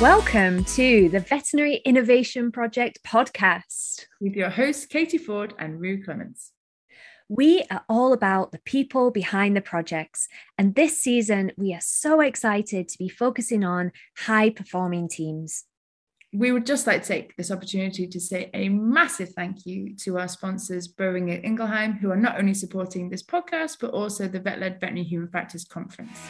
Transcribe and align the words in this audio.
Welcome 0.00 0.62
to 0.76 1.08
the 1.08 1.18
Veterinary 1.18 1.82
Innovation 1.84 2.52
Project 2.52 3.02
podcast 3.04 4.06
with 4.20 4.36
your 4.36 4.48
hosts, 4.48 4.86
Katie 4.86 5.18
Ford 5.18 5.54
and 5.58 5.80
Rue 5.80 6.04
Clements. 6.04 6.52
We 7.28 7.64
are 7.68 7.84
all 7.88 8.12
about 8.12 8.52
the 8.52 8.60
people 8.60 9.10
behind 9.10 9.56
the 9.56 9.60
projects. 9.60 10.28
And 10.56 10.76
this 10.76 11.02
season, 11.02 11.50
we 11.56 11.74
are 11.74 11.80
so 11.80 12.20
excited 12.20 12.88
to 12.88 12.98
be 12.98 13.08
focusing 13.08 13.64
on 13.64 13.90
high 14.16 14.50
performing 14.50 15.08
teams. 15.08 15.64
We 16.32 16.52
would 16.52 16.64
just 16.64 16.86
like 16.86 17.02
to 17.02 17.08
take 17.08 17.36
this 17.36 17.50
opportunity 17.50 18.06
to 18.06 18.20
say 18.20 18.50
a 18.54 18.68
massive 18.68 19.30
thank 19.30 19.66
you 19.66 19.96
to 20.04 20.20
our 20.20 20.28
sponsors, 20.28 20.86
Boehringer 20.86 21.44
Ingelheim, 21.44 21.98
who 21.98 22.12
are 22.12 22.16
not 22.16 22.38
only 22.38 22.54
supporting 22.54 23.10
this 23.10 23.24
podcast, 23.24 23.78
but 23.80 23.90
also 23.90 24.28
the 24.28 24.38
VetLed 24.38 24.78
Veterinary 24.78 25.02
Human 25.02 25.28
Factors 25.28 25.64
Conference. 25.64 26.20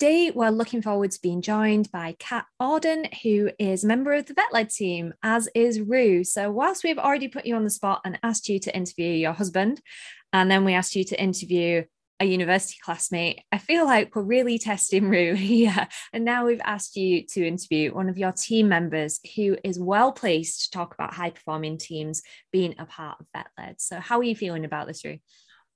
Today, 0.00 0.30
we're 0.30 0.48
looking 0.48 0.80
forward 0.80 1.10
to 1.10 1.20
being 1.20 1.42
joined 1.42 1.92
by 1.92 2.16
Cat 2.18 2.46
Auden, 2.58 3.12
who 3.22 3.50
is 3.58 3.84
a 3.84 3.86
member 3.86 4.14
of 4.14 4.24
the 4.24 4.32
VetLed 4.32 4.74
team, 4.74 5.12
as 5.22 5.46
is 5.54 5.78
Rue. 5.78 6.24
So, 6.24 6.50
whilst 6.50 6.84
we've 6.84 6.96
already 6.96 7.28
put 7.28 7.44
you 7.44 7.54
on 7.54 7.64
the 7.64 7.70
spot 7.70 8.00
and 8.06 8.18
asked 8.22 8.48
you 8.48 8.58
to 8.60 8.74
interview 8.74 9.10
your 9.10 9.34
husband, 9.34 9.82
and 10.32 10.50
then 10.50 10.64
we 10.64 10.72
asked 10.72 10.96
you 10.96 11.04
to 11.04 11.22
interview 11.22 11.84
a 12.18 12.24
university 12.24 12.78
classmate, 12.82 13.42
I 13.52 13.58
feel 13.58 13.84
like 13.84 14.16
we're 14.16 14.22
really 14.22 14.58
testing 14.58 15.10
Rue 15.10 15.34
here. 15.34 15.86
And 16.14 16.24
now 16.24 16.46
we've 16.46 16.62
asked 16.64 16.96
you 16.96 17.26
to 17.34 17.46
interview 17.46 17.92
one 17.92 18.08
of 18.08 18.16
your 18.16 18.32
team 18.32 18.70
members 18.70 19.20
who 19.36 19.58
is 19.62 19.78
well 19.78 20.12
placed 20.12 20.62
to 20.62 20.70
talk 20.70 20.94
about 20.94 21.12
high 21.12 21.28
performing 21.28 21.76
teams 21.76 22.22
being 22.50 22.74
a 22.78 22.86
part 22.86 23.18
of 23.20 23.26
VetLed. 23.36 23.74
So, 23.76 24.00
how 24.00 24.18
are 24.20 24.24
you 24.24 24.34
feeling 24.34 24.64
about 24.64 24.86
this, 24.86 25.04
Rue? 25.04 25.18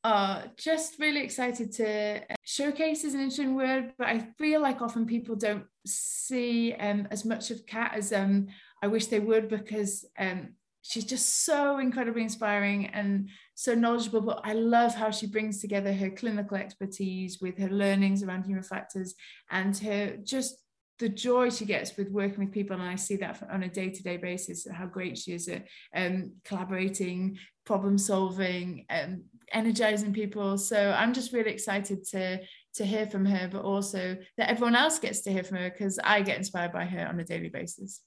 uh, 0.04 0.42
just 0.58 0.98
really 1.00 1.22
excited 1.22 1.72
to 1.72 2.20
showcase 2.54 3.02
is 3.02 3.14
an 3.14 3.20
interesting 3.20 3.56
word, 3.56 3.92
but 3.98 4.06
I 4.06 4.20
feel 4.38 4.60
like 4.60 4.80
often 4.80 5.06
people 5.06 5.34
don't 5.34 5.64
see 5.84 6.72
um, 6.74 7.08
as 7.10 7.24
much 7.24 7.50
of 7.50 7.66
Cat 7.66 7.92
as 7.96 8.12
um, 8.12 8.46
I 8.80 8.86
wish 8.86 9.06
they 9.06 9.18
would 9.18 9.48
because 9.48 10.04
um, 10.18 10.50
she's 10.82 11.04
just 11.04 11.44
so 11.44 11.78
incredibly 11.78 12.22
inspiring 12.22 12.86
and 12.86 13.28
so 13.56 13.74
knowledgeable. 13.74 14.20
But 14.20 14.42
I 14.44 14.52
love 14.52 14.94
how 14.94 15.10
she 15.10 15.26
brings 15.26 15.60
together 15.60 15.92
her 15.92 16.10
clinical 16.10 16.56
expertise 16.56 17.40
with 17.40 17.58
her 17.58 17.70
learnings 17.70 18.22
around 18.22 18.44
human 18.44 18.62
factors 18.62 19.14
and 19.50 19.76
her 19.78 20.16
just 20.22 20.58
the 21.00 21.08
joy 21.08 21.50
she 21.50 21.64
gets 21.64 21.96
with 21.96 22.08
working 22.10 22.44
with 22.44 22.52
people 22.52 22.76
and 22.76 22.88
i 22.88 22.94
see 22.94 23.16
that 23.16 23.42
on 23.50 23.64
a 23.64 23.68
day-to-day 23.68 24.16
basis 24.16 24.64
how 24.72 24.86
great 24.86 25.18
she 25.18 25.32
is 25.32 25.48
at 25.48 25.66
um, 25.96 26.30
collaborating 26.44 27.36
problem 27.66 27.98
solving 27.98 28.86
um, 28.90 29.24
energizing 29.52 30.12
people 30.12 30.58
so 30.58 30.92
i'm 30.96 31.12
just 31.12 31.32
really 31.32 31.50
excited 31.50 32.04
to 32.04 32.40
to 32.74 32.84
hear 32.84 33.06
from 33.06 33.24
her 33.24 33.48
but 33.50 33.62
also 33.62 34.16
that 34.36 34.50
everyone 34.50 34.74
else 34.74 34.98
gets 34.98 35.22
to 35.22 35.32
hear 35.32 35.44
from 35.44 35.58
her 35.58 35.70
because 35.70 35.98
i 36.02 36.20
get 36.20 36.38
inspired 36.38 36.72
by 36.72 36.84
her 36.84 37.06
on 37.06 37.18
a 37.20 37.24
daily 37.24 37.48
basis 37.48 38.00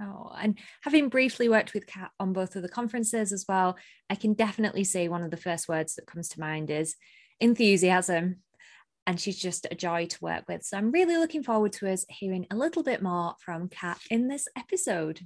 Oh, 0.00 0.32
and 0.36 0.58
having 0.82 1.08
briefly 1.08 1.48
worked 1.48 1.74
with 1.74 1.86
Cat 1.86 2.10
on 2.18 2.32
both 2.32 2.56
of 2.56 2.62
the 2.62 2.68
conferences 2.68 3.32
as 3.32 3.44
well, 3.48 3.76
I 4.10 4.16
can 4.16 4.34
definitely 4.34 4.82
say 4.82 5.06
one 5.06 5.22
of 5.22 5.30
the 5.30 5.36
first 5.36 5.68
words 5.68 5.94
that 5.94 6.06
comes 6.06 6.28
to 6.30 6.40
mind 6.40 6.70
is 6.70 6.96
enthusiasm 7.40 8.38
and 9.06 9.20
she's 9.20 9.38
just 9.38 9.66
a 9.70 9.74
joy 9.74 10.06
to 10.06 10.18
work 10.20 10.44
with. 10.48 10.64
So 10.64 10.76
I'm 10.76 10.90
really 10.90 11.16
looking 11.16 11.42
forward 11.42 11.72
to 11.74 11.90
us 11.90 12.04
hearing 12.08 12.46
a 12.50 12.56
little 12.56 12.82
bit 12.82 13.02
more 13.02 13.34
from 13.40 13.68
Cat 13.68 14.00
in 14.10 14.28
this 14.28 14.46
episode. 14.56 15.20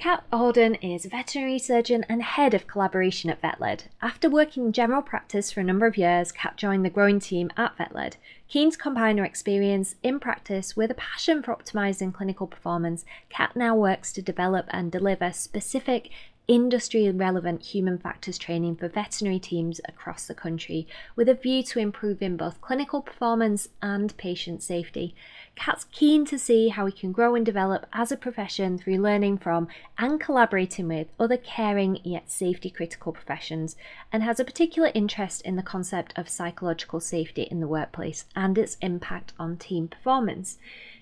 Cat 0.00 0.24
Auden 0.32 0.78
is 0.80 1.04
veterinary 1.04 1.58
surgeon 1.58 2.06
and 2.08 2.22
head 2.22 2.54
of 2.54 2.66
collaboration 2.66 3.28
at 3.28 3.42
VetLed. 3.42 3.82
After 4.00 4.30
working 4.30 4.64
in 4.64 4.72
general 4.72 5.02
practice 5.02 5.52
for 5.52 5.60
a 5.60 5.64
number 5.64 5.84
of 5.84 5.98
years, 5.98 6.32
Cat 6.32 6.56
joined 6.56 6.86
the 6.86 6.88
growing 6.88 7.20
team 7.20 7.50
at 7.54 7.76
VetLed. 7.76 8.14
Keen 8.48 8.70
to 8.70 8.78
combine 8.78 9.18
her 9.18 9.26
experience 9.26 9.96
in 10.02 10.18
practice 10.18 10.74
with 10.74 10.90
a 10.90 10.94
passion 10.94 11.42
for 11.42 11.54
optimizing 11.54 12.14
clinical 12.14 12.46
performance, 12.46 13.04
Cat 13.28 13.54
now 13.54 13.76
works 13.76 14.10
to 14.14 14.22
develop 14.22 14.64
and 14.70 14.90
deliver 14.90 15.32
specific 15.32 16.08
industry 16.50 17.08
relevant 17.08 17.62
human 17.62 17.96
factors 17.96 18.36
training 18.36 18.74
for 18.74 18.88
veterinary 18.88 19.38
teams 19.38 19.80
across 19.84 20.26
the 20.26 20.34
country 20.34 20.84
with 21.14 21.28
a 21.28 21.34
view 21.34 21.62
to 21.62 21.78
improving 21.78 22.36
both 22.36 22.60
clinical 22.60 23.00
performance 23.00 23.68
and 23.80 24.16
patient 24.16 24.60
safety. 24.60 25.14
Cat's 25.54 25.84
keen 25.92 26.24
to 26.24 26.40
see 26.40 26.66
how 26.66 26.84
we 26.86 26.90
can 26.90 27.12
grow 27.12 27.36
and 27.36 27.46
develop 27.46 27.86
as 27.92 28.10
a 28.10 28.16
profession 28.16 28.78
through 28.78 28.98
learning 28.98 29.38
from 29.38 29.68
and 29.96 30.18
collaborating 30.20 30.88
with 30.88 31.06
other 31.20 31.36
caring 31.36 32.00
yet 32.02 32.28
safety 32.28 32.68
critical 32.68 33.12
professions 33.12 33.76
and 34.12 34.24
has 34.24 34.40
a 34.40 34.44
particular 34.44 34.90
interest 34.92 35.42
in 35.42 35.54
the 35.54 35.62
concept 35.62 36.12
of 36.18 36.28
psychological 36.28 36.98
safety 36.98 37.42
in 37.42 37.60
the 37.60 37.68
workplace 37.68 38.24
and 38.34 38.58
its 38.58 38.76
impact 38.80 39.32
on 39.38 39.56
team 39.56 39.86
performance. 39.86 40.58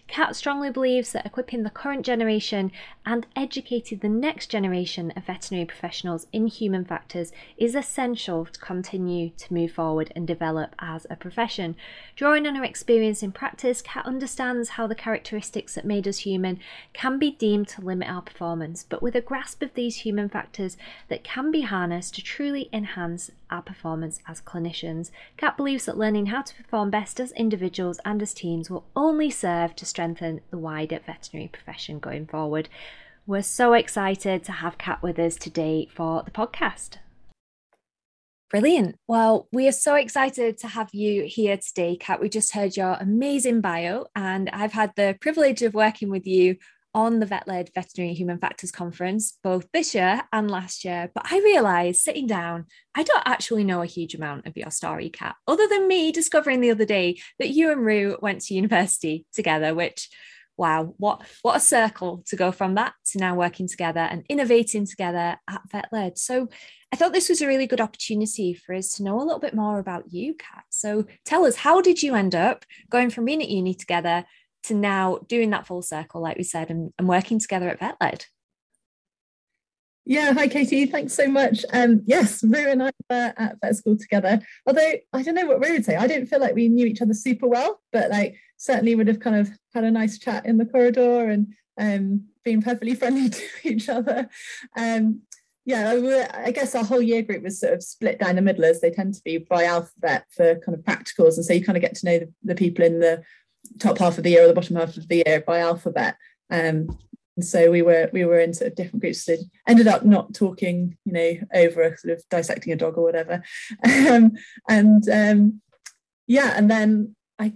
Cat 0.09 0.35
strongly 0.35 0.71
believes 0.71 1.13
that 1.13 1.27
equipping 1.27 1.63
the 1.63 1.71
current 1.71 2.05
generation 2.05 2.73
and 3.05 3.27
educating 3.37 3.99
the 3.99 4.09
next 4.09 4.47
generation 4.47 5.13
of 5.15 5.25
veterinary 5.25 5.67
professionals 5.67 6.27
in 6.33 6.47
human 6.47 6.83
factors 6.83 7.31
is 7.59 7.75
essential 7.75 8.47
to 8.47 8.59
continue 8.59 9.29
to 9.37 9.53
move 9.53 9.71
forward 9.71 10.11
and 10.17 10.27
develop 10.27 10.75
as 10.79 11.07
a 11.11 11.17
profession. 11.17 11.77
Drawing 12.17 12.47
on 12.47 12.55
her 12.55 12.65
experience 12.65 13.23
in 13.23 13.33
practice, 13.33 13.83
Cat 13.83 14.07
understands 14.07 14.71
how 14.71 14.87
the 14.87 14.95
characteristics 14.95 15.75
that 15.75 15.85
made 15.85 16.09
us 16.09 16.19
human 16.19 16.59
can 16.95 17.19
be 17.19 17.33
deemed 17.33 17.69
to 17.69 17.83
limit 17.83 18.09
our 18.09 18.23
performance, 18.23 18.85
but 18.89 19.03
with 19.03 19.15
a 19.15 19.21
grasp 19.21 19.63
of 19.63 19.75
these 19.75 19.97
human 19.97 20.31
factors 20.31 20.79
that 21.09 21.23
can 21.23 21.51
be 21.51 21.61
harnessed 21.61 22.15
to 22.15 22.23
truly 22.23 22.71
enhance 22.73 23.31
our 23.51 23.63
performance 23.63 24.21
as 24.27 24.41
clinicians. 24.41 25.11
Cat 25.37 25.57
believes 25.57 25.87
that 25.87 25.99
learning 25.99 26.27
how 26.27 26.43
to 26.43 26.55
perform 26.55 26.91
best 26.91 27.21
as 27.21 27.33
individuals 27.33 28.01
and 28.05 28.23
as 28.23 28.35
teams 28.35 28.71
will 28.71 28.85
only 28.95 29.31
serve 29.31 29.75
to 29.77 29.87
strengthen 29.99 30.41
the 30.53 30.59
wider 30.59 31.01
veterinary 31.05 31.49
profession 31.49 31.99
going 31.99 32.25
forward. 32.25 32.69
We're 33.27 33.43
so 33.43 33.73
excited 33.73 34.45
to 34.45 34.53
have 34.53 34.79
Cat 34.79 35.03
with 35.03 35.19
us 35.19 35.35
today 35.35 35.89
for 35.93 36.23
the 36.23 36.31
podcast. 36.31 36.99
Brilliant. 38.49 38.95
Well, 39.09 39.49
we 39.51 39.67
are 39.67 39.73
so 39.73 39.97
excited 39.97 40.57
to 40.59 40.69
have 40.69 40.91
you 40.95 41.25
here 41.25 41.57
today, 41.57 41.97
Cat. 41.97 42.21
We 42.21 42.29
just 42.29 42.55
heard 42.55 42.77
your 42.77 42.93
amazing 42.93 43.61
bio, 43.61 44.07
and 44.15 44.49
I've 44.51 44.73
had 44.73 44.93
the 44.95 45.17
privilege 45.21 45.63
of 45.63 45.75
working 45.75 46.11
with 46.11 46.29
you 46.29 46.59
on 46.99 47.21
the 47.21 47.27
VetLed 47.27 47.73
veterinary 47.77 48.13
human 48.13 48.39
factors 48.39 48.73
conference 48.73 49.39
both 49.45 49.69
this 49.73 49.95
year 49.95 50.21
and 50.33 50.51
last 50.51 50.85
year. 50.85 51.09
But 51.15 51.27
I 51.31 51.39
realized 51.39 52.03
sitting 52.03 52.27
down, 52.27 52.67
I 52.93 53.05
don't 53.05 53.23
actually 53.25 53.63
know 53.63 53.83
a 53.83 53.87
huge 53.87 54.17
amount 54.17 54.49
of 54.49 54.57
your 54.57 54.73
story, 54.73 55.09
Cat, 55.09 55.37
other 55.47 55.69
than 55.69 55.87
me 55.87 56.11
discovering 56.11 56.61
the 56.61 56.73
other 56.73 56.85
day 56.85 57.21
that 57.39 57.51
you 57.51 57.71
and 57.71 57.87
Rue 57.87 58.19
went 58.21 58.41
to 58.43 58.55
university 58.55 59.27
together, 59.33 59.77
which 59.77 60.09
wow, 60.57 60.93
what 60.97 61.23
what 61.43 61.57
a 61.57 61.61
circle 61.61 62.25
to 62.27 62.35
go 62.35 62.51
from 62.51 62.75
that 62.75 62.95
to 63.13 63.19
now 63.19 63.37
working 63.37 63.69
together 63.69 64.01
and 64.01 64.27
innovating 64.29 64.85
together 64.85 65.39
at 65.49 65.61
VetLed. 65.73 66.19
So 66.19 66.49
I 66.93 66.97
thought 66.97 67.13
this 67.13 67.29
was 67.29 67.41
a 67.41 67.47
really 67.47 67.69
good 67.69 67.81
opportunity 67.81 68.55
for 68.55 68.75
us 68.75 68.95
to 68.95 69.05
know 69.05 69.19
a 69.19 69.23
little 69.23 69.39
bit 69.39 69.55
more 69.55 69.79
about 69.79 70.13
you, 70.13 70.35
Cat. 70.35 70.65
So 70.71 71.07
tell 71.25 71.47
us, 71.47 71.55
how 71.55 71.81
did 71.81 72.03
you 72.03 72.17
end 72.17 72.35
up 72.35 72.65
going 72.91 73.11
from 73.11 73.25
being 73.25 73.41
at 73.41 73.49
uni 73.49 73.75
together 73.75 74.25
to 74.69 74.75
now 74.75 75.19
doing 75.29 75.51
that 75.51 75.67
full 75.67 75.83
circle, 75.83 76.21
like 76.21 76.37
we 76.37 76.45
said, 76.45 76.71
and, 76.71 76.93
and 76.99 77.09
working 77.09 77.39
together 77.39 77.69
at 77.69 77.81
VetLed. 77.81 78.27
Yeah, 80.05 80.33
hi 80.33 80.49
Katie, 80.49 80.87
thanks 80.87 81.13
so 81.13 81.29
much. 81.29 81.67
Um, 81.71 82.01
yes, 82.07 82.43
Rue 82.43 82.71
and 82.71 82.83
I 82.83 82.93
were 83.11 83.35
at 83.37 83.57
vet 83.61 83.77
school 83.77 83.99
together. 83.99 84.41
Although 84.67 84.95
I 85.13 85.23
don't 85.23 85.35
know 85.35 85.45
what 85.45 85.63
Rue 85.63 85.73
would 85.73 85.85
say. 85.85 85.97
I 85.97 86.07
don't 86.07 86.25
feel 86.25 86.41
like 86.41 86.55
we 86.55 86.69
knew 86.69 86.87
each 86.87 87.03
other 87.03 87.13
super 87.13 87.47
well, 87.47 87.83
but 87.93 88.11
like 88.11 88.37
certainly 88.57 88.95
would 88.95 89.07
have 89.07 89.21
kind 89.21 89.37
of 89.37 89.51
had 89.75 89.85
a 89.85 89.91
nice 89.91 90.19
chat 90.19 90.47
in 90.47 90.57
the 90.57 90.65
corridor 90.65 91.29
and 91.29 91.53
um, 91.79 92.25
been 92.43 92.63
perfectly 92.63 92.95
friendly 92.95 93.29
to 93.29 93.43
each 93.65 93.91
other. 93.91 94.31
Um, 94.79 95.23
yeah, 95.67 96.27
I 96.33 96.53
guess 96.53 96.75
our 96.75 96.85
whole 96.85 97.03
year 97.03 97.21
group 97.21 97.43
was 97.43 97.61
sort 97.61 97.75
of 97.75 97.83
split 97.83 98.19
down 98.19 98.37
the 98.37 98.41
middle 98.41 98.65
as 98.65 98.81
they 98.81 98.91
tend 98.91 99.13
to 99.13 99.23
be 99.23 99.37
by 99.37 99.65
alphabet 99.65 100.25
for 100.31 100.55
kind 100.61 100.75
of 100.79 100.83
practicals. 100.83 101.37
And 101.37 101.45
so 101.45 101.53
you 101.53 101.63
kind 101.63 101.77
of 101.77 101.83
get 101.83 101.95
to 101.97 102.07
know 102.07 102.19
the, 102.21 102.33
the 102.43 102.55
people 102.55 102.83
in 102.83 103.01
the 103.01 103.23
top 103.79 103.99
half 103.99 104.19
of 104.19 104.25
the 104.25 104.31
year 104.31 104.45
or 104.45 104.49
the 104.49 104.55
bottom 104.55 104.77
half 104.77 104.97
of 104.97 105.09
the 105.09 105.23
year 105.27 105.43
by 105.47 105.59
alphabet. 105.61 106.17
Um, 106.51 106.99
and 107.37 107.45
so 107.45 107.71
we 107.71 107.83
were 107.83 108.11
we 108.13 108.25
were 108.25 108.41
in 108.41 108.53
sort 108.53 108.71
of 108.71 108.77
different 108.77 109.01
groups. 109.01 109.25
So 109.25 109.37
ended 109.67 109.87
up 109.87 110.05
not 110.05 110.35
talking, 110.35 110.97
you 111.05 111.13
know, 111.13 111.35
over 111.55 111.97
sort 111.97 112.19
of 112.19 112.25
dissecting 112.31 112.73
a 112.73 112.77
dog 112.77 112.99
or 112.99 113.05
whatever. 113.05 113.43
Um, 114.09 114.33
and 114.69 115.09
um, 115.09 115.61
yeah, 116.27 116.55
and 116.57 116.71
then 116.71 117.15
I 117.39 117.53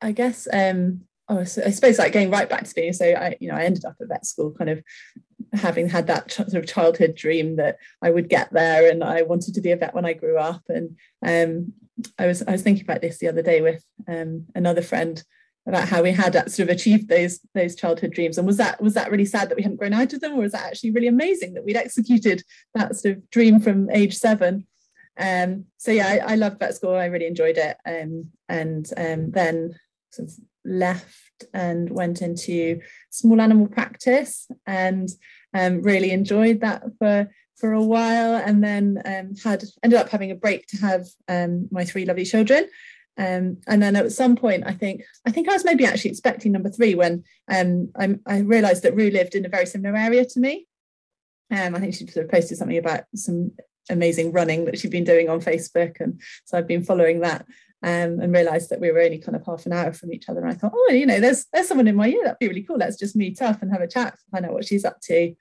I 0.00 0.12
guess 0.12 0.46
um, 0.52 1.02
oh, 1.28 1.44
so 1.44 1.62
I 1.64 1.70
suppose 1.70 1.98
like 1.98 2.12
going 2.12 2.30
right 2.30 2.48
back 2.48 2.64
to 2.64 2.74
being 2.74 2.92
so 2.92 3.06
I 3.06 3.36
you 3.40 3.48
know 3.48 3.56
I 3.56 3.64
ended 3.64 3.84
up 3.84 3.96
at 4.00 4.08
vet 4.08 4.26
school 4.26 4.52
kind 4.52 4.70
of 4.70 4.82
having 5.52 5.88
had 5.88 6.06
that 6.08 6.28
ch- 6.28 6.36
sort 6.36 6.54
of 6.54 6.66
childhood 6.66 7.14
dream 7.14 7.56
that 7.56 7.76
I 8.02 8.10
would 8.10 8.28
get 8.28 8.52
there 8.52 8.90
and 8.90 9.02
I 9.02 9.22
wanted 9.22 9.54
to 9.54 9.60
be 9.60 9.70
a 9.70 9.76
vet 9.76 9.94
when 9.94 10.04
I 10.04 10.12
grew 10.12 10.36
up 10.36 10.62
and 10.68 10.96
um, 11.24 11.72
I 12.18 12.26
was 12.26 12.42
I 12.42 12.52
was 12.52 12.62
thinking 12.62 12.84
about 12.84 13.00
this 13.00 13.18
the 13.18 13.28
other 13.28 13.42
day 13.42 13.60
with 13.60 13.84
um, 14.08 14.46
another 14.54 14.82
friend 14.82 15.22
about 15.66 15.88
how 15.88 16.02
we 16.02 16.12
had 16.12 16.34
sort 16.50 16.68
of 16.68 16.74
achieved 16.74 17.08
those 17.08 17.40
those 17.54 17.74
childhood 17.74 18.12
dreams. 18.12 18.36
And 18.36 18.46
was 18.46 18.58
that 18.58 18.80
was 18.82 18.94
that 18.94 19.10
really 19.10 19.24
sad 19.24 19.48
that 19.48 19.56
we 19.56 19.62
hadn't 19.62 19.78
grown 19.78 19.94
out 19.94 20.12
of 20.12 20.20
them? 20.20 20.34
Or 20.34 20.42
was 20.42 20.52
that 20.52 20.66
actually 20.66 20.90
really 20.90 21.06
amazing 21.06 21.54
that 21.54 21.64
we'd 21.64 21.76
executed 21.76 22.42
that 22.74 22.96
sort 22.96 23.16
of 23.16 23.30
dream 23.30 23.60
from 23.60 23.90
age 23.90 24.16
seven? 24.16 24.66
Um 25.18 25.66
so 25.78 25.90
yeah 25.90 26.06
I, 26.06 26.32
I 26.32 26.34
loved 26.34 26.58
vet 26.58 26.74
school. 26.74 26.94
I 26.94 27.06
really 27.06 27.26
enjoyed 27.26 27.56
it. 27.56 27.76
Um 27.86 28.30
and 28.48 28.86
um 28.96 29.30
then 29.30 29.74
sort 30.10 30.28
of 30.28 30.34
left 30.64 31.44
and 31.52 31.90
went 31.90 32.22
into 32.22 32.80
small 33.10 33.40
animal 33.40 33.66
practice 33.66 34.48
and 34.66 35.08
um 35.54 35.82
really 35.82 36.10
enjoyed 36.10 36.60
that 36.60 36.82
for 36.98 37.30
for 37.56 37.72
a 37.72 37.82
while. 37.82 38.34
And 38.34 38.62
then 38.62 39.00
um, 39.04 39.34
had 39.42 39.64
ended 39.82 39.98
up 39.98 40.08
having 40.08 40.30
a 40.30 40.34
break 40.34 40.66
to 40.66 40.76
have 40.78 41.06
um, 41.28 41.68
my 41.70 41.84
three 41.84 42.04
lovely 42.04 42.24
children 42.24 42.68
um, 43.16 43.58
and 43.66 43.82
then 43.82 43.94
at 43.96 44.12
some 44.12 44.36
point, 44.36 44.64
I 44.66 44.72
think 44.72 45.02
I 45.26 45.30
think 45.30 45.48
I 45.48 45.52
was 45.52 45.64
maybe 45.64 45.86
actually 45.86 46.10
expecting 46.10 46.52
number 46.52 46.70
three 46.70 46.94
when 46.94 47.24
um, 47.48 47.90
I, 47.96 48.16
I 48.26 48.38
realised 48.38 48.82
that 48.82 48.96
Rue 48.96 49.10
lived 49.10 49.34
in 49.34 49.46
a 49.46 49.50
very 49.50 49.66
similar 49.66 49.96
area 49.96 50.24
to 50.24 50.40
me. 50.40 50.66
Um, 51.50 51.74
I 51.74 51.80
think 51.80 51.94
she 51.94 52.06
sort 52.06 52.24
of 52.24 52.32
posted 52.32 52.58
something 52.58 52.78
about 52.78 53.04
some 53.14 53.52
amazing 53.90 54.32
running 54.32 54.64
that 54.64 54.78
she'd 54.78 54.90
been 54.90 55.04
doing 55.04 55.28
on 55.28 55.40
Facebook, 55.40 56.00
and 56.00 56.20
so 56.44 56.58
I've 56.58 56.66
been 56.66 56.84
following 56.84 57.20
that 57.20 57.46
um, 57.84 58.18
and 58.20 58.32
realised 58.32 58.70
that 58.70 58.80
we 58.80 58.90
were 58.90 59.00
only 59.00 59.18
kind 59.18 59.36
of 59.36 59.44
half 59.44 59.66
an 59.66 59.72
hour 59.72 59.92
from 59.92 60.12
each 60.12 60.28
other. 60.28 60.40
And 60.40 60.50
I 60.50 60.54
thought, 60.54 60.72
oh, 60.74 60.90
you 60.90 61.06
know, 61.06 61.20
there's 61.20 61.46
there's 61.52 61.68
someone 61.68 61.86
in 61.86 61.94
my 61.94 62.06
year 62.06 62.24
that'd 62.24 62.38
be 62.38 62.48
really 62.48 62.62
cool. 62.62 62.78
Let's 62.78 62.96
just 62.96 63.14
meet 63.14 63.42
up 63.42 63.62
and 63.62 63.70
have 63.70 63.82
a 63.82 63.86
chat, 63.86 64.18
find 64.32 64.44
out 64.44 64.54
what 64.54 64.64
she's 64.64 64.84
up 64.84 65.00
to. 65.02 65.34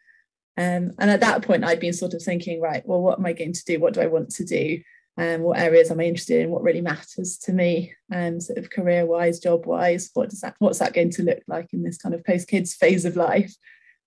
Um, 0.57 0.91
and 0.99 1.09
at 1.09 1.21
that 1.21 1.41
point, 1.41 1.63
I'd 1.63 1.79
been 1.79 1.93
sort 1.93 2.13
of 2.13 2.21
thinking, 2.21 2.61
right, 2.61 2.85
well, 2.85 3.01
what 3.01 3.17
am 3.17 3.25
I 3.25 3.33
going 3.33 3.53
to 3.53 3.65
do? 3.65 3.79
What 3.79 3.93
do 3.93 4.01
I 4.01 4.07
want 4.07 4.29
to 4.31 4.45
do? 4.45 4.81
Um, 5.17 5.41
what 5.41 5.59
areas 5.59 5.91
am 5.91 5.99
I 5.99 6.05
interested 6.05 6.41
in, 6.41 6.49
what 6.49 6.63
really 6.63 6.81
matters 6.81 7.37
to 7.43 7.53
me, 7.53 7.93
um, 8.11 8.39
sort 8.39 8.57
of 8.57 8.71
career 8.71 9.05
wise, 9.05 9.39
job 9.39 9.65
wise, 9.65 10.09
what 10.13 10.29
does 10.29 10.41
that, 10.41 10.55
what's 10.59 10.79
that 10.79 10.93
going 10.93 11.11
to 11.11 11.23
look 11.23 11.39
like 11.47 11.71
in 11.71 11.83
this 11.83 11.97
kind 11.97 12.15
of 12.15 12.25
post 12.25 12.47
kids 12.47 12.73
phase 12.79 13.05
of 13.05 13.15
life, 13.15 13.53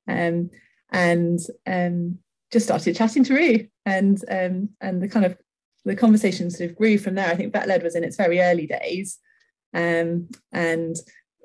um, 0.09 0.51
and 0.91 1.41
um, 1.67 2.19
just 2.53 2.67
started 2.67 2.97
chatting 2.97 3.25
to 3.25 3.35
Rue, 3.35 3.69
and 3.85 4.23
um, 4.31 4.71
and 4.81 5.03
the 5.03 5.09
kind 5.09 5.27
of 5.27 5.37
the 5.85 5.97
conversation 5.97 6.51
sort 6.51 6.71
of 6.71 6.77
grew 6.77 6.99
from 6.99 7.15
there. 7.15 7.29
I 7.29 7.37
think 7.37 7.53
VetLed 7.53 7.85
was 7.85 7.95
in 7.95 8.05
its 8.05 8.17
very 8.17 8.41
early 8.41 8.67
days, 8.67 9.19
um, 9.75 10.29
and 10.53 10.97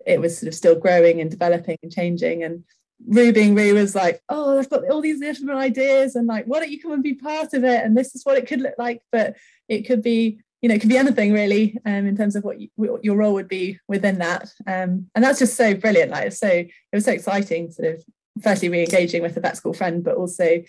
it 0.07 0.19
was 0.19 0.39
sort 0.39 0.47
of 0.47 0.55
still 0.55 0.79
growing 0.79 1.21
and 1.21 1.29
developing 1.29 1.77
and 1.83 1.91
changing, 1.91 2.43
and 2.43 2.63
Being 3.09 3.55
Rue 3.55 3.73
was 3.73 3.95
like, 3.95 4.21
oh, 4.29 4.59
I've 4.59 4.69
got 4.69 4.89
all 4.89 5.01
these 5.01 5.19
different 5.19 5.59
ideas, 5.59 6.15
and 6.15 6.27
like, 6.27 6.45
why 6.45 6.59
don't 6.59 6.71
you 6.71 6.81
come 6.81 6.91
and 6.91 7.03
be 7.03 7.15
part 7.15 7.53
of 7.53 7.63
it? 7.63 7.83
And 7.83 7.97
this 7.97 8.15
is 8.15 8.23
what 8.23 8.37
it 8.37 8.47
could 8.47 8.61
look 8.61 8.75
like, 8.77 9.01
but 9.11 9.35
it 9.67 9.87
could 9.87 10.01
be, 10.01 10.39
you 10.61 10.69
know, 10.69 10.75
it 10.75 10.79
could 10.79 10.89
be 10.89 10.97
anything 10.97 11.33
really, 11.33 11.77
um, 11.85 12.05
in 12.05 12.15
terms 12.15 12.35
of 12.35 12.43
what, 12.43 12.61
you, 12.61 12.69
what 12.75 13.03
your 13.03 13.17
role 13.17 13.33
would 13.33 13.47
be 13.47 13.79
within 13.87 14.19
that. 14.19 14.51
Um, 14.67 15.07
and 15.15 15.23
that's 15.23 15.39
just 15.39 15.55
so 15.55 15.73
brilliant. 15.73 16.11
Like, 16.11 16.31
so 16.33 16.47
it 16.47 16.69
was 16.93 17.05
so 17.05 17.11
exciting, 17.11 17.71
sort 17.71 17.95
of, 17.95 18.03
firstly 18.41 18.69
re-engaging 18.69 19.21
with 19.21 19.35
a 19.35 19.41
vet 19.41 19.57
school 19.57 19.73
friend, 19.73 20.03
but 20.03 20.15
also 20.15 20.63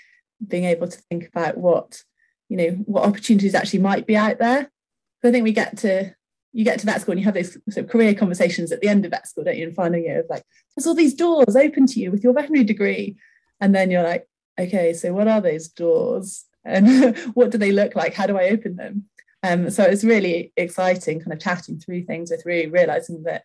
being 0.47 0.65
able 0.65 0.89
to 0.89 0.99
think 1.03 1.29
about 1.29 1.57
what, 1.57 2.03
you 2.49 2.57
know, 2.57 2.71
what 2.87 3.05
opportunities 3.05 3.55
actually 3.55 3.79
might 3.79 4.05
be 4.07 4.17
out 4.17 4.39
there. 4.39 4.71
So 5.21 5.29
I 5.29 5.33
think 5.33 5.45
we 5.45 5.53
get 5.53 5.79
to 5.79 6.13
you 6.53 6.65
get 6.65 6.79
to 6.81 6.87
vet 6.87 7.01
school 7.01 7.13
and 7.13 7.21
you 7.21 7.25
have 7.25 7.35
those 7.35 7.55
sort 7.71 7.85
of 7.85 7.89
career 7.89 8.15
conversations 8.15 8.73
at 8.73 8.81
the 8.81 8.89
end 8.89 9.05
of 9.05 9.11
vet 9.11 9.27
school, 9.27 9.45
don't 9.45 9.57
you? 9.57 9.69
In 9.69 9.75
final 9.75 9.99
year 9.99 10.21
of 10.21 10.27
like, 10.29 10.45
there's 10.77 10.87
all 10.87 10.95
these 10.95 11.15
doors 11.15 11.57
open 11.57 11.87
to 11.87 12.01
you 12.01 12.11
with 12.11 12.23
your 12.23 12.35
veterinary 12.35 12.65
degree. 12.65 13.17
And 13.61 13.75
then 13.75 13.91
you're 13.91 14.03
like, 14.03 14.27
okay, 14.59 14.93
so 14.93 15.13
what 15.13 15.29
are 15.29 15.41
those 15.41 15.69
doors? 15.69 16.45
And 16.65 17.17
what 17.35 17.51
do 17.51 17.59
they 17.59 17.73
look 17.73 17.95
like? 17.97 18.15
How 18.15 18.27
do 18.27 18.37
I 18.37 18.49
open 18.51 18.77
them? 18.77 19.05
Um, 19.43 19.71
so 19.71 19.83
it's 19.83 20.05
really 20.05 20.53
exciting 20.57 21.21
kind 21.21 21.33
of 21.33 21.41
chatting 21.41 21.79
through 21.79 22.05
things 22.05 22.31
with 22.31 22.47
really 22.47 22.71
realizing 22.71 23.25
that 23.25 23.45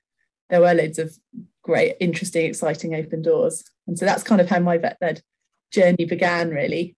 there 0.49 0.61
were 0.61 0.73
loads 0.73 0.99
of 0.99 1.17
great, 1.63 1.95
interesting, 1.99 2.45
exciting 2.45 2.93
open 2.93 3.21
doors. 3.21 3.63
And 3.87 3.97
so 3.97 4.05
that's 4.05 4.23
kind 4.23 4.39
of 4.39 4.49
how 4.49 4.59
my 4.59 4.77
vet 4.77 4.97
led 5.01 5.21
journey 5.71 6.05
began, 6.05 6.49
really. 6.49 6.95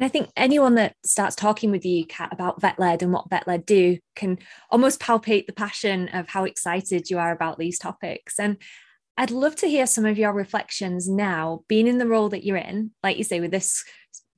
And 0.00 0.06
I 0.06 0.08
think 0.08 0.30
anyone 0.34 0.76
that 0.76 0.96
starts 1.04 1.36
talking 1.36 1.70
with 1.70 1.84
you, 1.84 2.06
Cat, 2.06 2.30
about 2.32 2.58
VetLed 2.58 3.02
and 3.02 3.12
what 3.12 3.28
VetLed 3.28 3.66
do 3.66 3.98
can 4.16 4.38
almost 4.70 4.98
palpate 4.98 5.46
the 5.46 5.52
passion 5.52 6.08
of 6.14 6.26
how 6.26 6.44
excited 6.44 7.10
you 7.10 7.18
are 7.18 7.30
about 7.30 7.58
these 7.58 7.78
topics. 7.78 8.38
And 8.38 8.56
I'd 9.18 9.30
love 9.30 9.56
to 9.56 9.66
hear 9.66 9.86
some 9.86 10.06
of 10.06 10.16
your 10.16 10.32
reflections 10.32 11.06
now, 11.06 11.64
being 11.68 11.86
in 11.86 11.98
the 11.98 12.06
role 12.06 12.30
that 12.30 12.46
you're 12.46 12.56
in, 12.56 12.92
like 13.02 13.18
you 13.18 13.24
say, 13.24 13.40
with 13.40 13.50
this 13.50 13.84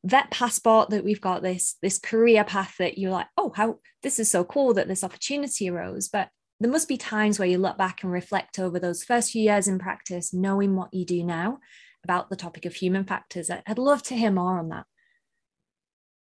vet 0.04 0.32
passport 0.32 0.90
that 0.90 1.04
we've 1.04 1.20
got, 1.20 1.42
this 1.42 1.76
this 1.80 2.00
career 2.00 2.42
path 2.42 2.74
that 2.80 2.98
you're 2.98 3.12
like, 3.12 3.28
oh, 3.36 3.52
how 3.54 3.78
this 4.02 4.18
is 4.18 4.28
so 4.28 4.42
cool 4.42 4.74
that 4.74 4.88
this 4.88 5.04
opportunity 5.04 5.70
arose. 5.70 6.08
But 6.08 6.30
there 6.58 6.72
must 6.72 6.88
be 6.88 6.96
times 6.96 7.38
where 7.38 7.46
you 7.46 7.58
look 7.58 7.78
back 7.78 8.02
and 8.02 8.10
reflect 8.10 8.58
over 8.58 8.80
those 8.80 9.04
first 9.04 9.30
few 9.30 9.42
years 9.42 9.68
in 9.68 9.78
practice, 9.78 10.34
knowing 10.34 10.74
what 10.74 10.92
you 10.92 11.06
do 11.06 11.22
now 11.22 11.60
about 12.02 12.30
the 12.30 12.36
topic 12.36 12.64
of 12.64 12.74
human 12.74 13.04
factors. 13.04 13.48
I'd 13.48 13.78
love 13.78 14.02
to 14.04 14.16
hear 14.16 14.32
more 14.32 14.58
on 14.58 14.70
that. 14.70 14.86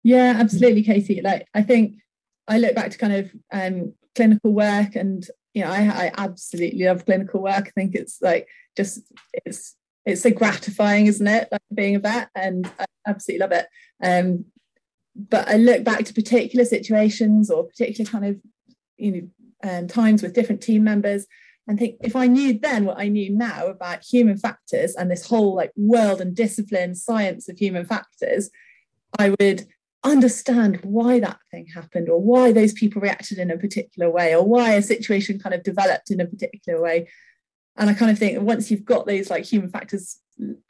Yeah, 0.07 0.35
absolutely, 0.37 0.83
Katie. 0.83 1.19
Like 1.21 1.49
I 1.53 1.61
think 1.63 1.95
I 2.47 2.59
look 2.59 2.73
back 2.73 2.91
to 2.91 2.97
kind 2.97 3.11
of 3.11 3.31
um, 3.51 3.93
clinical 4.15 4.53
work 4.53 4.95
and 4.95 5.27
you 5.53 5.65
know, 5.65 5.69
I, 5.69 5.81
I 5.81 6.11
absolutely 6.17 6.85
love 6.85 7.05
clinical 7.05 7.41
work. 7.43 7.67
I 7.67 7.71
think 7.71 7.93
it's 7.93 8.21
like 8.21 8.47
just 8.77 9.01
it's 9.33 9.75
it's 10.05 10.21
so 10.21 10.31
gratifying, 10.31 11.07
isn't 11.07 11.27
it? 11.27 11.49
Like 11.51 11.59
being 11.73 11.97
a 11.97 11.99
vet, 11.99 12.29
and 12.35 12.71
I 12.79 12.85
absolutely 13.05 13.41
love 13.41 13.51
it. 13.51 13.67
Um, 14.01 14.45
but 15.13 15.49
I 15.49 15.57
look 15.57 15.83
back 15.83 16.05
to 16.05 16.13
particular 16.13 16.63
situations 16.63 17.51
or 17.51 17.65
particular 17.65 18.09
kind 18.09 18.27
of 18.27 18.37
you 18.95 19.11
know 19.11 19.69
um, 19.69 19.87
times 19.87 20.23
with 20.23 20.33
different 20.33 20.61
team 20.61 20.85
members 20.85 21.27
and 21.67 21.77
think 21.77 21.97
if 21.99 22.15
I 22.15 22.27
knew 22.27 22.57
then 22.57 22.85
what 22.85 22.97
I 22.97 23.09
knew 23.09 23.35
now 23.35 23.67
about 23.67 24.05
human 24.05 24.37
factors 24.37 24.95
and 24.95 25.11
this 25.11 25.27
whole 25.27 25.53
like 25.53 25.73
world 25.75 26.21
and 26.21 26.33
discipline 26.33 26.95
science 26.95 27.49
of 27.49 27.57
human 27.57 27.83
factors, 27.83 28.49
I 29.19 29.35
would 29.37 29.67
understand 30.11 30.79
why 30.83 31.19
that 31.19 31.39
thing 31.51 31.67
happened 31.73 32.09
or 32.09 32.19
why 32.21 32.51
those 32.51 32.73
people 32.73 33.01
reacted 33.01 33.37
in 33.37 33.51
a 33.51 33.57
particular 33.57 34.09
way 34.09 34.35
or 34.35 34.43
why 34.43 34.73
a 34.73 34.81
situation 34.81 35.39
kind 35.39 35.55
of 35.55 35.63
developed 35.63 36.11
in 36.11 36.19
a 36.19 36.25
particular 36.25 36.81
way. 36.81 37.07
And 37.75 37.89
i 37.89 37.93
kind 37.93 38.11
of 38.11 38.17
think 38.17 38.41
once 38.41 38.71
you've 38.71 38.85
got 38.85 39.05
those 39.05 39.29
like 39.29 39.45
human 39.45 39.69
factors 39.69 40.19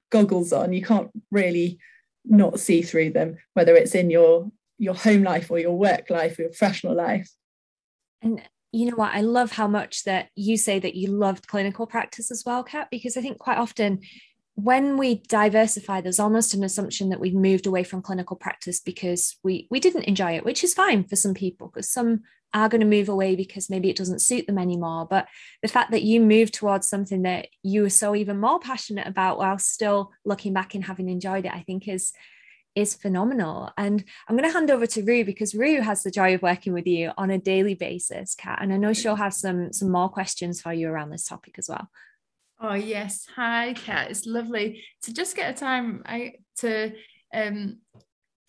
goggles 0.09 0.51
on 0.53 0.73
you 0.73 0.81
can't 0.81 1.09
really 1.31 1.79
not 2.25 2.59
see 2.59 2.81
through 2.81 3.09
them 3.09 3.37
whether 3.53 3.75
it's 3.75 3.95
in 3.95 4.09
your 4.09 4.51
your 4.77 4.93
home 4.93 5.23
life 5.23 5.49
or 5.49 5.59
your 5.59 5.77
work 5.77 6.09
life 6.09 6.37
or 6.37 6.43
your 6.43 6.49
professional 6.49 6.95
life. 6.95 7.29
And 8.21 8.41
you 8.71 8.89
know 8.89 8.95
what? 8.95 9.13
I 9.13 9.21
love 9.21 9.51
how 9.51 9.67
much 9.67 10.03
that 10.03 10.29
you 10.35 10.57
say 10.57 10.77
that 10.79 10.95
you 10.95 11.07
loved 11.09 11.47
clinical 11.47 11.87
practice 11.87 12.29
as 12.31 12.43
well 12.45 12.63
Cat 12.63 12.89
because 12.91 13.17
i 13.17 13.21
think 13.21 13.39
quite 13.39 13.57
often 13.57 13.99
when 14.57 14.97
we 14.97 15.21
diversify, 15.27 16.01
there's 16.01 16.19
almost 16.19 16.55
an 16.55 16.63
assumption 16.63 17.09
that 17.09 17.19
we've 17.19 17.35
moved 17.35 17.67
away 17.67 17.83
from 17.83 18.01
clinical 18.01 18.35
practice 18.35 18.79
because 18.79 19.37
we 19.43 19.67
we 19.69 19.79
didn't 19.79 20.05
enjoy 20.05 20.31
it, 20.35 20.43
which 20.43 20.63
is 20.63 20.73
fine 20.73 21.03
for 21.03 21.15
some 21.15 21.35
people 21.35 21.67
because 21.67 21.87
some 21.87 22.23
are 22.55 22.67
going 22.67 22.81
to 22.81 22.87
move 22.87 23.07
away 23.07 23.35
because 23.35 23.69
maybe 23.69 23.87
it 23.87 23.95
doesn't 23.95 24.21
suit 24.21 24.47
them 24.47 24.57
anymore. 24.57 25.05
But 25.07 25.27
the 25.61 25.67
fact 25.67 25.91
that 25.91 26.01
you 26.01 26.19
moved 26.19 26.55
towards 26.55 26.87
something 26.87 27.21
that 27.21 27.49
you 27.61 27.83
were 27.83 27.91
so 27.91 28.15
even 28.15 28.39
more 28.39 28.59
passionate 28.59 29.05
about 29.05 29.37
while 29.37 29.59
still 29.59 30.11
looking 30.25 30.53
back 30.53 30.73
and 30.73 30.83
having 30.83 31.07
enjoyed 31.07 31.45
it, 31.45 31.53
I 31.53 31.61
think 31.61 31.87
is 31.87 32.11
is 32.73 32.95
phenomenal. 32.95 33.71
And 33.77 34.03
I'm 34.27 34.35
going 34.35 34.49
to 34.49 34.53
hand 34.53 34.71
over 34.71 34.87
to 34.87 35.03
Rue 35.03 35.23
because 35.23 35.53
Rue 35.53 35.81
has 35.81 36.01
the 36.01 36.09
joy 36.09 36.33
of 36.33 36.41
working 36.41 36.73
with 36.73 36.87
you 36.87 37.11
on 37.15 37.29
a 37.29 37.37
daily 37.37 37.75
basis, 37.75 38.33
Cat. 38.33 38.57
And 38.59 38.73
I 38.73 38.77
know 38.77 38.93
she'll 38.93 39.17
have 39.17 39.35
some 39.35 39.71
some 39.71 39.91
more 39.91 40.09
questions 40.09 40.61
for 40.61 40.73
you 40.73 40.89
around 40.89 41.11
this 41.11 41.25
topic 41.25 41.59
as 41.59 41.69
well. 41.69 41.91
Oh 42.59 42.73
yes, 42.73 43.27
hi 43.35 43.73
Cat. 43.73 44.09
It's 44.09 44.25
lovely 44.25 44.83
to 45.03 45.13
just 45.13 45.35
get 45.35 45.55
a 45.55 45.57
time 45.57 46.01
I 46.05 46.33
to 46.57 46.91
um 47.33 47.77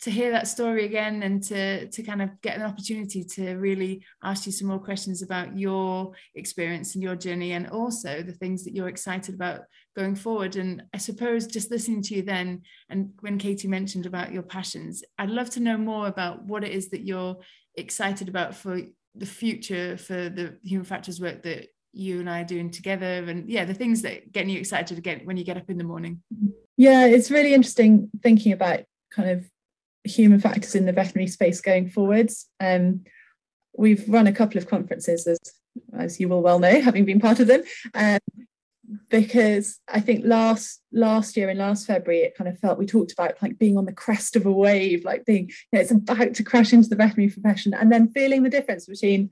to 0.01 0.09
hear 0.09 0.31
that 0.31 0.47
story 0.47 0.85
again 0.85 1.21
and 1.21 1.43
to 1.43 1.87
to 1.89 2.01
kind 2.01 2.23
of 2.23 2.29
get 2.41 2.55
an 2.55 2.63
opportunity 2.63 3.23
to 3.23 3.55
really 3.57 4.03
ask 4.23 4.47
you 4.47 4.51
some 4.51 4.67
more 4.67 4.79
questions 4.79 5.21
about 5.21 5.59
your 5.59 6.13
experience 6.33 6.95
and 6.95 7.03
your 7.03 7.15
journey 7.15 7.51
and 7.51 7.69
also 7.69 8.23
the 8.23 8.33
things 8.33 8.63
that 8.63 8.73
you're 8.73 8.87
excited 8.87 9.35
about 9.35 9.61
going 9.95 10.15
forward 10.15 10.55
and 10.55 10.81
i 10.93 10.97
suppose 10.97 11.45
just 11.45 11.69
listening 11.69 12.01
to 12.01 12.15
you 12.15 12.21
then 12.21 12.61
and 12.89 13.09
when 13.19 13.37
katie 13.37 13.67
mentioned 13.67 14.05
about 14.05 14.31
your 14.31 14.43
passions 14.43 15.03
i'd 15.17 15.29
love 15.29 15.49
to 15.49 15.59
know 15.59 15.77
more 15.77 16.07
about 16.07 16.45
what 16.45 16.63
it 16.63 16.71
is 16.71 16.89
that 16.89 17.05
you're 17.05 17.35
excited 17.75 18.29
about 18.29 18.55
for 18.55 18.79
the 19.15 19.25
future 19.25 19.97
for 19.97 20.29
the 20.29 20.57
human 20.63 20.85
factors 20.85 21.19
work 21.19 21.43
that 21.43 21.67
you 21.91 22.19
and 22.19 22.29
I 22.29 22.41
are 22.41 22.45
doing 22.45 22.69
together 22.69 23.25
and 23.27 23.49
yeah 23.49 23.65
the 23.65 23.73
things 23.73 24.03
that 24.03 24.31
get 24.31 24.45
you 24.47 24.59
excited 24.59 24.97
again 24.97 25.21
when 25.23 25.37
you 25.37 25.43
get 25.43 25.57
up 25.57 25.69
in 25.69 25.77
the 25.77 25.83
morning. 25.83 26.21
Yeah 26.77 27.05
it's 27.05 27.31
really 27.31 27.53
interesting 27.53 28.09
thinking 28.21 28.51
about 28.51 28.81
kind 29.11 29.29
of 29.29 29.45
human 30.03 30.39
factors 30.39 30.75
in 30.75 30.85
the 30.85 30.93
veterinary 30.93 31.27
space 31.27 31.61
going 31.61 31.89
forwards. 31.89 32.47
Um, 32.59 33.01
we've 33.77 34.07
run 34.09 34.27
a 34.27 34.33
couple 34.33 34.57
of 34.57 34.67
conferences 34.67 35.27
as 35.27 35.39
as 35.97 36.19
you 36.19 36.27
will 36.27 36.41
well 36.41 36.59
know 36.59 36.81
having 36.89 37.05
been 37.05 37.19
part 37.19 37.39
of 37.39 37.47
them. 37.47 37.63
Um, 37.93 38.19
because 39.11 39.79
I 39.87 39.99
think 39.99 40.25
last 40.25 40.81
last 40.91 41.37
year 41.37 41.49
in 41.49 41.59
last 41.59 41.85
February 41.85 42.21
it 42.21 42.35
kind 42.35 42.47
of 42.47 42.57
felt 42.57 42.79
we 42.79 42.87
talked 42.87 43.11
about 43.11 43.41
like 43.41 43.59
being 43.59 43.77
on 43.77 43.85
the 43.85 43.93
crest 43.93 44.35
of 44.35 44.47
a 44.47 44.51
wave 44.51 45.05
like 45.05 45.25
being 45.25 45.47
you 45.47 45.53
know, 45.73 45.79
it's 45.81 45.91
about 45.91 46.33
to 46.33 46.43
crash 46.43 46.73
into 46.73 46.89
the 46.89 46.95
veterinary 46.95 47.31
profession 47.31 47.73
and 47.73 47.91
then 47.91 48.09
feeling 48.09 48.41
the 48.41 48.49
difference 48.49 48.87
between 48.87 49.29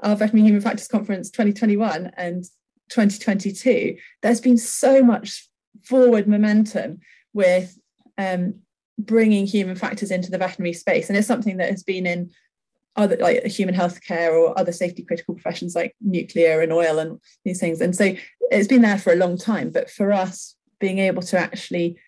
our 0.00 0.16
veterinary 0.16 0.46
human 0.46 0.60
factors 0.60 0.88
conference 0.88 1.30
2021 1.30 2.10
and 2.16 2.44
2022 2.90 3.96
there's 4.22 4.40
been 4.40 4.58
so 4.58 5.02
much 5.02 5.48
forward 5.82 6.28
momentum 6.28 7.00
with 7.32 7.78
um, 8.18 8.54
bringing 8.98 9.46
human 9.46 9.76
factors 9.76 10.10
into 10.10 10.30
the 10.30 10.38
veterinary 10.38 10.72
space. 10.72 11.08
And 11.08 11.18
it's 11.18 11.26
something 11.26 11.56
that 11.58 11.70
has 11.70 11.82
been 11.82 12.06
in 12.06 12.30
other 12.96 13.16
like 13.16 13.44
human 13.46 13.74
healthcare 13.74 14.32
or 14.32 14.56
other 14.58 14.70
safety 14.70 15.02
critical 15.02 15.34
professions 15.34 15.74
like 15.74 15.96
nuclear 16.00 16.60
and 16.60 16.72
oil 16.72 17.00
and 17.00 17.18
these 17.44 17.58
things. 17.58 17.80
And 17.80 17.94
so 17.94 18.14
it's 18.52 18.68
been 18.68 18.82
there 18.82 18.98
for 18.98 19.12
a 19.12 19.16
long 19.16 19.36
time 19.36 19.70
but 19.70 19.90
for 19.90 20.12
us 20.12 20.54
being 20.78 21.00
able 21.00 21.22
to 21.22 21.38
actually 21.38 21.98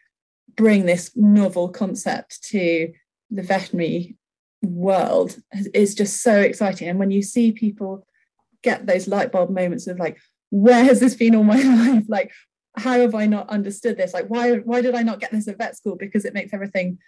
bring 0.55 0.87
this 0.87 1.11
novel 1.17 1.69
concept 1.69 2.43
to 2.45 2.93
the 3.31 3.43
veterinary 3.43 4.17
world 4.67 5.37
is 5.75 5.95
just 5.95 6.23
so 6.23 6.39
exciting 6.39 6.89
and 6.89 6.99
when 6.99 7.11
you 7.11 7.23
see 7.23 7.53
people 7.53 8.07
get 8.63 8.87
those 8.87 9.09
light 9.09 9.31
bulb 9.31 9.51
moments 9.51 9.87
of 9.87 9.99
like 9.99 10.19
where 10.51 10.85
has 10.85 11.01
this 11.01 11.15
been 11.15 11.35
all 11.35 11.45
my 11.45 11.61
life 11.63 12.05
like 12.09 12.33
how 12.77 13.01
have 13.01 13.15
I 13.15 13.27
not 13.27 13.49
understood 13.49 13.97
this? 13.97 14.13
Like, 14.13 14.29
why 14.29 14.57
why 14.57 14.83
did 14.83 14.95
I 14.95 15.03
not 15.03 15.21
get 15.21 15.31
this 15.31 15.49
at 15.49 15.59
vet 15.59 15.77
school? 15.77 15.97
Because 15.97 16.25
it 16.25 16.35
makes 16.35 16.53
everything 16.53 16.99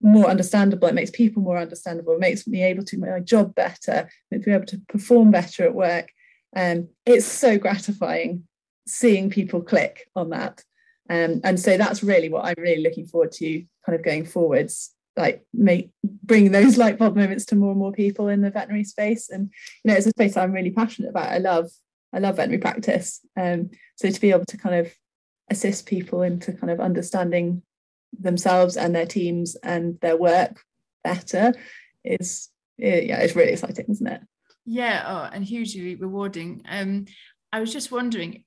more 0.00 0.28
understandable. 0.28 0.88
It 0.88 0.94
makes 0.94 1.10
people 1.10 1.42
more 1.42 1.58
understandable. 1.58 2.14
It 2.14 2.20
makes 2.20 2.46
me 2.46 2.62
able 2.62 2.84
to 2.84 2.96
do 2.96 3.02
my 3.02 3.20
job 3.20 3.54
better. 3.54 4.08
Makes 4.30 4.46
me 4.46 4.54
able 4.54 4.66
to 4.66 4.80
perform 4.88 5.30
better 5.30 5.64
at 5.64 5.74
work. 5.74 6.10
And 6.54 6.84
um, 6.84 6.88
it's 7.04 7.26
so 7.26 7.58
gratifying 7.58 8.44
seeing 8.86 9.28
people 9.28 9.60
click 9.60 10.08
on 10.16 10.30
that. 10.30 10.62
Um, 11.10 11.40
and 11.44 11.60
so 11.60 11.76
that's 11.76 12.02
really 12.02 12.30
what 12.30 12.46
I'm 12.46 12.54
really 12.58 12.82
looking 12.82 13.06
forward 13.06 13.32
to, 13.32 13.64
kind 13.84 13.98
of 13.98 14.04
going 14.04 14.24
forwards. 14.24 14.94
Like 15.18 15.44
make 15.52 15.90
bring 16.02 16.52
those 16.52 16.78
light 16.78 16.98
bulb 16.98 17.16
moments 17.16 17.44
to 17.46 17.56
more 17.56 17.70
and 17.70 17.78
more 17.78 17.92
people 17.92 18.28
in 18.28 18.40
the 18.40 18.50
veterinary 18.50 18.84
space. 18.84 19.28
And 19.28 19.50
you 19.84 19.90
know, 19.90 19.94
it's 19.94 20.06
a 20.06 20.10
space 20.10 20.36
I'm 20.36 20.52
really 20.52 20.70
passionate 20.70 21.10
about. 21.10 21.30
I 21.30 21.38
love 21.38 21.70
I 22.12 22.20
love 22.20 22.36
veterinary 22.36 22.60
practice. 22.60 23.20
Um, 23.38 23.70
so 23.96 24.08
to 24.08 24.20
be 24.20 24.30
able 24.30 24.46
to 24.46 24.56
kind 24.56 24.76
of 24.76 24.92
assist 25.50 25.86
people 25.86 26.22
into 26.22 26.52
kind 26.52 26.70
of 26.70 26.80
understanding 26.80 27.62
themselves 28.18 28.76
and 28.76 28.94
their 28.94 29.06
teams 29.06 29.56
and 29.56 29.98
their 30.00 30.16
work 30.16 30.62
better 31.04 31.54
is 32.04 32.48
yeah 32.76 33.20
it's 33.20 33.36
really 33.36 33.52
exciting 33.52 33.86
isn't 33.88 34.06
it 34.06 34.20
yeah 34.64 35.04
oh 35.06 35.30
and 35.34 35.44
hugely 35.44 35.94
rewarding 35.96 36.62
um 36.68 37.04
i 37.52 37.60
was 37.60 37.72
just 37.72 37.92
wondering 37.92 38.44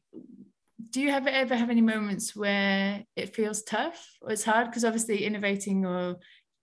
do 0.90 1.00
you 1.00 1.12
have 1.12 1.28
ever 1.28 1.56
have 1.56 1.70
any 1.70 1.82
moments 1.82 2.36
where 2.36 3.04
it 3.16 3.36
feels 3.36 3.64
tough 3.64 4.18
or 4.22 4.32
it's 4.32 4.44
hard 4.44 4.68
because 4.68 4.84
obviously 4.84 5.26
innovating 5.26 5.86
or 5.86 6.18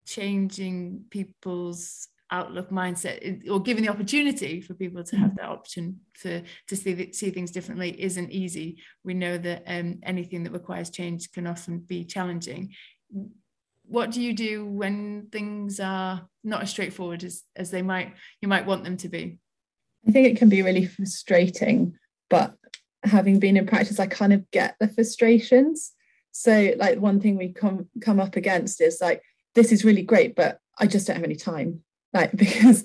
changing 0.08 1.06
people's 1.12 2.08
outlook 2.32 2.70
mindset 2.70 3.50
or 3.50 3.62
giving 3.62 3.84
the 3.84 3.90
opportunity 3.90 4.60
for 4.60 4.74
people 4.74 5.04
to 5.04 5.16
have 5.16 5.32
mm. 5.32 5.36
that 5.38 5.46
option 5.46 6.00
to 6.22 6.42
to 6.68 6.76
see 6.76 7.14
see 7.14 7.30
things 7.30 7.52
differently 7.52 7.96
isn't 8.02 8.32
easy. 8.32 8.82
We 9.04 9.14
know 9.14 9.38
that 9.38 9.64
um, 9.68 10.00
anything 10.04 10.44
that 10.44 10.52
requires 10.52 10.90
change 10.90 11.32
can 11.32 11.48
often 11.48 11.80
be 11.80 12.04
challenging. 12.04 12.74
What 13.86 14.12
do 14.12 14.22
you 14.22 14.34
do 14.34 14.66
when 14.66 15.28
things 15.32 15.80
are 15.80 16.28
not 16.44 16.64
as 16.64 16.70
straightforward 16.70 17.24
as, 17.24 17.44
as 17.56 17.72
they 17.72 17.82
might 17.82 18.16
you 18.42 18.48
might 18.48 18.66
want 18.66 18.84
them 18.84 18.98
to 18.98 19.10
be? 19.10 19.40
I 20.08 20.12
think 20.12 20.28
it 20.28 20.38
can 20.38 20.50
be 20.50 20.64
really 20.64 20.86
frustrating 20.86 21.98
but 22.30 22.56
having 23.04 23.40
been 23.40 23.58
in 23.58 23.66
practice 23.66 24.00
i 24.00 24.08
kind 24.08 24.34
of 24.34 24.50
get 24.52 24.76
the 24.80 24.88
frustrations. 24.88 25.94
So 26.32 26.74
like 26.78 27.00
one 27.00 27.20
thing 27.20 27.38
we 27.38 27.54
come 27.54 27.88
come 28.02 28.20
up 28.20 28.36
against 28.36 28.82
is 28.82 29.00
like 29.02 29.22
this 29.56 29.72
is 29.72 29.86
really 29.86 30.04
great 30.04 30.36
but 30.36 30.60
i 30.80 30.86
just 30.86 31.08
don't 31.08 31.16
have 31.16 31.26
any 31.26 31.36
time. 31.36 31.82
Like 32.14 32.32
because 32.36 32.84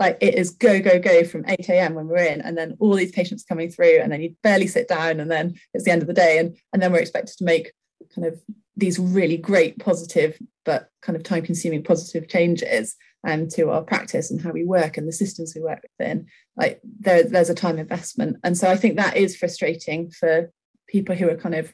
like 0.00 0.18
it 0.20 0.34
is 0.34 0.50
go 0.50 0.80
go 0.80 0.98
go 0.98 1.24
from 1.24 1.44
8 1.46 1.68
a.m 1.68 1.94
when 1.94 2.08
we're 2.08 2.24
in 2.24 2.40
and 2.40 2.56
then 2.58 2.76
all 2.80 2.94
these 2.94 3.12
patients 3.12 3.44
coming 3.44 3.70
through 3.70 4.00
and 4.00 4.10
then 4.10 4.22
you 4.22 4.34
barely 4.42 4.66
sit 4.66 4.88
down 4.88 5.20
and 5.20 5.30
then 5.30 5.54
it's 5.72 5.84
the 5.84 5.92
end 5.92 6.02
of 6.02 6.08
the 6.08 6.14
day 6.14 6.38
and 6.38 6.56
and 6.72 6.82
then 6.82 6.92
we're 6.92 6.98
expected 6.98 7.36
to 7.38 7.44
make 7.44 7.72
kind 8.14 8.26
of 8.26 8.40
these 8.76 8.98
really 8.98 9.36
great 9.36 9.78
positive 9.78 10.38
but 10.64 10.88
kind 11.02 11.16
of 11.16 11.22
time 11.22 11.42
consuming 11.42 11.82
positive 11.82 12.28
changes 12.28 12.96
um, 13.26 13.48
to 13.48 13.70
our 13.70 13.82
practice 13.82 14.30
and 14.30 14.40
how 14.40 14.50
we 14.50 14.64
work 14.64 14.96
and 14.96 15.08
the 15.08 15.12
systems 15.12 15.54
we 15.54 15.62
work 15.62 15.82
within. 15.98 16.26
Like 16.56 16.80
there, 17.00 17.22
there's 17.22 17.50
a 17.50 17.54
time 17.54 17.78
investment. 17.78 18.38
And 18.44 18.56
so 18.56 18.68
i 18.68 18.76
think 18.76 18.96
that 18.96 19.16
is 19.16 19.36
frustrating 19.36 20.10
for 20.10 20.50
people 20.88 21.14
who 21.14 21.28
are 21.28 21.36
kind 21.36 21.54
of 21.54 21.72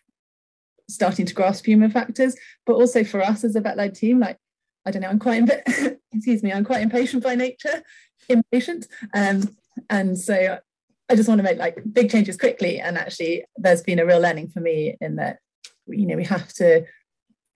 starting 0.91 1.27
to 1.27 1.35
grasp 1.35 1.67
human 1.67 1.91
factors 1.91 2.37
but 2.67 2.75
also 2.75 3.05
for 3.05 3.23
us 3.23 3.45
as 3.45 3.57
a 3.57 3.61
vet 3.61 3.77
led 3.77 3.95
team 3.95 4.21
like 4.21 4.39
I 4.87 4.91
don't 4.91 5.03
know, 5.03 5.09
I'm 5.09 5.19
quite, 5.19 5.49
excuse 6.13 6.43
me, 6.43 6.53
I'm 6.53 6.65
quite 6.65 6.83
impatient 6.83 7.23
by 7.23 7.35
nature, 7.35 7.83
impatient. 8.29 8.87
Um, 9.15 9.57
and 9.89 10.19
so 10.19 10.59
I 11.09 11.15
just 11.17 11.29
want 11.29 11.39
to 11.39 11.43
make 11.43 11.59
like 11.59 11.79
big 11.93 12.11
changes 12.11 12.37
quickly. 12.37 12.81
And 12.81 12.97
actually, 12.97 13.45
there's 13.57 13.83
been 13.83 13.99
a 13.99 14.07
real 14.07 14.21
learning 14.21 14.49
for 14.49 14.61
me 14.61 14.97
in 15.01 15.17
that, 15.17 15.39
you 15.87 16.07
know, 16.07 16.17
we 16.17 16.25
have 16.25 16.53
to 16.55 16.87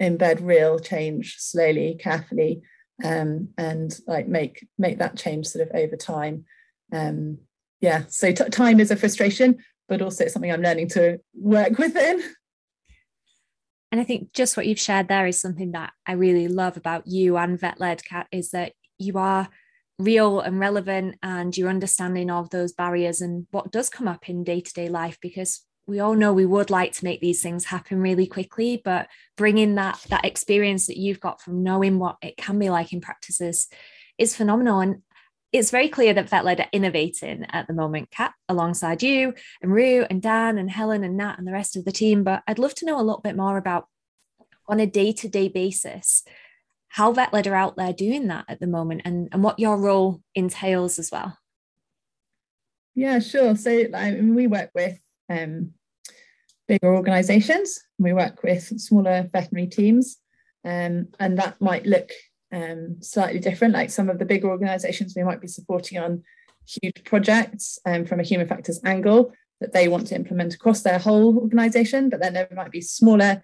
embed 0.03 0.38
real 0.43 0.79
change 0.79 1.37
slowly, 1.38 1.97
carefully, 1.99 2.62
um, 3.03 3.49
and 3.57 3.99
like 4.07 4.29
make 4.29 4.67
make 4.79 4.99
that 4.99 5.17
change 5.17 5.47
sort 5.47 5.69
of 5.69 5.75
over 5.75 5.97
time. 5.97 6.45
Um, 6.93 7.38
yeah, 7.81 8.05
so 8.09 8.33
t- 8.33 8.49
time 8.50 8.81
is 8.81 8.91
a 8.91 8.97
frustration, 8.97 9.59
but 9.88 10.03
also 10.03 10.25
it's 10.25 10.33
something 10.33 10.53
I'm 10.53 10.62
learning 10.62 10.88
to 10.91 11.19
work 11.35 11.79
within. 11.79 12.23
And 13.95 14.01
I 14.01 14.05
think 14.05 14.33
just 14.33 14.57
what 14.57 14.67
you've 14.67 14.81
shared 14.81 15.07
there 15.07 15.25
is 15.25 15.41
something 15.41 15.71
that 15.71 15.93
I 16.05 16.15
really 16.15 16.49
love 16.49 16.77
about 16.77 17.07
you 17.07 17.37
and 17.37 17.57
VetLed 17.57 18.05
Cat 18.05 18.27
is 18.33 18.51
that 18.51 18.73
you 18.99 19.19
are 19.19 19.49
real 20.01 20.41
and 20.41 20.59
relevant 20.59 21.15
and 21.23 21.57
your 21.57 21.69
understanding 21.69 22.29
of 22.29 22.51
those 22.51 22.73
barriers 22.73 23.21
and 23.21 23.47
what 23.53 23.71
does 23.71 23.89
come 23.89 24.09
up 24.09 24.29
in 24.29 24.43
day-to-day 24.43 24.89
life 24.89 25.19
because 25.23 25.61
we 25.87 26.01
all 26.01 26.15
know 26.15 26.33
we 26.33 26.45
would 26.45 26.71
like 26.71 26.91
to 26.95 27.05
make 27.05 27.21
these 27.21 27.41
things 27.41 27.67
happen 27.67 28.01
really 28.01 28.27
quickly 28.27 28.83
but 28.85 29.07
bringing 29.37 29.77
that 29.77 30.05
that 30.11 30.25
experience 30.25 30.89
that 30.89 30.97
you've 30.97 31.21
got 31.21 31.41
from 31.41 31.63
knowing 31.63 32.01
what 32.01 32.17
it 32.21 32.37
can 32.37 32.59
be 32.59 32.71
like 32.71 32.93
in 32.93 33.01
practices 33.01 33.69
is 34.19 34.37
phenomenal. 34.37 34.81
And 34.81 35.03
it's 35.54 35.70
very 35.70 35.88
clear 35.88 36.12
that 36.12 36.28
VetLed 36.28 36.58
are 36.58 36.68
innovating 36.73 37.46
at 37.50 37.68
the 37.68 37.75
moment, 37.75 38.11
Cat, 38.11 38.34
alongside 38.49 39.04
you 39.04 39.32
and 39.62 39.73
Rue 39.73 40.04
and 40.11 40.20
Dan 40.20 40.58
and 40.58 40.68
Helen 40.68 41.04
and 41.04 41.16
Nat 41.16 41.37
and 41.38 41.46
the 41.46 41.52
rest 41.52 41.76
of 41.76 41.84
the 41.84 41.92
team. 41.92 42.25
But 42.25 42.42
I'd 42.49 42.58
love 42.58 42.75
to 42.75 42.84
know 42.84 42.96
a 42.96 43.06
little 43.06 43.20
bit 43.20 43.37
more 43.37 43.56
about 43.56 43.87
on 44.66 44.80
a 44.80 44.87
day-to-day 44.87 45.49
basis 45.49 46.25
how 46.88 47.14
VetLed 47.14 47.46
are 47.46 47.54
out 47.54 47.76
there 47.76 47.92
doing 47.92 48.26
that 48.26 48.46
at 48.49 48.58
the 48.58 48.66
moment 48.66 49.02
and, 49.04 49.28
and 49.30 49.44
what 49.44 49.61
your 49.61 49.76
role 49.76 50.20
entails 50.34 50.99
as 50.99 51.12
well. 51.12 51.38
Yeah, 52.96 53.20
sure. 53.20 53.54
So 53.54 53.84
I 53.94 54.11
mean, 54.11 54.34
we 54.34 54.49
work 54.49 54.70
with 54.75 54.99
um, 55.30 55.75
bigger 56.66 56.96
organisations. 56.96 57.80
We 57.96 58.12
work 58.12 58.42
with 58.42 58.80
smaller 58.80 59.28
veterinary 59.32 59.68
teams, 59.68 60.16
um, 60.64 61.11
and 61.20 61.38
that 61.38 61.61
might 61.61 61.87
look 61.87 62.11
um, 62.54 62.96
slightly 63.00 63.40
different. 63.40 63.75
Like 63.75 63.90
some 63.90 64.08
of 64.08 64.18
the 64.18 64.25
bigger 64.25 64.49
organisations, 64.49 65.14
we 65.16 65.25
might 65.25 65.40
be 65.40 65.49
supporting 65.49 65.99
on 65.99 66.23
huge 66.66 67.04
projects 67.04 67.78
um, 67.84 68.04
from 68.04 68.20
a 68.20 68.25
human 68.25 68.46
factors 68.46 68.80
angle 68.84 69.32
that 69.61 69.73
they 69.73 69.88
want 69.88 70.06
to 70.08 70.14
implement 70.14 70.54
across 70.54 70.82
their 70.82 70.99
whole 70.99 71.38
organisation. 71.38 72.08
But 72.08 72.20
then 72.20 72.32
there 72.32 72.49
might 72.54 72.70
be 72.70 72.80
smaller 72.80 73.42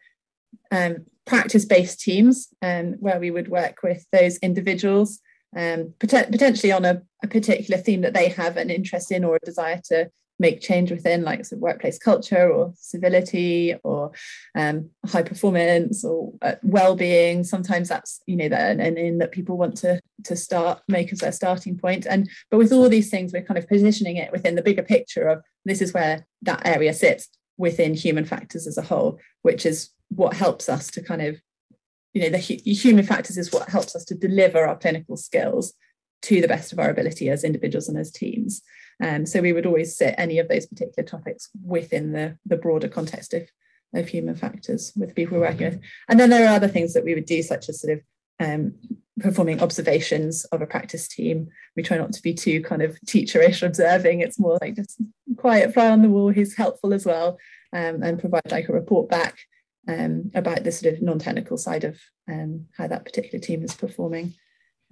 um, 0.71 1.07
practice-based 1.27 2.01
teams 2.01 2.49
um, 2.63 2.95
where 2.95 3.21
we 3.21 3.31
would 3.31 3.49
work 3.49 3.83
with 3.83 4.07
those 4.13 4.37
individuals 4.39 5.21
um, 5.57 5.95
pot- 5.99 6.31
potentially 6.31 6.73
on 6.73 6.85
a, 6.85 7.03
a, 7.23 7.29
particular 7.29 7.81
theme 7.81 8.03
that 8.03 8.15
they 8.15 8.29
have 8.29 8.57
an 8.57 8.71
interest 8.71 9.11
in 9.11 9.25
or 9.25 9.37
a 9.37 9.45
desire 9.45 9.81
to 9.85 10.09
make 10.41 10.61
change 10.61 10.91
within, 10.91 11.23
like 11.23 11.45
sort 11.45 11.59
of 11.59 11.63
workplace 11.63 11.99
culture 11.99 12.51
or 12.51 12.73
civility 12.77 13.75
or 13.85 14.11
um, 14.57 14.91
high 15.07 15.23
performance 15.23 16.03
or 16.05 16.33
uh, 16.43 16.55
well-being. 16.63 17.45
Sometimes 17.45 17.89
that's 17.89 18.21
you 18.27 18.37
know 18.37 18.49
that 18.49 18.81
and 18.81 18.99
in 18.99 19.19
that 19.19 19.31
people 19.31 19.57
want 19.57 19.77
to 19.79 20.01
to 20.25 20.35
start 20.35 20.81
make 20.89 21.13
as 21.13 21.21
their 21.21 21.31
starting 21.31 21.79
point. 21.79 22.07
And 22.07 22.29
but 22.51 22.59
with 22.59 22.73
all 22.73 22.89
these 22.89 23.11
things, 23.11 23.33
we're 23.33 23.45
kind 23.45 23.59
of 23.59 23.69
positioning 23.69 24.17
it 24.17 24.33
within 24.33 24.57
the 24.57 24.63
bigger 24.63 24.83
picture 24.83 25.29
of 25.29 25.43
this 25.65 25.83
is 25.83 25.93
where 25.93 26.27
that 26.43 26.67
area 26.67 26.95
sits 26.95 27.29
within 27.59 27.95
human 27.95 28.25
factors 28.25 28.67
as 28.67 28.79
a 28.79 28.83
whole, 28.83 29.21
which 29.43 29.67
is 29.67 29.91
what 30.09 30.35
helps 30.35 30.69
us 30.69 30.91
to 30.93 31.03
kind 31.03 31.23
of 31.23 31.41
you 32.15 32.23
know 32.23 32.31
the 32.31 32.39
human 32.39 33.05
factors 33.05 33.37
is 33.37 33.53
what 33.53 33.69
helps 33.69 33.95
us 33.95 34.05
to 34.07 34.15
deliver 34.15 34.67
our 34.67 34.77
clinical 34.77 35.17
skills 35.17 35.75
to 36.23 36.41
the 36.41 36.49
best 36.49 36.73
of 36.73 36.79
our 36.79 36.91
ability 36.91 37.29
as 37.29 37.45
individuals 37.45 37.89
and 37.89 37.99
as 37.99 38.11
teams. 38.11 38.63
Um, 39.01 39.27
so 39.27 39.41
we 39.41 39.53
would 39.53 39.67
always 39.67 39.97
sit 39.97 40.15
any 40.19 40.39
of 40.39 40.49
those 40.49 40.67
particular 40.67 41.07
topics 41.07 41.49
within 41.65 42.13
the, 42.13 42.37
the 42.47 42.57
broader 42.57 42.89
context 42.89 43.35
of, 43.35 43.49
of 43.95 44.09
human 44.09 44.35
factors 44.37 44.93
with 44.97 45.15
people 45.15 45.39
we're 45.39 45.49
working 45.49 45.71
with. 45.71 45.81
And 46.09 46.21
then 46.21 46.31
there 46.31 46.49
are 46.49 46.55
other 46.55 46.69
things 46.69 46.93
that 46.95 47.05
we 47.05 47.15
would 47.15 47.27
do, 47.27 47.43
such 47.43 47.69
as 47.69 47.81
sort 47.81 47.95
of 47.95 48.01
um, 48.41 48.75
performing 49.21 49.63
observations 49.63 50.45
of 50.47 50.63
a 50.63 50.67
practice 50.67 51.09
team. 51.09 51.49
We 51.77 51.83
try 51.83 51.99
not 51.99 52.13
to 52.13 52.23
be 52.23 52.35
too 52.35 52.63
kind 52.63 52.83
of 52.83 52.99
teacherish 53.07 53.63
observing. 53.63 54.21
It's 54.21 54.39
more 54.39 54.59
like 54.61 54.77
just 54.77 55.01
quiet 55.37 55.73
fly 55.73 55.91
on 55.91 56.03
the 56.03 56.09
wall 56.09 56.33
who's 56.33 56.57
helpful 56.57 56.93
as 56.93 57.07
well 57.07 57.39
um, 57.73 58.03
and 58.03 58.19
provide 58.19 58.51
like 58.51 58.69
a 58.69 58.73
report 58.73 59.09
back 59.09 59.39
um, 59.89 60.31
about 60.35 60.65
the 60.65 60.73
sort 60.73 60.95
of 60.95 61.03
non-technical 61.03 61.57
side 61.57 61.85
of 61.85 61.99
um, 62.29 62.67
how 62.77 62.87
that 62.87 63.05
particular 63.05 63.41
team 63.41 63.63
is 63.63 63.75
performing. 63.75 64.35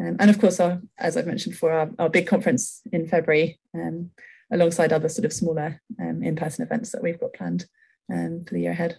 Um, 0.01 0.17
and 0.21 0.31
of 0.31 0.39
course, 0.39 0.61
our, 0.61 0.81
as 0.99 1.17
I've 1.17 1.27
mentioned 1.27 1.55
before, 1.55 1.73
our, 1.73 1.91
our 1.99 2.09
big 2.09 2.27
conference 2.27 2.83
in 2.93 3.07
February, 3.07 3.59
um, 3.75 4.11
alongside 4.51 4.93
other 4.93 5.09
sort 5.09 5.25
of 5.25 5.33
smaller 5.33 5.81
um, 6.01 6.23
in-person 6.23 6.65
events 6.65 6.93
that 6.93 7.03
we've 7.03 7.21
got 7.21 7.35
planned 7.35 7.67
um, 8.13 8.45
for 8.47 8.55
the 8.55 8.61
year 8.61 8.71
ahead. 8.71 8.99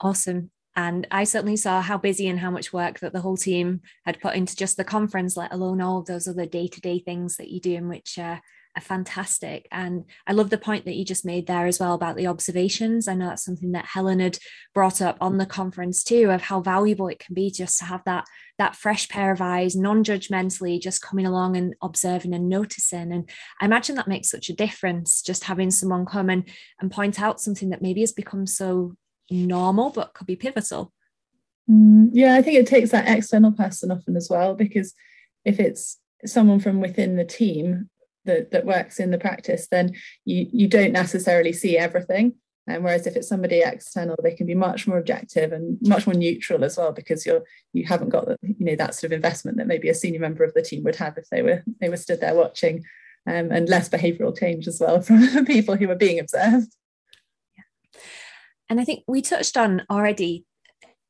Awesome. 0.00 0.50
And 0.74 1.06
I 1.10 1.24
certainly 1.24 1.56
saw 1.56 1.80
how 1.80 1.96
busy 1.96 2.28
and 2.28 2.38
how 2.38 2.50
much 2.50 2.72
work 2.72 2.98
that 3.00 3.12
the 3.12 3.20
whole 3.20 3.36
team 3.36 3.80
had 4.04 4.20
put 4.20 4.34
into 4.34 4.56
just 4.56 4.76
the 4.76 4.84
conference, 4.84 5.36
let 5.36 5.52
alone 5.52 5.80
all 5.80 6.02
those 6.02 6.28
other 6.28 6.44
day 6.44 6.68
to 6.68 6.80
day 6.80 6.98
things 6.98 7.36
that 7.36 7.48
you 7.48 7.60
do, 7.60 7.74
in 7.74 7.88
which 7.88 8.18
uh, 8.18 8.38
fantastic. 8.80 9.66
And 9.72 10.04
I 10.26 10.32
love 10.32 10.50
the 10.50 10.58
point 10.58 10.84
that 10.84 10.96
you 10.96 11.04
just 11.04 11.24
made 11.24 11.46
there 11.46 11.66
as 11.66 11.80
well 11.80 11.94
about 11.94 12.16
the 12.16 12.26
observations. 12.26 13.08
I 13.08 13.14
know 13.14 13.26
that's 13.26 13.44
something 13.44 13.72
that 13.72 13.86
Helen 13.86 14.20
had 14.20 14.38
brought 14.74 15.00
up 15.00 15.16
on 15.20 15.38
the 15.38 15.46
conference 15.46 16.04
too, 16.04 16.30
of 16.30 16.42
how 16.42 16.60
valuable 16.60 17.08
it 17.08 17.18
can 17.18 17.34
be 17.34 17.50
just 17.50 17.78
to 17.78 17.84
have 17.86 18.02
that 18.04 18.24
that 18.58 18.74
fresh 18.74 19.08
pair 19.08 19.32
of 19.32 19.42
eyes, 19.42 19.76
non-judgmentally, 19.76 20.80
just 20.80 21.02
coming 21.02 21.26
along 21.26 21.56
and 21.56 21.74
observing 21.82 22.34
and 22.34 22.48
noticing. 22.48 23.12
And 23.12 23.28
I 23.60 23.66
imagine 23.66 23.96
that 23.96 24.08
makes 24.08 24.30
such 24.30 24.48
a 24.48 24.54
difference, 24.54 25.20
just 25.20 25.44
having 25.44 25.70
someone 25.70 26.06
come 26.06 26.30
and, 26.30 26.48
and 26.80 26.90
point 26.90 27.20
out 27.20 27.40
something 27.40 27.68
that 27.68 27.82
maybe 27.82 28.00
has 28.00 28.12
become 28.12 28.46
so 28.46 28.94
normal 29.30 29.90
but 29.90 30.14
could 30.14 30.26
be 30.26 30.36
pivotal. 30.36 30.92
Mm, 31.70 32.10
yeah, 32.12 32.34
I 32.34 32.42
think 32.42 32.56
it 32.56 32.66
takes 32.66 32.92
that 32.92 33.08
external 33.08 33.52
person 33.52 33.90
often 33.90 34.16
as 34.16 34.28
well, 34.30 34.54
because 34.54 34.94
if 35.44 35.60
it's 35.60 35.98
someone 36.24 36.60
from 36.60 36.80
within 36.80 37.16
the 37.16 37.24
team 37.24 37.90
that, 38.26 38.50
that 38.50 38.66
works 38.66 39.00
in 39.00 39.10
the 39.10 39.18
practice, 39.18 39.68
then 39.70 39.94
you, 40.24 40.46
you 40.52 40.68
don't 40.68 40.92
necessarily 40.92 41.52
see 41.52 41.78
everything. 41.78 42.34
And 42.68 42.82
whereas 42.82 43.06
if 43.06 43.14
it's 43.14 43.28
somebody 43.28 43.60
external, 43.60 44.16
they 44.22 44.34
can 44.34 44.46
be 44.46 44.54
much 44.54 44.88
more 44.88 44.98
objective 44.98 45.52
and 45.52 45.78
much 45.82 46.06
more 46.06 46.14
neutral 46.14 46.64
as 46.64 46.76
well, 46.76 46.92
because 46.92 47.24
you're 47.24 47.42
you 47.72 47.84
haven't 47.84 48.08
got 48.08 48.26
the, 48.26 48.36
you 48.42 48.66
know 48.66 48.74
that 48.74 48.94
sort 48.94 49.12
of 49.12 49.16
investment 49.16 49.56
that 49.58 49.68
maybe 49.68 49.88
a 49.88 49.94
senior 49.94 50.18
member 50.18 50.42
of 50.42 50.52
the 50.52 50.62
team 50.62 50.82
would 50.82 50.96
have 50.96 51.16
if 51.16 51.28
they 51.30 51.42
were 51.42 51.62
they 51.80 51.88
were 51.88 51.96
stood 51.96 52.20
there 52.20 52.34
watching, 52.34 52.82
um, 53.28 53.52
and 53.52 53.68
less 53.68 53.88
behavioural 53.88 54.36
change 54.36 54.66
as 54.66 54.80
well 54.80 55.00
from 55.02 55.46
people 55.46 55.76
who 55.76 55.88
are 55.88 55.94
being 55.94 56.18
observed. 56.18 56.74
Yeah. 57.56 57.62
And 58.68 58.80
I 58.80 58.84
think 58.84 59.04
we 59.06 59.22
touched 59.22 59.56
on 59.56 59.84
already 59.88 60.44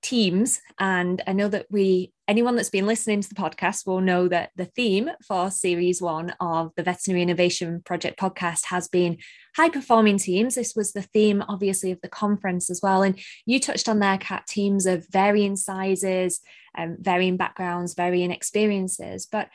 teams. 0.06 0.60
And 0.78 1.22
I 1.26 1.32
know 1.32 1.48
that 1.48 1.66
we, 1.70 2.12
anyone 2.28 2.56
that's 2.56 2.70
been 2.70 2.86
listening 2.86 3.20
to 3.20 3.28
the 3.28 3.34
podcast 3.34 3.86
will 3.86 4.00
know 4.00 4.26
that 4.28 4.50
the 4.56 4.64
theme 4.64 5.10
for 5.26 5.50
series 5.50 6.02
one 6.02 6.34
of 6.40 6.72
the 6.76 6.82
Veterinary 6.82 7.22
Innovation 7.22 7.82
Project 7.84 8.18
podcast 8.18 8.66
has 8.66 8.88
been 8.88 9.18
high 9.56 9.68
performing 9.68 10.18
teams. 10.18 10.56
This 10.56 10.74
was 10.74 10.92
the 10.92 11.02
theme, 11.02 11.44
obviously, 11.48 11.92
of 11.92 12.00
the 12.00 12.08
conference 12.08 12.68
as 12.68 12.80
well. 12.82 13.02
And 13.02 13.18
you 13.44 13.60
touched 13.60 13.88
on 13.88 14.00
there, 14.00 14.18
cat 14.18 14.46
teams 14.48 14.86
of 14.86 15.06
varying 15.08 15.56
sizes, 15.56 16.40
um, 16.76 16.96
varying 17.00 17.36
backgrounds, 17.36 17.94
varying 17.94 18.32
experiences. 18.32 19.26
But 19.30 19.48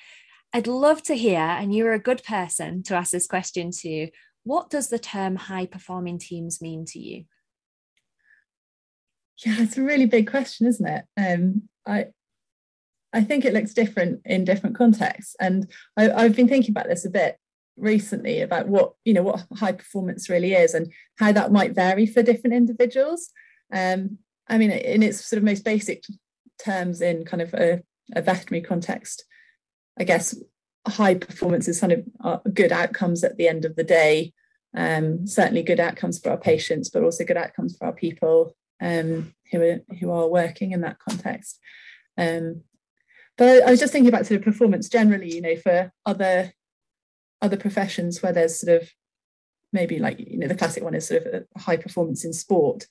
I'd 0.53 0.67
love 0.67 1.03
to 1.03 1.15
hear, 1.15 1.39
and 1.39 1.75
you're 1.75 1.93
a 1.93 1.99
good 1.99 2.23
person 2.23 2.83
to 2.83 2.95
ask 2.95 3.11
this 3.11 3.27
question 3.27 3.71
to, 3.81 4.09
what 4.43 4.69
does 4.69 4.89
the 4.89 4.99
term 4.99 5.35
high 5.35 5.65
performing 5.65 6.19
teams 6.19 6.61
mean 6.61 6.85
to 6.85 6.99
you? 6.99 7.25
Yeah, 9.45 9.55
it's 9.59 9.77
a 9.77 9.83
really 9.83 10.05
big 10.05 10.29
question, 10.29 10.67
isn't 10.67 10.87
it? 10.87 11.05
Um, 11.17 11.63
I 11.85 12.07
I 13.13 13.23
think 13.23 13.43
it 13.43 13.53
looks 13.53 13.73
different 13.73 14.21
in 14.25 14.45
different 14.45 14.75
contexts, 14.75 15.35
and 15.39 15.69
I, 15.97 16.11
I've 16.11 16.35
been 16.35 16.47
thinking 16.47 16.71
about 16.71 16.87
this 16.87 17.05
a 17.05 17.09
bit 17.09 17.37
recently 17.77 18.41
about 18.41 18.67
what 18.67 18.93
you 19.05 19.13
know 19.13 19.23
what 19.23 19.45
high 19.55 19.71
performance 19.71 20.29
really 20.29 20.53
is 20.53 20.73
and 20.73 20.91
how 21.17 21.31
that 21.31 21.51
might 21.51 21.73
vary 21.73 22.05
for 22.05 22.23
different 22.23 22.55
individuals. 22.55 23.29
Um, 23.73 24.17
I 24.47 24.57
mean, 24.57 24.71
in 24.71 25.03
its 25.03 25.25
sort 25.25 25.37
of 25.37 25.43
most 25.43 25.63
basic 25.63 26.03
terms, 26.63 27.01
in 27.01 27.25
kind 27.25 27.41
of 27.41 27.53
a, 27.53 27.81
a 28.15 28.21
veterinary 28.21 28.61
context, 28.65 29.25
I 29.99 30.03
guess 30.03 30.35
high 30.87 31.15
performance 31.15 31.67
is 31.67 31.79
kind 31.79 31.93
of 31.93 32.03
uh, 32.23 32.37
good 32.53 32.71
outcomes 32.71 33.23
at 33.23 33.37
the 33.37 33.47
end 33.47 33.65
of 33.65 33.75
the 33.75 33.83
day. 33.83 34.33
Um, 34.75 35.27
certainly 35.27 35.63
good 35.63 35.79
outcomes 35.79 36.19
for 36.19 36.31
our 36.31 36.37
patients, 36.37 36.89
but 36.89 37.03
also 37.03 37.25
good 37.25 37.37
outcomes 37.37 37.77
for 37.77 37.85
our 37.85 37.93
people 37.93 38.55
um, 38.81 39.33
who 39.51 39.61
are 39.61 39.81
who 39.99 40.11
are 40.11 40.27
working 40.27 40.71
in 40.71 40.81
that 40.81 40.99
context. 40.99 41.59
Um, 42.17 42.63
but 43.37 43.63
I 43.63 43.71
was 43.71 43.79
just 43.79 43.93
thinking 43.93 44.09
about 44.09 44.25
sort 44.25 44.39
of 44.39 44.45
performance 44.45 44.89
generally, 44.89 45.33
you 45.33 45.41
know, 45.41 45.55
for 45.55 45.91
other 46.05 46.53
other 47.41 47.57
professions 47.57 48.21
where 48.21 48.33
there's 48.33 48.59
sort 48.59 48.81
of 48.81 48.89
maybe 49.73 49.99
like 49.99 50.19
you 50.19 50.37
know 50.37 50.47
the 50.47 50.55
classic 50.55 50.83
one 50.83 50.93
is 50.93 51.07
sort 51.07 51.23
of 51.25 51.45
high 51.57 51.77
performance 51.77 52.23
in 52.25 52.33
sport, 52.33 52.85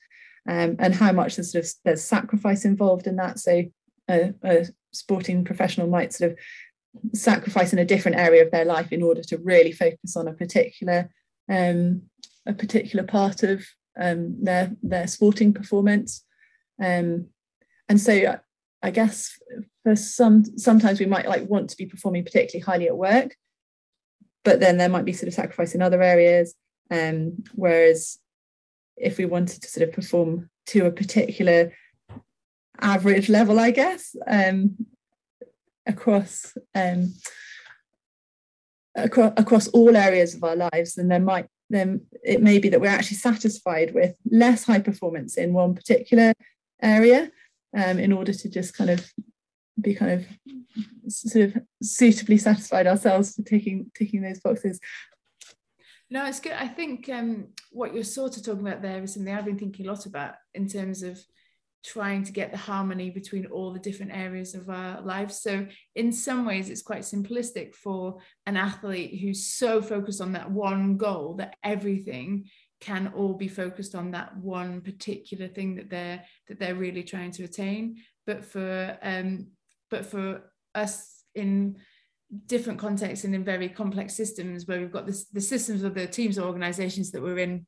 um, 0.49 0.77
and 0.79 0.95
how 0.95 1.13
much 1.13 1.37
there's 1.37 1.53
sort 1.53 1.65
of 1.65 1.71
there's 1.85 2.05
sacrifice 2.05 2.65
involved 2.65 3.07
in 3.07 3.17
that. 3.17 3.39
So 3.39 3.65
a, 4.09 4.35
a 4.43 4.67
sporting 4.93 5.45
professional 5.45 5.87
might 5.87 6.13
sort 6.13 6.33
of 6.33 6.39
sacrifice 7.15 7.73
in 7.73 7.79
a 7.79 7.85
different 7.85 8.19
area 8.19 8.45
of 8.45 8.51
their 8.51 8.65
life 8.65 8.93
in 8.93 9.03
order 9.03 9.23
to 9.23 9.39
really 9.39 9.73
focus 9.73 10.17
on 10.17 10.27
a 10.27 10.33
particular 10.33 11.11
um, 11.49 12.03
a 12.47 12.53
particular 12.53 13.05
part 13.05 13.43
of 13.43 13.65
um, 13.99 14.43
their 14.43 14.73
their 14.83 15.07
sporting 15.07 15.53
performance. 15.53 16.25
Um, 16.83 17.27
and 17.89 18.01
so 18.01 18.39
I 18.83 18.91
guess 18.91 19.39
for 19.83 19.97
some 19.97 20.45
sometimes 20.57 21.01
we 21.01 21.07
might 21.07 21.29
like 21.29 21.49
want 21.49 21.71
to 21.71 21.77
be 21.77 21.87
performing 21.87 22.25
particularly 22.25 22.65
highly 22.65 22.89
at 22.89 22.97
work, 22.97 23.37
but 24.45 24.61
then 24.61 24.79
there 24.79 24.89
might 24.89 25.05
be 25.05 25.13
sort 25.13 25.29
of 25.29 25.35
sacrifice 25.35 25.75
in 25.75 25.83
other 25.83 26.03
areas. 26.03 26.55
Um, 26.91 27.45
whereas 27.55 28.19
if 28.97 29.19
we 29.19 29.25
wanted 29.25 29.63
to 29.63 29.69
sort 29.69 29.89
of 29.89 29.95
perform 29.95 30.51
to 30.67 30.87
a 30.87 30.91
particular 30.91 31.73
average 32.81 33.29
level, 33.29 33.61
I 33.61 33.71
guess, 33.71 34.17
um, 34.27 34.77
across 35.87 36.57
um, 36.75 37.15
across 38.95 39.33
across 39.37 39.69
all 39.69 39.97
areas 39.97 40.35
of 40.35 40.43
our 40.43 40.57
lives, 40.57 40.95
then 40.95 41.09
there 41.09 41.21
might 41.21 41.47
then 41.69 42.01
it 42.25 42.43
may 42.43 42.59
be 42.59 42.71
that 42.71 42.81
we're 42.81 42.89
actually 42.89 43.19
satisfied 43.19 43.95
with 43.95 44.17
less 44.31 44.65
high 44.65 44.81
performance 44.81 45.37
in 45.37 45.53
one 45.53 45.75
particular 45.75 46.33
area 46.83 47.31
um, 47.77 47.99
in 47.99 48.13
order 48.13 48.33
to 48.33 48.49
just 48.49 48.77
kind 48.77 48.91
of 48.91 49.05
be 49.81 49.95
kind 49.95 50.13
of 50.13 50.27
sort 51.09 51.45
of 51.47 51.63
suitably 51.83 52.39
satisfied 52.39 52.87
ourselves 52.87 53.35
for 53.35 53.43
taking 53.43 53.91
ticking 53.95 54.23
those 54.23 54.41
boxes. 54.41 54.81
No, 56.11 56.27
it's 56.27 56.41
good. 56.41 56.53
I 56.53 56.67
think 56.67 57.09
um, 57.09 57.49
what 57.71 57.95
you're 57.95 58.03
sort 58.03 58.37
of 58.37 58.45
talking 58.45 58.67
about 58.67 58.83
there 58.83 59.03
is 59.03 59.15
something 59.15 59.33
I've 59.33 59.45
been 59.45 59.59
thinking 59.59 59.87
a 59.87 59.91
lot 59.93 60.07
about 60.07 60.35
in 60.55 60.69
terms 60.69 61.05
of 61.05 61.21
trying 61.85 62.25
to 62.25 62.33
get 62.33 62.51
the 62.51 62.59
harmony 62.59 63.11
between 63.11 63.47
all 63.47 63.73
the 63.73 63.79
different 63.79 64.13
areas 64.13 64.55
of 64.55 64.69
our 64.69 65.01
lives. 65.01 65.41
So, 65.41 65.67
in 65.95 66.13
some 66.13 66.45
ways, 66.45 66.69
it's 66.69 66.83
quite 66.83 67.03
simplistic 67.03 67.75
for 67.75 68.19
an 68.47 68.57
athlete 68.57 69.21
who's 69.21 69.47
so 69.47 69.81
focused 69.81 70.21
on 70.21 70.33
that 70.33 70.51
one 70.51 70.97
goal 70.97 71.35
that 71.35 71.57
everything 71.63 72.47
can 72.81 73.13
all 73.15 73.35
be 73.35 73.49
focused 73.49 73.95
on 73.95 74.11
that 74.11 74.37
one 74.37 74.81
particular 74.81 75.49
thing 75.49 75.75
that 75.77 75.91
they're 75.91 76.25
that 76.49 76.59
they're 76.59 76.75
really 76.75 77.03
trying 77.03 77.31
to 77.33 77.45
attain. 77.45 77.97
But 78.27 78.45
for 78.45 78.99
um, 79.03 79.49
but 79.91 80.07
for 80.07 80.51
us 80.75 81.25
in 81.35 81.77
different 82.47 82.79
contexts 82.79 83.25
and 83.25 83.35
in 83.35 83.45
very 83.45 83.69
complex 83.69 84.15
systems 84.15 84.67
where 84.67 84.81
we've 84.81 84.93
got 84.93 85.07
this, 85.07 85.27
the 85.27 85.41
systems 85.41 85.83
of 85.83 85.95
the 85.95 86.07
teams 86.07 86.39
or 86.39 86.47
organizations 86.47 87.11
that 87.11 87.23
we're 87.23 87.39
in 87.39 87.67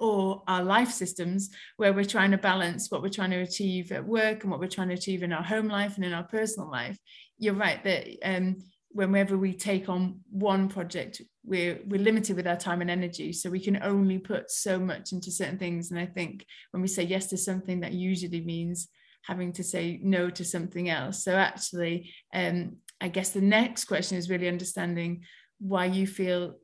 or 0.00 0.42
our 0.48 0.64
life 0.64 0.90
systems 0.90 1.50
where 1.76 1.92
we're 1.92 2.04
trying 2.04 2.32
to 2.32 2.38
balance 2.38 2.90
what 2.90 3.00
we're 3.00 3.08
trying 3.08 3.30
to 3.30 3.40
achieve 3.40 3.92
at 3.92 4.04
work 4.04 4.42
and 4.42 4.50
what 4.50 4.58
we're 4.58 4.66
trying 4.66 4.88
to 4.88 4.94
achieve 4.94 5.22
in 5.22 5.32
our 5.32 5.42
home 5.42 5.68
life 5.68 5.94
and 5.94 6.04
in 6.04 6.12
our 6.12 6.24
personal 6.24 6.68
life 6.68 6.98
you're 7.38 7.54
right 7.54 7.84
that 7.84 8.06
um, 8.24 8.56
whenever 8.94 9.36
we 9.36 9.52
take 9.52 9.88
on 9.88 10.20
one 10.30 10.68
project 10.68 11.20
we're 11.44 11.78
we're 11.86 12.00
limited 12.00 12.36
with 12.36 12.46
our 12.46 12.56
time 12.56 12.80
and 12.80 12.90
energy 12.90 13.32
so 13.32 13.50
we 13.50 13.60
can 13.60 13.82
only 13.82 14.18
put 14.18 14.50
so 14.50 14.78
much 14.78 15.12
into 15.12 15.30
certain 15.30 15.58
things 15.58 15.90
and 15.90 15.98
i 15.98 16.06
think 16.06 16.46
when 16.70 16.80
we 16.80 16.88
say 16.88 17.02
yes 17.02 17.26
to 17.26 17.36
something 17.36 17.80
that 17.80 17.92
usually 17.92 18.40
means 18.40 18.88
having 19.22 19.52
to 19.52 19.64
say 19.64 19.98
no 20.02 20.30
to 20.30 20.44
something 20.44 20.88
else 20.88 21.24
so 21.24 21.34
actually 21.34 22.10
um, 22.32 22.76
i 23.00 23.08
guess 23.08 23.30
the 23.30 23.40
next 23.40 23.86
question 23.86 24.16
is 24.16 24.30
really 24.30 24.48
understanding 24.48 25.22
why 25.58 25.84
you 25.84 26.06
feel 26.06 26.54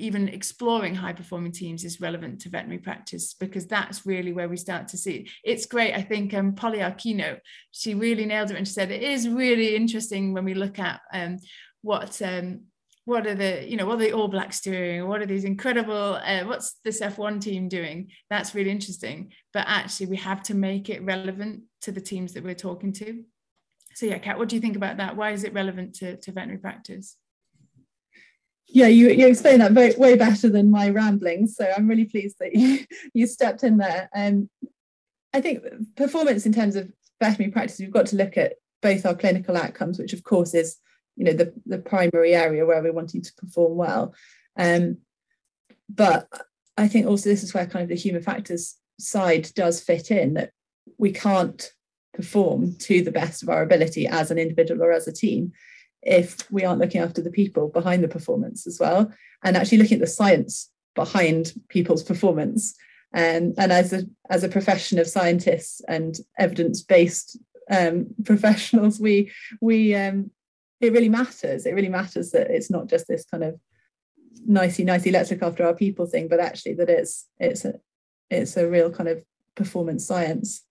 even 0.00 0.28
exploring 0.28 0.94
high 0.94 1.12
performing 1.12 1.50
teams 1.50 1.84
is 1.84 2.00
relevant 2.00 2.40
to 2.40 2.48
veterinary 2.48 2.78
practice 2.78 3.34
because 3.34 3.66
that's 3.66 4.06
really 4.06 4.32
where 4.32 4.48
we 4.48 4.56
start 4.56 4.86
to 4.86 4.96
see 4.96 5.16
it. 5.16 5.30
it's 5.44 5.66
great 5.66 5.94
i 5.94 6.02
think 6.02 6.32
um, 6.34 6.54
polly 6.54 6.84
keynote 6.98 7.40
she 7.72 7.94
really 7.94 8.24
nailed 8.24 8.50
it 8.50 8.56
and 8.56 8.66
she 8.66 8.72
said 8.72 8.90
it 8.90 9.02
is 9.02 9.28
really 9.28 9.74
interesting 9.74 10.32
when 10.32 10.44
we 10.44 10.54
look 10.54 10.78
at 10.78 11.00
um, 11.12 11.36
what 11.82 12.20
um, 12.22 12.62
what 13.08 13.26
are 13.26 13.34
the 13.34 13.66
you 13.66 13.76
know 13.76 13.86
what 13.86 13.94
are 13.94 14.04
the 14.04 14.12
all 14.12 14.28
blacks 14.28 14.60
doing? 14.60 15.08
What 15.08 15.22
are 15.22 15.26
these 15.26 15.44
incredible 15.44 16.20
uh, 16.22 16.44
what's 16.44 16.76
this 16.84 17.00
f1 17.00 17.40
team 17.40 17.68
doing? 17.68 18.10
That's 18.28 18.54
really 18.54 18.70
interesting. 18.70 19.32
But 19.54 19.64
actually 19.66 20.06
we 20.06 20.18
have 20.18 20.42
to 20.44 20.54
make 20.54 20.90
it 20.90 21.02
relevant 21.02 21.62
to 21.82 21.92
the 21.92 22.02
teams 22.02 22.34
that 22.34 22.44
we're 22.44 22.54
talking 22.54 22.92
to. 22.94 23.24
So 23.94 24.04
yeah 24.04 24.18
Cat 24.18 24.38
what 24.38 24.50
do 24.50 24.56
you 24.56 24.60
think 24.60 24.76
about 24.76 24.98
that? 24.98 25.16
Why 25.16 25.30
is 25.30 25.44
it 25.44 25.54
relevant 25.54 25.94
to, 25.96 26.18
to 26.18 26.32
veterinary 26.32 26.58
practice? 26.58 27.16
Yeah, 28.70 28.88
you, 28.88 29.08
you 29.08 29.26
explained 29.26 29.62
that 29.62 29.72
very, 29.72 29.94
way 29.96 30.14
better 30.14 30.50
than 30.50 30.70
my 30.70 30.90
ramblings. 30.90 31.56
So 31.56 31.72
I'm 31.74 31.88
really 31.88 32.04
pleased 32.04 32.36
that 32.40 32.54
you, 32.54 32.84
you 33.14 33.26
stepped 33.26 33.64
in 33.64 33.78
there. 33.78 34.10
And 34.14 34.50
um, 34.62 34.68
I 35.32 35.40
think 35.40 35.62
performance 35.96 36.44
in 36.44 36.52
terms 36.52 36.76
of 36.76 36.92
veterinary 37.22 37.50
practice, 37.50 37.78
we've 37.78 37.90
got 37.90 38.06
to 38.06 38.16
look 38.16 38.36
at 38.36 38.56
both 38.82 39.06
our 39.06 39.14
clinical 39.14 39.56
outcomes, 39.56 39.98
which 39.98 40.12
of 40.12 40.22
course 40.22 40.52
is 40.52 40.76
you 41.18 41.24
know 41.24 41.32
the, 41.32 41.52
the 41.66 41.78
primary 41.78 42.34
area 42.34 42.64
where 42.64 42.82
we're 42.82 42.92
wanting 42.92 43.22
to 43.22 43.34
perform 43.34 43.76
well. 43.76 44.14
Um, 44.56 44.98
but 45.88 46.28
I 46.76 46.86
think 46.86 47.06
also 47.06 47.28
this 47.28 47.42
is 47.42 47.52
where 47.52 47.66
kind 47.66 47.82
of 47.82 47.88
the 47.88 47.96
human 47.96 48.22
factors 48.22 48.76
side 48.98 49.50
does 49.54 49.80
fit 49.80 50.10
in 50.10 50.34
that 50.34 50.52
we 50.96 51.12
can't 51.12 51.72
perform 52.14 52.76
to 52.76 53.02
the 53.02 53.12
best 53.12 53.42
of 53.42 53.48
our 53.48 53.62
ability 53.62 54.06
as 54.06 54.30
an 54.30 54.38
individual 54.38 54.82
or 54.82 54.92
as 54.92 55.06
a 55.06 55.12
team 55.12 55.52
if 56.02 56.50
we 56.50 56.64
aren't 56.64 56.80
looking 56.80 57.00
after 57.00 57.20
the 57.20 57.30
people 57.30 57.68
behind 57.68 58.02
the 58.02 58.08
performance 58.08 58.66
as 58.66 58.78
well 58.78 59.12
and 59.42 59.56
actually 59.56 59.78
looking 59.78 59.96
at 59.96 60.00
the 60.00 60.06
science 60.06 60.70
behind 60.94 61.52
people's 61.68 62.02
performance 62.02 62.74
and 63.12 63.54
and 63.58 63.72
as 63.72 63.92
a 63.92 64.02
as 64.30 64.44
a 64.44 64.48
profession 64.48 64.98
of 64.98 65.06
scientists 65.06 65.80
and 65.88 66.18
evidence 66.38 66.82
based 66.82 67.38
um, 67.70 68.06
professionals 68.24 68.98
we 69.00 69.30
we 69.60 69.94
um, 69.94 70.30
it 70.80 70.92
really 70.92 71.08
matters. 71.08 71.66
It 71.66 71.74
really 71.74 71.88
matters 71.88 72.30
that 72.30 72.50
it's 72.50 72.70
not 72.70 72.88
just 72.88 73.08
this 73.08 73.24
kind 73.24 73.44
of 73.44 73.58
nicey 74.46 74.84
nicey 74.84 75.10
let's 75.10 75.30
look 75.30 75.42
after 75.42 75.66
our 75.66 75.74
people 75.74 76.06
thing 76.06 76.28
but 76.28 76.38
actually 76.38 76.72
that 76.72 76.88
it's 76.88 77.26
it's 77.40 77.64
a 77.64 77.74
it's 78.30 78.56
a 78.56 78.68
real 78.68 78.90
kind 78.90 79.08
of 79.08 79.24
performance 79.54 80.06
science. 80.06 80.64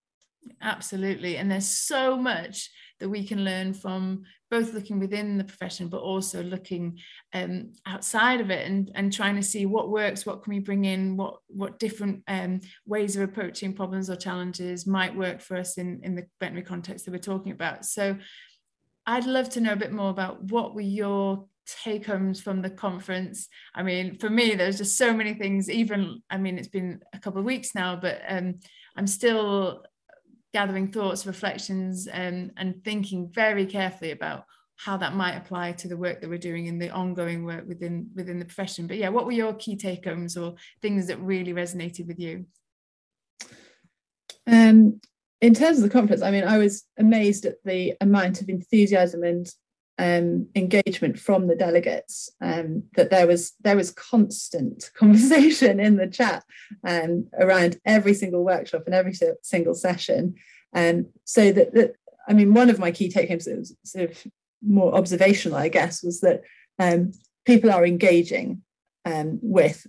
Absolutely. 0.61 1.37
And 1.37 1.51
there's 1.51 1.67
so 1.67 2.15
much 2.15 2.69
that 2.99 3.09
we 3.09 3.27
can 3.27 3.43
learn 3.43 3.73
from 3.73 4.23
both 4.49 4.73
looking 4.73 4.99
within 4.99 5.37
the 5.37 5.43
profession 5.43 5.87
but 5.87 6.01
also 6.01 6.41
looking 6.41 6.97
um, 7.33 7.73
outside 7.85 8.41
of 8.41 8.49
it 8.49 8.65
and, 8.65 8.91
and 8.95 9.13
trying 9.13 9.35
to 9.35 9.43
see 9.43 9.65
what 9.65 9.91
works 9.91 10.25
what 10.25 10.41
can 10.41 10.53
we 10.53 10.59
bring 10.59 10.85
in 10.85 11.17
what 11.17 11.35
what 11.47 11.79
different 11.79 12.23
um, 12.27 12.59
ways 12.85 13.15
of 13.15 13.21
approaching 13.21 13.73
problems 13.73 14.09
or 14.09 14.15
challenges 14.15 14.87
might 14.87 15.15
work 15.15 15.41
for 15.41 15.57
us 15.57 15.77
in 15.77 15.99
in 16.03 16.15
the 16.15 16.25
veterinary 16.39 16.65
context 16.65 17.05
that 17.05 17.11
we're 17.11 17.17
talking 17.17 17.51
about. 17.51 17.85
So 17.85 18.17
i'd 19.07 19.25
love 19.25 19.49
to 19.49 19.61
know 19.61 19.73
a 19.73 19.77
bit 19.77 19.91
more 19.91 20.09
about 20.09 20.43
what 20.43 20.75
were 20.75 20.81
your 20.81 21.45
take 21.65 22.05
homes 22.05 22.39
from 22.39 22.61
the 22.61 22.69
conference 22.69 23.49
i 23.75 23.83
mean 23.83 24.17
for 24.17 24.29
me 24.29 24.55
there's 24.55 24.77
just 24.77 24.97
so 24.97 25.13
many 25.13 25.33
things 25.33 25.69
even 25.69 26.21
i 26.29 26.37
mean 26.37 26.57
it's 26.57 26.69
been 26.69 27.01
a 27.13 27.19
couple 27.19 27.39
of 27.39 27.45
weeks 27.45 27.75
now 27.75 27.95
but 27.95 28.21
um, 28.29 28.55
i'm 28.95 29.07
still 29.07 29.83
gathering 30.57 30.91
thoughts, 30.91 31.27
reflections, 31.27 32.07
and, 32.07 32.51
and 32.57 32.83
thinking 32.83 33.29
very 33.31 33.65
carefully 33.65 34.09
about 34.11 34.43
how 34.75 34.97
that 34.97 35.15
might 35.15 35.35
apply 35.35 35.71
to 35.71 35.87
the 35.87 35.97
work 35.97 36.21
that 36.21 36.29
we're 36.29 36.37
doing 36.37 36.67
in 36.67 36.79
the 36.79 36.89
ongoing 36.89 37.43
work 37.43 37.67
within 37.67 38.09
within 38.15 38.39
the 38.39 38.45
profession. 38.45 38.87
But 38.87 38.97
yeah, 38.97 39.09
what 39.09 39.25
were 39.25 39.31
your 39.31 39.53
key 39.53 39.75
take 39.75 40.05
homes 40.05 40.37
or 40.37 40.55
things 40.81 41.07
that 41.07 41.19
really 41.19 41.53
resonated 41.53 42.07
with 42.07 42.19
you? 42.19 42.45
Um, 44.45 44.99
in 45.41 45.53
terms 45.53 45.77
of 45.77 45.83
the 45.83 45.89
conference, 45.89 46.21
I 46.21 46.31
mean, 46.31 46.43
I 46.43 46.57
was 46.57 46.83
amazed 46.97 47.45
at 47.45 47.55
the 47.63 47.93
amount 48.01 48.41
of 48.41 48.49
enthusiasm 48.49 49.23
and 49.23 49.47
um, 49.99 50.47
engagement 50.55 51.19
from 51.19 51.47
the 51.47 51.55
delegates. 51.55 52.29
Um, 52.41 52.83
that 52.95 53.09
there 53.09 53.27
was 53.27 53.53
there 53.61 53.75
was 53.75 53.91
constant 53.91 54.91
conversation 54.95 55.79
in 55.79 55.97
the 55.97 56.07
chat 56.07 56.43
um, 56.85 57.27
around 57.39 57.79
every 57.85 58.13
single 58.13 58.43
workshop 58.43 58.83
and 58.85 58.95
every 58.95 59.13
single 59.41 59.73
session, 59.73 60.35
and 60.73 61.05
um, 61.05 61.11
so 61.23 61.51
that, 61.51 61.73
that 61.73 61.95
I 62.27 62.33
mean, 62.33 62.53
one 62.53 62.69
of 62.69 62.79
my 62.79 62.91
key 62.91 63.09
take 63.09 63.29
homes 63.29 63.47
was 63.47 63.75
sort 63.83 64.11
of 64.11 64.27
more 64.61 64.93
observational, 64.93 65.57
I 65.57 65.69
guess, 65.69 66.03
was 66.03 66.21
that 66.21 66.41
um, 66.79 67.11
people 67.45 67.71
are 67.71 67.85
engaging 67.85 68.61
um, 69.05 69.39
with 69.41 69.87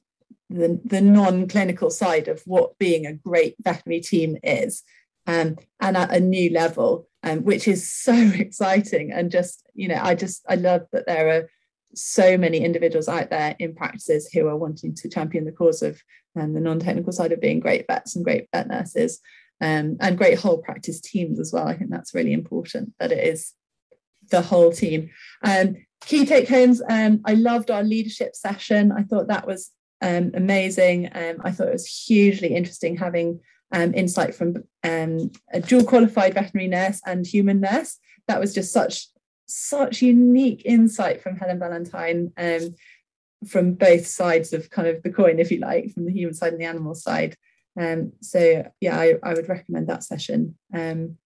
the, 0.51 0.81
the 0.85 1.01
non-clinical 1.01 1.91
side 1.91 2.29
of 2.29 2.43
what 2.47 2.79
being 2.79 3.07
a 3.07 3.15
great 3.15 3.57
veterinary 3.63 4.01
team 4.01 4.39
is 4.43 4.83
um, 5.29 5.57
and 5.81 5.97
at 5.97 6.12
a 6.12 6.19
new 6.19 6.51
level, 6.51 7.07
um, 7.23 7.45
which 7.45 7.69
is 7.69 7.93
so 8.03 8.14
exciting. 8.14 9.12
And 9.12 9.31
just, 9.31 9.69
you 9.75 9.87
know, 9.87 10.01
I 10.03 10.17
just, 10.17 10.45
I 10.49 10.57
love 10.57 10.87
that 10.93 11.07
there 11.07 11.29
are 11.29 11.51
so 11.95 12.37
many 12.37 12.59
individuals 12.59 13.09
out 13.09 13.31
there 13.31 13.55
in 13.59 13.75
practices 13.75 14.29
who 14.33 14.49
are 14.49 14.57
wanting 14.57 14.95
to 14.95 15.09
champion 15.09 15.45
the 15.45 15.53
cause 15.53 15.83
of 15.83 16.03
um, 16.38 16.55
the 16.55 16.61
non-technical 16.61 17.12
side 17.12 17.33
of 17.33 17.41
being 17.41 17.61
great 17.61 17.87
vets 17.87 18.17
and 18.17 18.25
great 18.25 18.49
vet 18.53 18.69
nurses 18.69 19.21
um, 19.61 19.97
and 20.01 20.19
great 20.19 20.38
whole 20.38 20.59
practice 20.59 21.01
teams 21.01 21.41
as 21.41 21.53
well. 21.53 21.67
I 21.67 21.77
think 21.77 21.91
that's 21.91 22.14
really 22.14 22.33
important 22.33 22.95
that 22.99 23.12
it 23.12 23.25
is 23.25 23.53
the 24.31 24.43
whole 24.43 24.73
team. 24.73 25.11
Um, 25.43 25.77
key 26.03 26.27
take 26.27 26.49
homes. 26.49 26.83
Um, 26.88 27.21
I 27.25 27.35
loved 27.35 27.71
our 27.71 27.83
leadership 27.83 28.35
session. 28.35 28.93
I 28.93 29.03
thought 29.03 29.29
that 29.29 29.47
was 29.47 29.71
um, 30.01 30.31
amazing. 30.35 31.11
Um, 31.14 31.38
I 31.43 31.51
thought 31.51 31.69
it 31.69 31.73
was 31.73 31.87
hugely 31.87 32.55
interesting 32.55 32.97
having 32.97 33.41
um, 33.72 33.94
insight 33.94 34.35
from 34.35 34.64
um, 34.83 35.31
a 35.52 35.61
dual 35.61 35.85
qualified 35.85 36.35
veterinary 36.35 36.68
nurse 36.68 37.00
and 37.07 37.26
human 37.26 37.61
nurse. 37.61 37.98
That 38.26 38.40
was 38.40 38.54
just 38.54 38.72
such 38.72 39.09
such 39.46 40.02
unique 40.02 40.62
insight 40.66 41.22
from 41.22 41.37
Helen 41.37 41.59
Valentine 41.59 42.33
um, 42.37 42.74
from 43.46 43.74
both 43.74 44.07
sides 44.07 44.52
of 44.52 44.68
kind 44.68 44.88
of 44.88 45.02
the 45.02 45.11
coin, 45.11 45.38
if 45.38 45.50
you 45.50 45.59
like, 45.59 45.92
from 45.94 46.04
the 46.04 46.12
human 46.12 46.35
side 46.35 46.52
and 46.52 46.61
the 46.61 46.66
animal 46.66 46.94
side. 46.94 47.35
Um, 47.78 48.12
so 48.20 48.70
yeah, 48.81 48.98
I, 48.98 49.14
I, 49.22 49.35
would 49.35 49.48
recommend 49.48 49.88
that 49.88 50.02
session. 50.02 50.59
Um, 50.74 51.16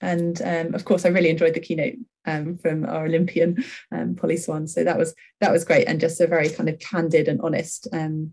and 0.00 0.40
um, 0.42 0.74
of 0.74 0.84
course, 0.84 1.04
I 1.04 1.08
really 1.08 1.30
enjoyed 1.30 1.54
the 1.54 1.60
keynote 1.60 1.94
um, 2.26 2.58
from 2.58 2.84
our 2.84 3.06
Olympian 3.06 3.64
um, 3.90 4.14
Polly 4.14 4.36
Swann. 4.36 4.66
So 4.66 4.84
that 4.84 4.98
was 4.98 5.14
that 5.40 5.52
was 5.52 5.64
great, 5.64 5.86
and 5.86 6.00
just 6.00 6.20
a 6.20 6.26
very 6.26 6.50
kind 6.50 6.68
of 6.68 6.78
candid 6.78 7.28
and 7.28 7.40
honest 7.40 7.88
um, 7.92 8.32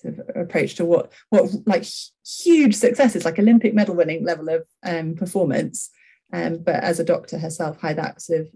sort 0.00 0.18
of 0.18 0.36
approach 0.36 0.74
to 0.76 0.84
what 0.84 1.12
what 1.30 1.50
like 1.66 1.84
huge 2.24 2.74
successes 2.74 3.24
like 3.24 3.38
olympic 3.38 3.74
medal 3.74 3.94
winning 3.94 4.24
level 4.24 4.48
of 4.48 4.62
um, 4.84 5.14
performance. 5.14 5.90
Um, 6.32 6.58
but 6.58 6.76
as 6.76 7.00
a 7.00 7.04
doctor 7.04 7.38
herself 7.38 7.80
how 7.80 7.94
that 7.94 8.20
sort 8.20 8.40
of 8.40 8.48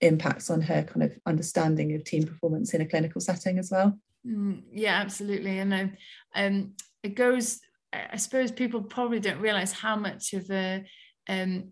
impacts 0.00 0.50
on 0.50 0.60
her 0.62 0.82
kind 0.82 1.02
of 1.02 1.16
understanding 1.26 1.94
of 1.94 2.04
team 2.04 2.24
performance 2.24 2.74
in 2.74 2.80
a 2.80 2.86
clinical 2.86 3.20
setting 3.20 3.58
as 3.58 3.70
well. 3.70 3.98
Mm, 4.26 4.62
yeah 4.72 4.94
absolutely. 4.94 5.58
And 5.58 5.74
um, 5.74 5.92
um, 6.34 6.72
it 7.02 7.14
goes 7.14 7.60
i 7.92 8.16
suppose 8.16 8.50
people 8.50 8.82
probably 8.82 9.20
don't 9.20 9.40
realize 9.40 9.72
how 9.72 9.96
much 9.96 10.32
of 10.32 10.50
a 10.50 10.84
um, 11.28 11.70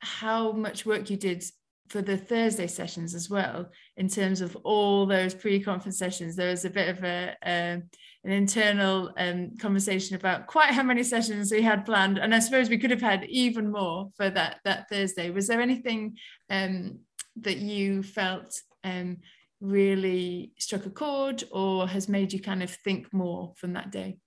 how 0.00 0.52
much 0.52 0.84
work 0.84 1.10
you 1.10 1.16
did 1.16 1.44
for 1.90 2.00
the 2.00 2.16
Thursday 2.16 2.68
sessions 2.68 3.16
as 3.16 3.28
well, 3.28 3.68
in 3.96 4.08
terms 4.08 4.40
of 4.40 4.56
all 4.62 5.06
those 5.06 5.34
pre-conference 5.34 5.98
sessions, 5.98 6.36
there 6.36 6.50
was 6.50 6.64
a 6.64 6.70
bit 6.70 6.88
of 6.88 7.02
a, 7.02 7.36
a 7.44 7.82
an 8.22 8.32
internal 8.32 9.12
um, 9.16 9.56
conversation 9.58 10.14
about 10.14 10.46
quite 10.46 10.70
how 10.70 10.82
many 10.82 11.02
sessions 11.02 11.50
we 11.50 11.62
had 11.62 11.84
planned, 11.84 12.18
and 12.18 12.34
I 12.34 12.38
suppose 12.38 12.68
we 12.68 12.78
could 12.78 12.92
have 12.92 13.00
had 13.00 13.24
even 13.24 13.72
more 13.72 14.10
for 14.16 14.30
that 14.30 14.60
that 14.64 14.88
Thursday. 14.88 15.30
Was 15.30 15.48
there 15.48 15.60
anything 15.60 16.16
um, 16.48 17.00
that 17.40 17.56
you 17.56 18.04
felt 18.04 18.60
um, 18.84 19.18
really 19.60 20.52
struck 20.58 20.86
a 20.86 20.90
chord, 20.90 21.42
or 21.50 21.88
has 21.88 22.08
made 22.08 22.32
you 22.32 22.40
kind 22.40 22.62
of 22.62 22.70
think 22.70 23.12
more 23.12 23.52
from 23.56 23.72
that 23.72 23.90
day? 23.90 24.18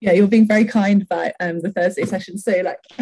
Yeah, 0.00 0.12
you're 0.12 0.26
being 0.26 0.48
very 0.48 0.64
kind 0.64 1.02
about 1.02 1.32
um, 1.40 1.60
the 1.60 1.72
Thursday 1.72 2.04
session. 2.04 2.38
So, 2.38 2.52
like, 2.62 2.78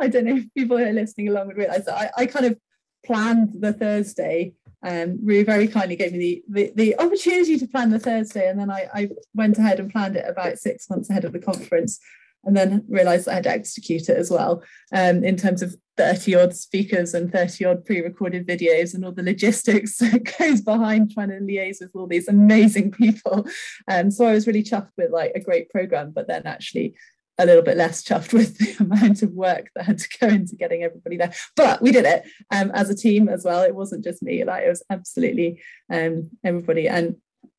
I 0.00 0.08
don't 0.08 0.24
know 0.24 0.36
if 0.36 0.54
people 0.54 0.78
who 0.78 0.84
are 0.84 0.92
listening 0.92 1.28
along 1.28 1.48
would 1.48 1.56
realize 1.56 1.84
that 1.86 1.94
I, 1.94 2.22
I 2.22 2.26
kind 2.26 2.46
of 2.46 2.58
planned 3.04 3.60
the 3.60 3.72
Thursday. 3.72 4.54
Um, 4.82 5.18
Rue 5.22 5.44
very 5.44 5.66
kindly 5.66 5.96
gave 5.96 6.12
me 6.12 6.18
the, 6.18 6.42
the, 6.48 6.72
the 6.74 6.98
opportunity 6.98 7.58
to 7.58 7.66
plan 7.66 7.90
the 7.90 7.98
Thursday, 7.98 8.48
and 8.48 8.58
then 8.58 8.70
I, 8.70 8.88
I 8.92 9.08
went 9.34 9.58
ahead 9.58 9.80
and 9.80 9.90
planned 9.90 10.16
it 10.16 10.28
about 10.28 10.58
six 10.58 10.90
months 10.90 11.10
ahead 11.10 11.24
of 11.24 11.32
the 11.32 11.38
conference 11.38 12.00
and 12.46 12.56
then 12.56 12.84
realized 12.88 13.28
I 13.28 13.34
had 13.34 13.44
to 13.44 13.50
execute 13.50 14.08
it 14.08 14.16
as 14.16 14.30
well 14.30 14.62
um, 14.92 15.24
in 15.24 15.36
terms 15.36 15.62
of 15.62 15.74
30 15.96 16.34
odd 16.34 16.54
speakers 16.54 17.14
and 17.14 17.30
30 17.30 17.64
odd 17.64 17.84
pre-recorded 17.84 18.46
videos 18.46 18.94
and 18.94 19.04
all 19.04 19.12
the 19.12 19.22
logistics 19.22 19.96
that 19.98 20.34
goes 20.38 20.60
behind 20.60 21.12
trying 21.12 21.28
to 21.28 21.38
liaise 21.40 21.80
with 21.80 21.92
all 21.94 22.06
these 22.06 22.28
amazing 22.28 22.90
people. 22.90 23.46
And 23.88 24.06
um, 24.06 24.10
so 24.10 24.26
I 24.26 24.32
was 24.32 24.46
really 24.46 24.62
chuffed 24.62 24.90
with 24.96 25.10
like 25.10 25.32
a 25.34 25.40
great 25.40 25.70
program 25.70 26.12
but 26.12 26.26
then 26.26 26.46
actually 26.46 26.94
a 27.38 27.46
little 27.46 27.62
bit 27.62 27.76
less 27.76 28.02
chuffed 28.02 28.32
with 28.32 28.58
the 28.58 28.84
amount 28.84 29.22
of 29.22 29.32
work 29.32 29.68
that 29.74 29.84
had 29.84 29.98
to 29.98 30.08
go 30.20 30.28
into 30.28 30.56
getting 30.56 30.82
everybody 30.82 31.16
there. 31.16 31.32
But 31.56 31.82
we 31.82 31.92
did 31.92 32.04
it 32.04 32.24
um, 32.50 32.70
as 32.72 32.90
a 32.90 32.96
team 32.96 33.28
as 33.28 33.44
well. 33.44 33.62
It 33.62 33.74
wasn't 33.74 34.04
just 34.04 34.22
me 34.22 34.44
like 34.44 34.64
it 34.64 34.68
was 34.68 34.82
absolutely 34.90 35.62
um, 35.92 36.30
everybody. 36.44 36.88
And 36.88 37.16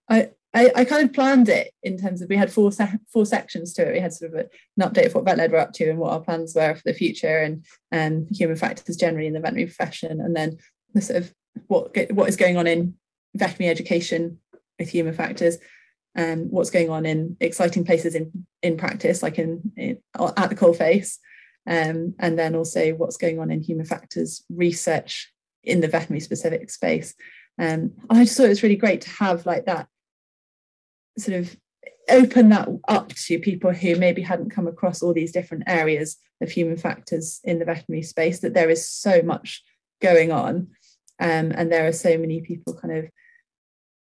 I, 0.09 0.31
I, 0.55 0.71
I, 0.73 0.85
kind 0.85 1.03
of 1.03 1.13
planned 1.13 1.49
it 1.49 1.73
in 1.83 1.97
terms 1.97 2.21
of 2.21 2.29
we 2.29 2.37
had 2.37 2.51
four 2.51 2.71
se- 2.71 2.99
four 3.11 3.25
sections 3.25 3.73
to 3.73 3.85
it. 3.85 3.91
We 3.91 3.99
had 3.99 4.13
sort 4.13 4.33
of 4.33 4.39
a, 4.39 4.43
an 4.77 4.89
update 4.89 5.07
of 5.07 5.13
what 5.13 5.25
VetLed 5.25 5.51
were 5.51 5.57
up 5.57 5.73
to 5.73 5.89
and 5.89 5.99
what 5.99 6.13
our 6.13 6.21
plans 6.21 6.55
were 6.55 6.73
for 6.73 6.81
the 6.85 6.93
future 6.93 7.39
and 7.39 7.65
and 7.91 8.27
human 8.31 8.55
factors 8.55 8.95
generally 8.95 9.27
in 9.27 9.33
the 9.33 9.41
veterinary 9.41 9.65
profession, 9.65 10.21
and 10.21 10.33
then 10.33 10.57
the 10.93 11.01
sort 11.01 11.17
of 11.17 11.33
what 11.67 11.95
what 12.11 12.29
is 12.29 12.37
going 12.37 12.55
on 12.55 12.67
in 12.67 12.95
veterinary 13.35 13.69
education 13.69 14.39
with 14.79 14.89
human 14.89 15.13
factors, 15.13 15.57
and 16.15 16.49
what's 16.49 16.71
going 16.71 16.89
on 16.89 17.05
in 17.05 17.35
exciting 17.41 17.83
places 17.83 18.15
in 18.15 18.31
in 18.63 18.77
practice, 18.77 19.21
like 19.21 19.37
in, 19.37 19.73
in 19.75 19.97
at 20.37 20.49
the 20.49 20.55
coalface, 20.55 21.17
um, 21.67 22.15
and 22.17 22.39
then 22.39 22.55
also 22.55 22.93
what's 22.93 23.17
going 23.17 23.39
on 23.39 23.51
in 23.51 23.61
human 23.61 23.85
factors 23.85 24.45
research 24.49 25.33
in 25.65 25.81
the 25.81 25.89
veterinary 25.89 26.21
specific 26.21 26.69
space. 26.69 27.13
Um, 27.59 27.91
I 28.09 28.23
just 28.23 28.37
thought 28.37 28.45
it 28.45 28.49
was 28.49 28.63
really 28.63 28.75
great 28.77 29.01
to 29.01 29.09
have 29.09 29.45
like 29.45 29.65
that 29.65 29.87
sort 31.17 31.37
of 31.39 31.55
open 32.09 32.49
that 32.49 32.67
up 32.87 33.13
to 33.13 33.39
people 33.39 33.73
who 33.73 33.95
maybe 33.95 34.21
hadn't 34.21 34.51
come 34.51 34.67
across 34.67 35.01
all 35.01 35.13
these 35.13 35.31
different 35.31 35.63
areas 35.67 36.17
of 36.41 36.51
human 36.51 36.77
factors 36.77 37.39
in 37.43 37.59
the 37.59 37.65
veterinary 37.65 38.03
space 38.03 38.39
that 38.41 38.53
there 38.53 38.69
is 38.69 38.87
so 38.87 39.21
much 39.21 39.63
going 40.01 40.31
on. 40.31 40.67
Um, 41.19 41.51
and 41.55 41.71
there 41.71 41.87
are 41.87 41.93
so 41.93 42.17
many 42.17 42.41
people 42.41 42.73
kind 42.73 42.97
of 42.97 43.05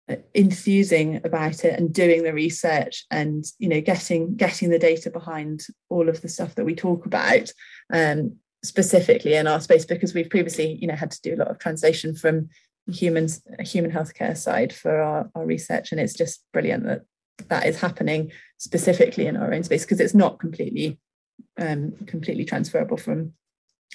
uh, 0.10 0.22
enthusing 0.34 1.22
about 1.24 1.65
it 1.65 1.80
and 1.80 1.93
doing 1.93 2.24
the 2.24 2.34
research 2.34 3.06
and 3.12 3.45
you 3.60 3.67
know 3.69 3.82
getting 3.82 4.36
getting 4.36 4.69
the 4.69 4.80
data 4.80 5.10
behind 5.10 5.65
all 5.89 6.10
of 6.10 6.22
the 6.22 6.30
stuff 6.30 6.56
that 6.56 6.65
we 6.65 6.76
talk 6.76 7.06
about 7.06 7.52
um, 7.93 8.36
specifically 8.63 9.36
in 9.36 9.48
our 9.48 9.60
space 9.60 9.86
because 9.86 10.13
we've 10.13 10.30
previously 10.30 10.78
you 10.82 10.88
know 10.88 10.95
had 10.95 11.12
to 11.12 11.22
do 11.22 11.36
a 11.36 11.38
lot 11.38 11.48
of 11.48 11.60
translation 11.60 12.15
from 12.15 12.50
humans 12.91 13.41
human 13.60 13.91
healthcare 13.91 14.36
side 14.36 14.73
for 14.73 15.02
our, 15.02 15.30
our 15.36 15.45
research 15.45 15.91
and 15.91 15.99
it's 15.99 16.13
just 16.13 16.43
brilliant 16.54 16.84
that 16.84 17.02
that 17.47 17.65
is 17.65 17.80
happening 17.80 18.32
specifically 18.58 19.28
in 19.28 19.38
our 19.38 19.54
own 19.54 19.63
space 19.63 19.86
because 19.86 19.99
it's 19.99 20.13
not 20.13 20.39
completely 20.39 20.99
um, 21.58 21.91
completely 22.06 22.45
transferable 22.45 22.97
from 22.97 23.34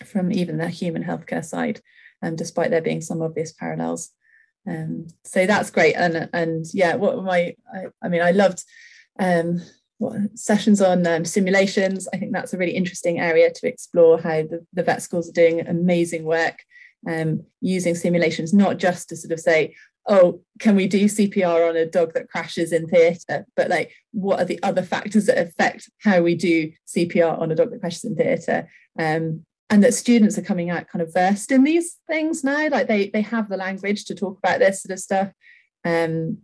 from 0.04 0.33
even 0.33 0.59
the 0.59 0.68
human 0.68 1.04
healthcare 1.04 1.44
side, 1.44 1.80
um, 2.22 2.37
despite 2.37 2.70
there 2.70 2.83
being 2.83 3.00
some 3.00 3.22
obvious 3.22 3.52
parallels. 3.52 4.11
Um, 4.66 5.07
so 5.24 5.46
that's 5.46 5.70
great, 5.70 5.94
and 5.94 6.28
and 6.33 6.66
yeah, 6.72 6.96
what 6.96 7.22
my 7.22 7.54
I, 7.72 7.87
I 8.02 8.09
mean, 8.09 8.22
I 8.22 8.30
loved 8.30 8.64
um, 9.18 9.62
what, 9.98 10.16
sessions 10.35 10.80
on 10.80 11.07
um, 11.07 11.24
simulations. 11.24 12.09
I 12.12 12.16
think 12.16 12.33
that's 12.33 12.54
a 12.54 12.59
really 12.59 12.72
interesting 12.72 13.20
area 13.20 13.50
to 13.52 13.68
explore 13.68 14.18
how 14.18 14.42
the, 14.42 14.66
the 14.72 14.83
vet 14.83 15.02
schools 15.02 15.28
are 15.28 15.33
doing 15.33 15.61
amazing 15.61 16.24
work 16.24 16.59
um, 17.08 17.44
using 17.60 17.94
simulations, 17.94 18.52
not 18.52 18.78
just 18.78 19.08
to 19.08 19.16
sort 19.16 19.32
of 19.32 19.40
say, 19.40 19.74
oh, 20.06 20.40
can 20.58 20.76
we 20.76 20.86
do 20.86 21.06
CPR 21.06 21.68
on 21.68 21.76
a 21.76 21.86
dog 21.86 22.12
that 22.14 22.28
crashes 22.28 22.72
in 22.72 22.86
theatre? 22.86 23.46
But 23.56 23.70
like, 23.70 23.92
what 24.12 24.40
are 24.40 24.44
the 24.44 24.62
other 24.62 24.82
factors 24.82 25.26
that 25.26 25.38
affect 25.38 25.90
how 26.02 26.20
we 26.20 26.34
do 26.34 26.72
CPR 26.86 27.38
on 27.38 27.50
a 27.50 27.54
dog 27.54 27.70
that 27.70 27.80
crashes 27.80 28.04
in 28.04 28.16
theatre? 28.16 28.68
Um, 28.98 29.44
and 29.70 29.82
that 29.82 29.94
students 29.94 30.36
are 30.36 30.42
coming 30.42 30.70
out 30.70 30.88
kind 30.88 31.02
of 31.02 31.12
versed 31.12 31.50
in 31.50 31.64
these 31.64 31.96
things 32.06 32.44
now, 32.44 32.68
like 32.68 32.86
they 32.86 33.08
they 33.08 33.22
have 33.22 33.48
the 33.48 33.56
language 33.56 34.04
to 34.04 34.14
talk 34.14 34.38
about 34.38 34.58
this 34.58 34.82
sort 34.82 34.92
of 34.92 35.00
stuff. 35.00 35.32
Um, 35.84 36.38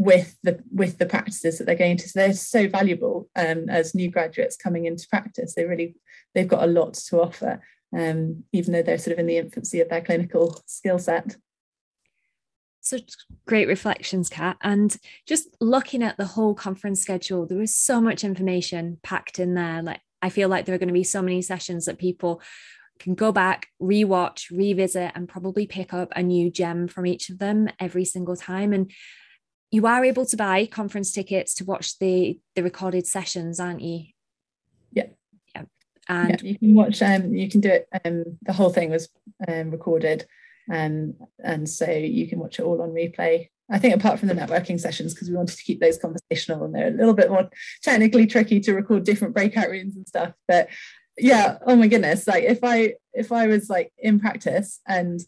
with 0.00 0.38
the 0.42 0.58
with 0.72 0.96
the 0.96 1.04
practices 1.04 1.58
that 1.58 1.64
they're 1.64 1.74
going 1.74 1.98
to 1.98 2.08
so 2.08 2.18
they're 2.18 2.32
so 2.32 2.66
valuable 2.66 3.28
um, 3.36 3.68
as 3.68 3.94
new 3.94 4.10
graduates 4.10 4.56
coming 4.56 4.86
into 4.86 5.06
practice 5.10 5.54
they 5.54 5.66
really 5.66 5.94
they've 6.34 6.48
got 6.48 6.62
a 6.62 6.72
lot 6.72 6.94
to 6.94 7.20
offer 7.20 7.60
um, 7.96 8.44
even 8.52 8.72
though 8.72 8.82
they're 8.82 8.98
sort 8.98 9.12
of 9.14 9.18
in 9.18 9.26
the 9.26 9.38
infancy 9.38 9.80
of 9.80 9.88
their 9.88 10.02
clinical 10.02 10.60
skill 10.66 10.98
set 10.98 11.36
such 12.80 13.12
great 13.46 13.68
reflections, 13.68 14.28
Cat. 14.28 14.56
And 14.62 14.96
just 15.26 15.48
looking 15.60 16.02
at 16.02 16.16
the 16.16 16.24
whole 16.24 16.54
conference 16.54 17.00
schedule, 17.00 17.46
there 17.46 17.58
was 17.58 17.74
so 17.74 18.00
much 18.00 18.24
information 18.24 18.98
packed 19.02 19.38
in 19.38 19.54
there. 19.54 19.82
Like 19.82 20.00
I 20.22 20.30
feel 20.30 20.48
like 20.48 20.64
there 20.64 20.74
are 20.74 20.78
going 20.78 20.88
to 20.88 20.94
be 20.94 21.04
so 21.04 21.22
many 21.22 21.42
sessions 21.42 21.86
that 21.86 21.98
people 21.98 22.42
can 22.98 23.14
go 23.14 23.32
back, 23.32 23.68
rewatch, 23.80 24.50
revisit, 24.50 25.12
and 25.14 25.28
probably 25.28 25.66
pick 25.66 25.94
up 25.94 26.12
a 26.14 26.22
new 26.22 26.50
gem 26.50 26.88
from 26.88 27.06
each 27.06 27.30
of 27.30 27.38
them 27.38 27.68
every 27.78 28.04
single 28.04 28.36
time. 28.36 28.72
And 28.72 28.90
you 29.70 29.86
are 29.86 30.04
able 30.04 30.26
to 30.26 30.36
buy 30.36 30.66
conference 30.66 31.12
tickets 31.12 31.54
to 31.54 31.64
watch 31.64 31.98
the 31.98 32.38
the 32.56 32.62
recorded 32.62 33.06
sessions, 33.06 33.60
aren't 33.60 33.82
you? 33.82 34.06
Yeah. 34.92 35.06
And 36.10 36.42
yeah, 36.42 36.50
you 36.50 36.58
can 36.58 36.74
watch 36.74 37.00
um 37.00 37.32
you 37.32 37.48
can 37.48 37.60
do 37.60 37.70
it 37.70 37.88
um 38.04 38.36
the 38.42 38.52
whole 38.52 38.70
thing 38.70 38.90
was 38.90 39.08
um 39.48 39.70
recorded 39.70 40.26
um, 40.70 41.14
and 41.42 41.68
so 41.68 41.90
you 41.90 42.28
can 42.28 42.38
watch 42.38 42.58
it 42.58 42.62
all 42.62 42.80
on 42.80 42.90
replay. 42.90 43.48
I 43.70 43.78
think 43.78 43.94
apart 43.94 44.18
from 44.18 44.28
the 44.28 44.34
networking 44.34 44.80
sessions, 44.80 45.14
because 45.14 45.28
we 45.28 45.36
wanted 45.36 45.56
to 45.56 45.64
keep 45.64 45.80
those 45.80 45.98
conversational 45.98 46.64
and 46.64 46.74
they're 46.74 46.88
a 46.88 46.92
little 46.92 47.14
bit 47.14 47.30
more 47.30 47.48
technically 47.82 48.26
tricky 48.26 48.60
to 48.60 48.74
record 48.74 49.04
different 49.04 49.34
breakout 49.34 49.68
rooms 49.68 49.96
and 49.96 50.06
stuff. 50.06 50.32
But 50.48 50.68
yeah, 51.16 51.58
oh 51.66 51.76
my 51.76 51.86
goodness, 51.86 52.26
like 52.26 52.44
if 52.44 52.60
I 52.62 52.94
if 53.12 53.32
I 53.32 53.46
was 53.46 53.68
like 53.68 53.92
in 53.98 54.18
practice 54.18 54.80
and 54.86 55.20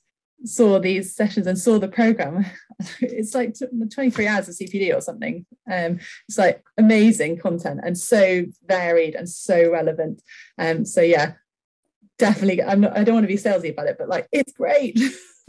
saw 0.45 0.79
these 0.79 1.15
sessions 1.15 1.47
and 1.47 1.59
saw 1.59 1.79
the 1.79 1.89
program, 1.89 2.45
it's 3.01 3.35
like 3.35 3.57
23 3.93 4.27
hours 4.27 4.49
of 4.49 4.55
CPD 4.55 4.95
or 4.97 5.01
something. 5.01 5.47
Um, 5.71 6.01
it's 6.29 6.39
like 6.39 6.63
amazing 6.79 7.39
content 7.39 7.81
and 7.85 7.97
so 7.97 8.45
varied 8.67 9.15
and 9.15 9.29
so 9.29 9.71
relevant. 9.71 10.23
Um, 10.59 10.85
so 10.85 11.01
yeah, 11.01 11.35
definitely. 12.19 12.63
I'm 12.63 12.81
not, 12.81 12.97
I 12.97 13.05
don't 13.05 13.15
want 13.15 13.25
to 13.25 13.29
be 13.29 13.35
salesy 13.35 13.73
about 13.73 13.89
it, 13.89 13.97
but 13.99 14.09
like 14.09 14.29
it's 14.33 14.53
great. 14.53 14.99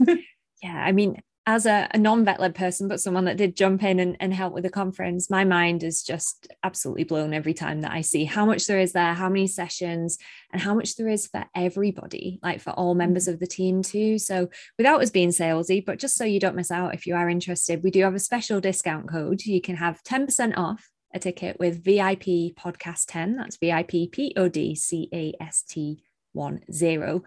yeah, 0.62 0.84
I 0.84 0.92
mean, 0.92 1.20
as 1.46 1.66
a, 1.66 1.88
a 1.92 1.98
non-vet 1.98 2.40
led 2.40 2.54
person, 2.54 2.88
but 2.88 3.00
someone 3.00 3.26
that 3.26 3.36
did 3.36 3.54
jump 3.54 3.82
in 3.82 4.00
and, 4.00 4.16
and 4.18 4.32
help 4.32 4.54
with 4.54 4.64
the 4.64 4.70
conference, 4.70 5.28
my 5.28 5.44
mind 5.44 5.82
is 5.82 6.02
just 6.02 6.48
absolutely 6.62 7.04
blown 7.04 7.34
every 7.34 7.52
time 7.52 7.82
that 7.82 7.92
I 7.92 8.00
see 8.00 8.24
how 8.24 8.46
much 8.46 8.66
there 8.66 8.80
is 8.80 8.92
there, 8.92 9.12
how 9.12 9.28
many 9.28 9.46
sessions, 9.46 10.16
and 10.52 10.62
how 10.62 10.74
much 10.74 10.96
there 10.96 11.08
is 11.08 11.26
for 11.26 11.44
everybody, 11.54 12.38
like 12.42 12.62
for 12.62 12.70
all 12.70 12.92
mm-hmm. 12.92 12.98
members 12.98 13.28
of 13.28 13.40
the 13.40 13.46
team 13.46 13.82
too. 13.82 14.18
So 14.18 14.48
without 14.78 15.02
us 15.02 15.10
being 15.10 15.30
salesy, 15.30 15.84
but 15.84 15.98
just 15.98 16.16
so 16.16 16.24
you 16.24 16.40
don't 16.40 16.56
miss 16.56 16.70
out, 16.70 16.94
if 16.94 17.06
you 17.06 17.14
are 17.14 17.28
interested, 17.28 17.82
we 17.82 17.90
do 17.90 18.02
have 18.02 18.14
a 18.14 18.20
special 18.20 18.60
discount 18.60 19.08
code. 19.08 19.44
You 19.44 19.60
can 19.60 19.76
have 19.76 20.02
10% 20.02 20.56
off 20.56 20.88
a 21.12 21.18
ticket 21.18 21.58
with 21.60 21.84
VIP 21.84 22.56
podcast 22.56 23.04
10. 23.08 23.36
That's 23.36 23.58
VIP 23.58 24.10
P 24.10 24.32
O 24.36 24.48
D 24.48 24.74
C 24.74 25.08
A 25.12 25.34
S 25.40 25.62
T 25.62 26.02
1 26.34 26.60
0 26.72 27.24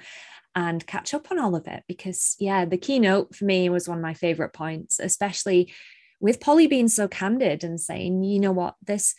and 0.55 0.87
catch 0.87 1.13
up 1.13 1.31
on 1.31 1.39
all 1.39 1.55
of 1.55 1.67
it 1.67 1.83
because 1.87 2.35
yeah 2.39 2.65
the 2.65 2.77
keynote 2.77 3.35
for 3.35 3.45
me 3.45 3.69
was 3.69 3.87
one 3.87 3.97
of 3.97 4.03
my 4.03 4.13
favorite 4.13 4.53
points 4.53 4.99
especially 4.99 5.71
with 6.19 6.39
polly 6.39 6.67
being 6.67 6.87
so 6.87 7.07
candid 7.07 7.63
and 7.63 7.79
saying 7.79 8.23
you 8.23 8.39
know 8.39 8.51
what? 8.51 8.75
This 8.83 9.15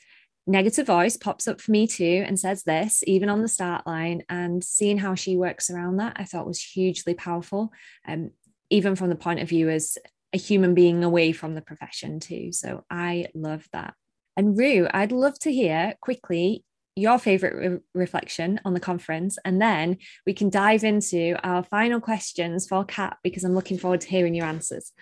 negative 0.46 0.87
voice 0.87 1.16
pops 1.16 1.46
up 1.46 1.61
for 1.61 1.70
me 1.70 1.87
too 1.87 2.24
and 2.27 2.40
says 2.40 2.62
this 2.62 3.05
even 3.07 3.29
on 3.29 3.42
the 3.42 3.48
start 3.48 3.87
line 3.87 4.22
and 4.31 4.64
seeing 4.64 4.96
how 4.96 5.14
she 5.14 5.37
works 5.37 5.68
around 5.68 5.98
that 5.98 6.14
i 6.16 6.24
thought 6.24 6.46
was 6.46 6.62
hugely 6.62 7.12
powerful 7.12 7.70
um, 8.07 8.31
even 8.70 8.96
from 8.96 9.11
the 9.11 9.14
point 9.14 9.40
of 9.40 9.48
view 9.48 9.68
as 9.68 9.98
a 10.33 10.38
human 10.38 10.74
being 10.74 11.05
away 11.05 11.33
from 11.33 11.55
the 11.55 11.62
profession 11.62 12.20
too. 12.20 12.53
So 12.53 12.85
i 12.90 13.27
love 13.35 13.66
that. 13.72 13.94
And 14.37 14.57
rue 14.57 14.88
i'd 14.92 15.12
love 15.12 15.38
to 15.40 15.53
hear 15.53 15.94
quickly 16.01 16.64
your 16.98 17.18
favorite 17.18 17.54
re- 17.54 17.78
reflection 17.94 18.61
on 18.64 18.74
the 18.74 18.80
conference, 18.80 19.38
and 19.44 19.61
then 19.61 19.98
we 20.26 20.34
can 20.34 20.50
dive 20.50 20.84
into 20.84 21.37
our 21.42 21.62
final 21.62 22.00
questions 22.00 22.66
for 22.66 22.84
Cat 22.84 23.18
because 23.22 23.44
I'm 23.44 23.54
looking 23.54 23.78
forward 23.78 24.00
to 24.02 24.08
hearing 24.08 24.34
your 24.34 24.46
answers. 24.46 24.92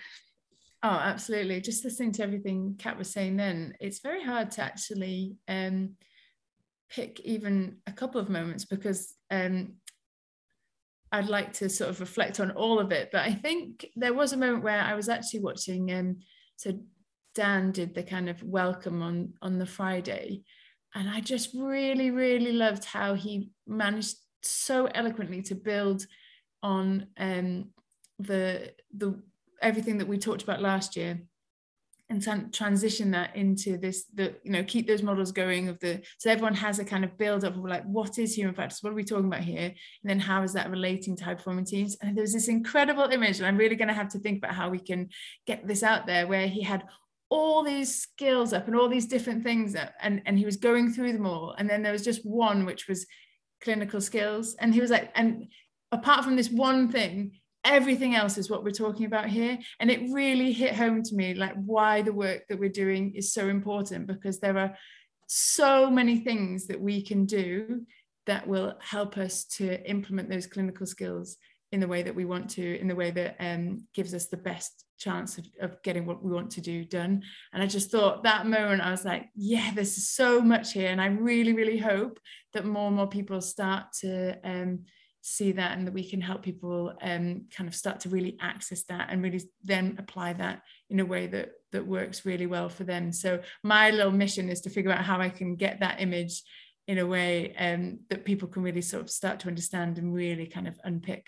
Oh, 0.83 0.89
absolutely. 0.89 1.61
Just 1.61 1.85
listening 1.85 2.13
to 2.13 2.23
everything 2.23 2.77
Cat 2.79 2.99
was 2.99 3.11
saying 3.11 3.37
then, 3.37 3.75
it's 3.81 4.01
very 4.01 4.23
hard 4.23 4.51
to 4.53 4.63
actually 4.63 5.37
um, 5.49 5.97
pick 6.91 7.19
even 7.21 7.79
a 7.87 7.93
couple 7.93 8.21
of 8.21 8.29
moments 8.29 8.65
because 8.65 9.15
um, 9.31 9.75
I'd 11.11 11.29
like 11.29 11.55
to 11.55 11.69
sort 11.69 11.91
of 11.91 12.01
reflect 12.01 12.41
on 12.41 12.51
all 12.53 12.79
of 12.79 12.93
it. 12.93 13.11
But 13.11 13.23
I 13.23 13.33
think 13.33 13.87
there 13.97 14.15
was 14.15 14.33
a 14.33 14.37
moment 14.37 14.63
where 14.63 14.81
I 14.81 14.95
was 14.95 15.09
actually 15.09 15.41
watching, 15.41 15.93
um, 15.93 16.19
so 16.57 16.79
Dan 17.35 17.73
did 17.73 17.95
the 17.95 18.03
kind 18.03 18.29
of 18.29 18.43
welcome 18.43 19.03
on 19.03 19.35
on 19.43 19.59
the 19.59 19.67
Friday, 19.67 20.43
and 20.97 21.11
I 21.11 21.21
just 21.21 21.51
really, 21.55 22.11
really 22.11 22.53
loved 22.53 22.87
how 22.87 23.15
he 23.15 23.51
managed 23.67 24.17
so 24.43 24.87
eloquently 24.87 25.43
to 25.43 25.55
build 25.55 26.07
on 26.63 27.09
um, 27.19 27.67
the 28.19 28.73
the 28.97 29.21
everything 29.61 29.99
that 29.99 30.09
we 30.09 30.17
talked 30.17 30.43
about 30.43 30.63
last 30.63 30.97
year 30.97 31.21
and 32.09 32.23
t- 32.23 32.51
transition 32.53 33.11
that 33.11 33.37
into 33.37 33.77
this 33.77 34.05
the 34.15 34.35
you 34.43 34.51
know 34.51 34.65
keep 34.65 34.87
those 34.87 35.03
models 35.03 35.33
going 35.33 35.69
of 35.69 35.79
the 35.81 36.01
so 36.19 36.31
everyone 36.31 36.55
has 36.55 36.79
a 36.79 36.85
kind 36.85 37.05
of 37.05 37.19
build 37.19 37.45
up 37.45 37.57
of 37.57 37.65
like 37.65 37.85
what 37.85 38.19
is 38.19 38.35
human 38.35 38.55
factors 38.55 38.79
what 38.81 38.93
are 38.93 38.97
we 38.97 39.05
talking 39.05 39.27
about 39.27 39.41
here? 39.41 39.75
And 40.03 40.11
then 40.11 40.21
how 40.21 40.43
is 40.45 40.55
that 40.55 40.71
relating 40.71 41.15
to 41.17 41.25
high 41.25 41.35
performing 41.35 41.67
teams? 41.67 41.97
And 42.01 42.17
there's 42.17 42.33
this 42.33 42.49
incredible 42.49 43.05
image 43.05 43.39
and 43.39 43.47
i'm 43.47 43.59
really 43.59 43.77
going 43.77 43.89
to 43.89 43.95
have 43.95 44.09
to 44.11 44.19
think 44.19 44.39
about 44.39 44.55
how 44.55 44.71
we 44.71 44.79
can 44.79 45.11
get 45.47 45.69
this 45.69 45.83
out 45.83 46.07
there 46.07 46.27
where 46.27 46.47
he 46.47 46.63
had 46.63 46.85
all 47.29 47.63
these 47.63 47.95
skills 47.95 48.53
up 48.53 48.67
and 48.67 48.77
all 48.77 48.89
these 48.89 49.07
different 49.07 49.43
things 49.43 49.75
up 49.75 49.93
and, 50.01 50.23
and 50.27 50.39
he 50.39 50.45
was 50.45 50.57
going 50.57 50.93
through 50.93 51.13
them 51.13 51.27
all. 51.27 51.55
And 51.59 51.69
then 51.69 51.83
there 51.83 51.93
was 51.93 52.05
just 52.05 52.25
one 52.25 52.65
which 52.65 52.87
was 52.89 53.07
clinical 53.61 54.01
skills. 54.01 54.55
And 54.61 54.73
he 54.73 54.81
was 54.81 54.91
like 54.91 55.11
and 55.15 55.47
apart 55.93 56.25
from 56.25 56.37
this 56.37 56.51
one 56.51 56.91
thing 56.91 57.33
everything 57.67 58.15
else 58.15 58.39
is 58.39 58.49
what 58.49 58.63
we're 58.63 58.71
talking 58.71 59.07
about 59.07 59.29
here. 59.29 59.59
And 59.81 59.91
it 59.91 60.13
really 60.13 60.53
hit 60.53 60.75
home 60.75 61.03
to 61.03 61.15
me 61.15 61.35
like 61.35 61.55
why 61.55 62.03
the 62.03 62.13
work 62.13 62.47
that 62.49 62.59
we're 62.59 62.69
doing 62.69 63.15
is 63.15 63.33
so 63.33 63.49
important 63.49 64.07
because 64.07 64.39
there 64.39 64.57
are 64.57 64.77
so 65.27 65.91
many 65.91 66.21
things 66.21 66.69
that 66.69 66.81
we 66.81 67.03
can 67.03 67.27
do 67.27 67.85
that 68.27 68.47
will 68.47 68.75
help 68.81 69.19
us 69.19 69.45
to 69.45 69.85
implement 69.89 70.31
those 70.31 70.47
clinical 70.47 70.87
skills 70.87 71.37
in 71.77 71.81
the 71.81 71.87
way 71.87 72.03
that 72.03 72.15
we 72.15 72.25
want 72.25 72.49
to, 72.49 72.81
in 72.81 72.89
the 72.89 72.95
way 72.95 73.11
that 73.11 73.37
um, 73.39 73.87
gives 73.93 74.15
us 74.15 74.29
the 74.29 74.37
best 74.39 74.87
chance 74.99 75.37
of, 75.37 75.45
of 75.61 75.83
getting 75.83 76.07
what 76.07 76.25
we 76.25 76.33
want 76.33 76.51
to 76.53 76.63
do 76.63 76.87
done. 76.87 77.23
And 77.53 77.63
I 77.63 77.67
just 77.67 77.91
thought 77.91 78.23
that 78.23 78.47
moment, 78.47 78.81
I 78.81 78.91
was 78.91 79.05
like, 79.05 79.29
yeah, 79.35 79.73
there's 79.75 80.09
so 80.09 80.41
much 80.41 80.73
here. 80.73 80.89
And 80.89 81.03
I 81.03 81.09
really, 81.09 81.53
really 81.53 81.77
hope 81.77 82.19
that 82.55 82.65
more 82.65 82.87
and 82.87 82.97
more 82.97 83.09
people 83.09 83.43
start 83.43 83.93
to 84.01 84.39
um, 84.43 84.85
see 85.21 85.53
that 85.53 85.77
and 85.77 85.87
that 85.87 85.93
we 85.93 86.09
can 86.09 86.23
help 86.23 86.43
people 86.43 86.95
um, 87.03 87.45
kind 87.55 87.69
of 87.69 87.75
start 87.75 88.01
to 88.01 88.09
really 88.09 88.39
access 88.41 88.85
that 88.85 89.09
and 89.11 89.23
really 89.23 89.43
then 89.63 89.97
apply 89.99 90.33
that 90.33 90.63
in 90.89 91.01
a 91.01 91.05
way 91.05 91.27
that 91.27 91.51
that 91.73 91.87
works 91.87 92.25
really 92.25 92.47
well 92.47 92.69
for 92.69 92.85
them 92.85 93.11
so 93.11 93.41
my 93.65 93.91
little 93.91 94.13
mission 94.13 94.49
is 94.49 94.61
to 94.61 94.71
figure 94.71 94.93
out 94.93 95.05
how 95.05 95.21
i 95.21 95.29
can 95.29 95.57
get 95.57 95.81
that 95.81 96.01
image 96.01 96.45
in 96.87 96.99
a 96.99 97.07
way 97.07 97.55
um, 97.57 97.99
that 98.09 98.25
people 98.25 98.47
can 98.47 98.63
really 98.63 98.81
sort 98.81 99.03
of 99.03 99.11
start 99.11 99.41
to 99.41 99.49
understand 99.49 99.99
and 99.99 100.15
really 100.15 100.47
kind 100.47 100.69
of 100.69 100.79
unpick 100.85 101.27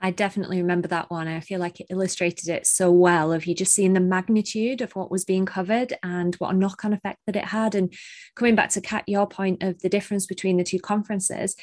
I 0.00 0.10
definitely 0.10 0.62
remember 0.62 0.88
that 0.88 1.10
one. 1.10 1.28
I 1.28 1.40
feel 1.40 1.60
like 1.60 1.78
it 1.78 1.88
illustrated 1.90 2.48
it 2.48 2.66
so 2.66 2.90
well 2.90 3.32
of 3.32 3.46
you 3.46 3.54
just 3.54 3.74
seeing 3.74 3.92
the 3.92 4.00
magnitude 4.00 4.80
of 4.80 4.96
what 4.96 5.10
was 5.10 5.26
being 5.26 5.44
covered 5.44 5.92
and 6.02 6.34
what 6.36 6.54
a 6.54 6.56
knock 6.56 6.84
on 6.84 6.94
effect 6.94 7.18
that 7.26 7.36
it 7.36 7.46
had. 7.46 7.74
And 7.74 7.92
coming 8.34 8.54
back 8.54 8.70
to 8.70 8.80
Cat, 8.80 9.04
your 9.06 9.26
point 9.26 9.62
of 9.62 9.80
the 9.80 9.90
difference 9.90 10.26
between 10.26 10.56
the 10.56 10.64
two 10.64 10.78
conferences, 10.78 11.54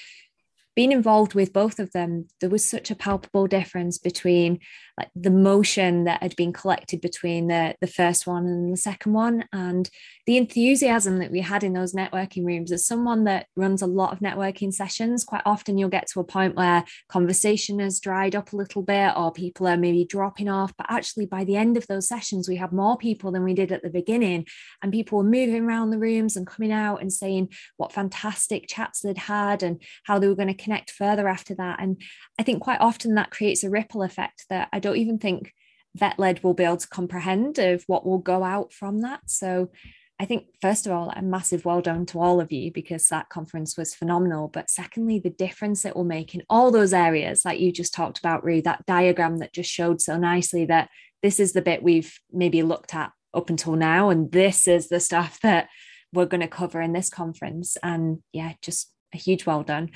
being 0.75 0.91
involved 0.91 1.33
with 1.33 1.51
both 1.51 1.79
of 1.79 1.91
them, 1.91 2.27
there 2.39 2.51
was 2.51 2.63
such 2.63 2.91
a 2.91 2.95
palpable 2.95 3.47
difference 3.47 3.97
between 3.97 4.59
like 4.97 5.09
the 5.15 5.29
motion 5.29 6.05
that 6.05 6.23
had 6.23 6.35
been 6.35 6.51
collected 6.51 7.01
between 7.01 7.47
the, 7.47 7.75
the 7.81 7.87
first 7.87 8.25
one 8.25 8.45
and 8.45 8.73
the 8.73 8.77
second 8.77 9.13
one, 9.13 9.45
and 9.53 9.89
the 10.25 10.37
enthusiasm 10.37 11.19
that 11.19 11.31
we 11.31 11.41
had 11.41 11.63
in 11.63 11.73
those 11.73 11.93
networking 11.93 12.45
rooms. 12.45 12.71
As 12.71 12.85
someone 12.85 13.23
that 13.25 13.45
runs 13.55 13.81
a 13.81 13.87
lot 13.87 14.11
of 14.11 14.19
networking 14.19 14.73
sessions, 14.73 15.23
quite 15.23 15.43
often 15.45 15.77
you'll 15.77 15.89
get 15.89 16.07
to 16.07 16.19
a 16.19 16.23
point 16.23 16.55
where 16.55 16.83
conversation 17.09 17.79
has 17.79 17.99
dried 17.99 18.35
up 18.35 18.53
a 18.53 18.55
little 18.55 18.81
bit, 18.81 19.13
or 19.15 19.31
people 19.31 19.67
are 19.67 19.77
maybe 19.77 20.03
dropping 20.03 20.49
off. 20.49 20.73
But 20.77 20.87
actually, 20.89 21.27
by 21.27 21.43
the 21.43 21.57
end 21.57 21.77
of 21.77 21.85
those 21.87 22.07
sessions, 22.07 22.49
we 22.49 22.55
had 22.55 22.71
more 22.71 22.97
people 22.97 23.31
than 23.31 23.43
we 23.43 23.53
did 23.53 23.71
at 23.71 23.83
the 23.83 23.89
beginning, 23.89 24.45
and 24.81 24.91
people 24.91 25.19
were 25.19 25.23
moving 25.23 25.63
around 25.63 25.91
the 25.91 25.99
rooms 25.99 26.35
and 26.35 26.47
coming 26.47 26.71
out 26.71 27.01
and 27.01 27.13
saying 27.13 27.49
what 27.77 27.93
fantastic 27.93 28.67
chats 28.67 29.01
they'd 29.01 29.17
had 29.17 29.61
and 29.61 29.81
how 30.05 30.17
they 30.17 30.27
were 30.27 30.35
going 30.35 30.47
to 30.47 30.53
connect 30.53 30.89
further 30.89 31.27
after 31.27 31.53
that. 31.55 31.79
And 31.79 32.01
I 32.39 32.43
think 32.43 32.61
quite 32.61 32.81
often 32.81 33.15
that 33.15 33.29
creates 33.29 33.63
a 33.63 33.69
ripple 33.69 34.01
effect 34.01 34.45
that 34.49 34.69
I 34.73 34.79
don't 34.79 34.86
even 34.95 35.17
think 35.17 35.53
VetLed 35.97 36.43
will 36.43 36.53
be 36.53 36.63
able 36.63 36.77
to 36.77 36.87
comprehend 36.87 37.59
of 37.59 37.83
what 37.87 38.05
will 38.05 38.19
go 38.19 38.43
out 38.43 38.71
from 38.71 39.01
that. 39.01 39.21
So 39.27 39.71
I 40.19 40.25
think, 40.25 40.45
first 40.61 40.87
of 40.87 40.91
all, 40.91 41.11
a 41.15 41.21
massive 41.21 41.63
well 41.63 41.81
done 41.81 42.05
to 42.07 42.19
all 42.19 42.41
of 42.41 42.51
you 42.51 42.71
because 42.71 43.07
that 43.07 43.29
conference 43.29 43.77
was 43.77 43.93
phenomenal. 43.93 44.47
But 44.47 44.69
secondly, 44.69 45.19
the 45.19 45.29
difference 45.29 45.85
it 45.85 45.95
will 45.95 46.03
make 46.03 46.33
in 46.33 46.43
all 46.49 46.71
those 46.71 46.93
areas, 46.93 47.45
like 47.45 47.59
you 47.59 47.71
just 47.71 47.93
talked 47.93 48.17
about, 48.17 48.43
Rue, 48.43 48.61
that 48.63 48.85
diagram 48.87 49.37
that 49.37 49.53
just 49.53 49.69
showed 49.69 50.01
so 50.01 50.17
nicely 50.17 50.65
that 50.65 50.89
this 51.21 51.39
is 51.39 51.53
the 51.53 51.61
bit 51.61 51.83
we've 51.83 52.19
maybe 52.31 52.63
looked 52.63 52.95
at 52.95 53.11
up 53.33 53.49
until 53.49 53.75
now. 53.75 54.09
And 54.09 54.31
this 54.31 54.67
is 54.67 54.89
the 54.89 54.99
stuff 54.99 55.39
that 55.41 55.69
we're 56.13 56.25
going 56.25 56.41
to 56.41 56.47
cover 56.47 56.81
in 56.81 56.93
this 56.93 57.09
conference. 57.09 57.77
And 57.83 58.23
yeah, 58.33 58.53
just 58.61 58.91
a 59.13 59.17
huge 59.17 59.45
well 59.45 59.61
done. 59.61 59.91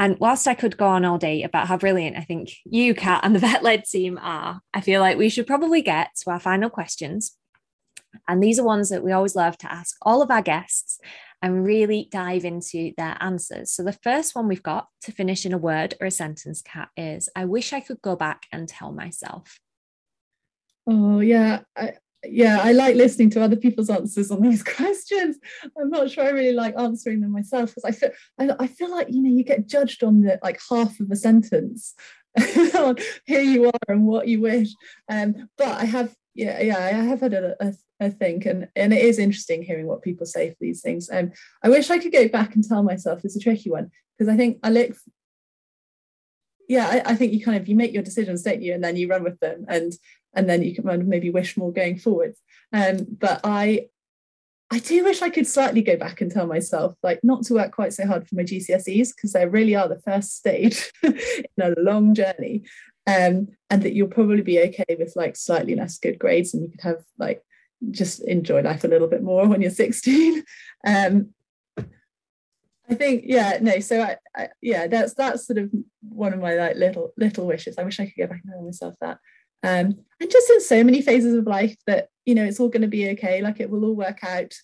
And 0.00 0.18
whilst 0.18 0.48
I 0.48 0.54
could 0.54 0.78
go 0.78 0.86
on 0.86 1.04
all 1.04 1.18
day 1.18 1.42
about 1.42 1.66
how 1.68 1.76
brilliant 1.76 2.16
I 2.16 2.22
think 2.22 2.54
you, 2.64 2.94
Cat, 2.94 3.20
and 3.22 3.36
the 3.36 3.38
VetLed 3.46 3.86
team 3.86 4.18
are, 4.22 4.62
I 4.72 4.80
feel 4.80 5.02
like 5.02 5.18
we 5.18 5.28
should 5.28 5.46
probably 5.46 5.82
get 5.82 6.08
to 6.22 6.30
our 6.30 6.40
final 6.40 6.70
questions. 6.70 7.36
And 8.26 8.42
these 8.42 8.58
are 8.58 8.64
ones 8.64 8.88
that 8.88 9.04
we 9.04 9.12
always 9.12 9.36
love 9.36 9.58
to 9.58 9.70
ask 9.70 9.96
all 10.00 10.22
of 10.22 10.30
our 10.30 10.40
guests 10.40 10.98
and 11.42 11.66
really 11.66 12.08
dive 12.10 12.46
into 12.46 12.92
their 12.96 13.14
answers. 13.20 13.72
So 13.72 13.82
the 13.82 13.92
first 13.92 14.34
one 14.34 14.48
we've 14.48 14.62
got 14.62 14.86
to 15.02 15.12
finish 15.12 15.44
in 15.44 15.52
a 15.52 15.58
word 15.58 15.92
or 16.00 16.06
a 16.06 16.10
sentence, 16.10 16.62
Cat, 16.62 16.88
is 16.96 17.28
I 17.36 17.44
wish 17.44 17.74
I 17.74 17.80
could 17.80 18.00
go 18.00 18.16
back 18.16 18.46
and 18.50 18.66
tell 18.66 18.92
myself. 18.92 19.60
Oh, 20.86 21.20
yeah. 21.20 21.60
I, 21.76 21.92
yeah, 22.24 22.60
I 22.62 22.72
like 22.72 22.96
listening 22.96 23.30
to 23.30 23.42
other 23.42 23.56
people's 23.56 23.90
answers 23.90 24.30
on 24.30 24.42
these 24.42 24.62
questions. 24.76 25.38
I'm 25.78 25.90
not 25.90 26.10
sure 26.10 26.24
I 26.24 26.30
really 26.30 26.52
like 26.52 26.74
answering 26.78 27.20
them 27.20 27.32
myself 27.32 27.70
because 27.70 27.84
I 27.84 27.92
feel 27.92 28.10
I, 28.38 28.50
I, 28.58 28.66
feel 28.66 28.90
like 28.90 29.08
you 29.10 29.22
know 29.22 29.30
you 29.30 29.44
get 29.44 29.66
judged 29.66 30.04
on 30.04 30.22
the 30.22 30.38
like 30.42 30.60
half 30.68 31.00
of 31.00 31.10
a 31.10 31.16
sentence. 31.16 31.94
Here 33.26 33.40
you 33.40 33.66
are 33.66 33.78
and 33.88 34.06
what 34.06 34.28
you 34.28 34.40
wish. 34.40 34.68
Um, 35.08 35.48
but 35.56 35.68
I 35.68 35.84
have 35.84 36.14
yeah 36.34 36.60
yeah 36.60 36.78
I 36.78 36.90
have 36.90 37.20
had 37.20 37.34
a, 37.34 37.56
a, 37.60 37.74
a 37.98 38.10
think 38.10 38.46
and 38.46 38.68
and 38.76 38.92
it 38.92 39.04
is 39.04 39.18
interesting 39.18 39.62
hearing 39.62 39.86
what 39.86 40.02
people 40.02 40.26
say 40.26 40.50
for 40.50 40.56
these 40.60 40.82
things. 40.82 41.08
Um, 41.10 41.32
I 41.62 41.68
wish 41.68 41.90
I 41.90 41.98
could 41.98 42.12
go 42.12 42.28
back 42.28 42.54
and 42.54 42.62
tell 42.62 42.82
myself 42.82 43.24
it's 43.24 43.36
a 43.36 43.40
tricky 43.40 43.70
one 43.70 43.90
because 44.18 44.32
I 44.32 44.36
think 44.36 44.58
I 44.62 44.70
look 44.70 44.94
yeah, 46.70 46.86
I, 46.86 47.10
I, 47.10 47.14
think 47.16 47.32
you 47.32 47.44
kind 47.44 47.56
of 47.56 47.66
you 47.66 47.74
make 47.74 47.92
your 47.92 48.04
decisions, 48.04 48.44
don't 48.44 48.62
you, 48.62 48.72
and 48.72 48.82
then 48.82 48.96
you 48.96 49.08
run 49.08 49.24
with 49.24 49.40
them, 49.40 49.64
and 49.66 49.92
and 50.34 50.48
then 50.48 50.62
you 50.62 50.72
can 50.72 51.08
maybe 51.08 51.28
wish 51.28 51.56
more 51.56 51.72
going 51.72 51.98
forwards. 51.98 52.40
Um, 52.72 53.08
but 53.10 53.40
I 53.42 53.88
I 54.70 54.78
do 54.78 55.02
wish 55.02 55.20
I 55.20 55.30
could 55.30 55.48
slightly 55.48 55.82
go 55.82 55.96
back 55.96 56.20
and 56.20 56.30
tell 56.30 56.46
myself, 56.46 56.94
like, 57.02 57.18
not 57.24 57.42
to 57.46 57.54
work 57.54 57.72
quite 57.72 57.92
so 57.92 58.06
hard 58.06 58.28
for 58.28 58.36
my 58.36 58.44
GCSEs 58.44 59.08
because 59.16 59.32
they 59.32 59.46
really 59.46 59.74
are 59.74 59.88
the 59.88 59.98
first 59.98 60.36
stage 60.36 60.92
in 61.02 61.18
a 61.60 61.74
long 61.76 62.14
journey, 62.14 62.62
um, 63.04 63.48
and 63.68 63.82
that 63.82 63.94
you'll 63.94 64.06
probably 64.06 64.42
be 64.42 64.60
okay 64.60 64.96
with 64.96 65.14
like 65.16 65.34
slightly 65.34 65.74
less 65.74 65.98
good 65.98 66.20
grades, 66.20 66.54
and 66.54 66.62
you 66.62 66.70
could 66.70 66.82
have 66.82 67.02
like 67.18 67.42
just 67.90 68.22
enjoy 68.28 68.62
life 68.62 68.84
a 68.84 68.88
little 68.88 69.08
bit 69.08 69.24
more 69.24 69.48
when 69.48 69.60
you're 69.60 69.72
16. 69.72 70.44
Um, 70.86 71.34
I 72.90 72.94
think 72.94 73.24
yeah 73.26 73.58
no 73.60 73.78
so 73.80 74.02
I, 74.02 74.16
I, 74.36 74.48
yeah 74.60 74.86
that's 74.86 75.14
that's 75.14 75.46
sort 75.46 75.58
of 75.58 75.70
one 76.00 76.32
of 76.32 76.40
my 76.40 76.54
like 76.54 76.76
little 76.76 77.12
little 77.16 77.46
wishes. 77.46 77.76
I 77.78 77.84
wish 77.84 78.00
I 78.00 78.06
could 78.06 78.16
go 78.18 78.26
back 78.26 78.40
and 78.44 78.52
tell 78.52 78.62
myself 78.62 78.94
that 79.00 79.18
um 79.62 79.94
and 80.20 80.30
just 80.30 80.50
in 80.50 80.60
so 80.60 80.82
many 80.82 81.02
phases 81.02 81.34
of 81.34 81.46
life 81.46 81.76
that 81.86 82.08
you 82.24 82.34
know 82.34 82.44
it's 82.44 82.58
all 82.58 82.68
going 82.68 82.82
to 82.82 82.88
be 82.88 83.10
okay 83.10 83.42
like 83.42 83.60
it 83.60 83.70
will 83.70 83.84
all 83.84 83.94
work 83.94 84.24
out 84.24 84.54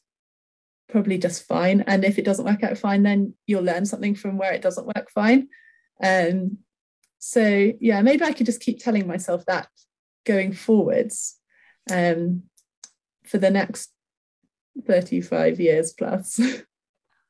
probably 0.89 1.19
just 1.19 1.47
fine 1.47 1.83
and 1.87 2.05
if 2.05 2.19
it 2.19 2.25
doesn't 2.25 2.45
work 2.45 2.63
out 2.63 2.79
fine 2.79 3.03
then 3.03 3.35
you'll 3.47 3.63
learn 3.63 3.85
something 3.85 4.15
from 4.15 4.39
where 4.39 4.53
it 4.53 4.63
doesn't 4.63 4.87
work 4.87 5.11
fine 5.15 5.49
um 6.03 6.57
so 7.19 7.73
yeah 7.81 8.01
maybe 8.03 8.25
I 8.25 8.33
could 8.33 8.47
just 8.47 8.61
keep 8.61 8.83
telling 8.83 9.07
myself 9.07 9.45
that 9.47 9.69
going 10.25 10.53
forwards 10.53 11.39
um 11.91 12.45
for 13.27 13.39
the 13.39 13.51
next 13.51 13.91
35 14.87 15.61
years 15.61 15.93
plus. 15.93 16.41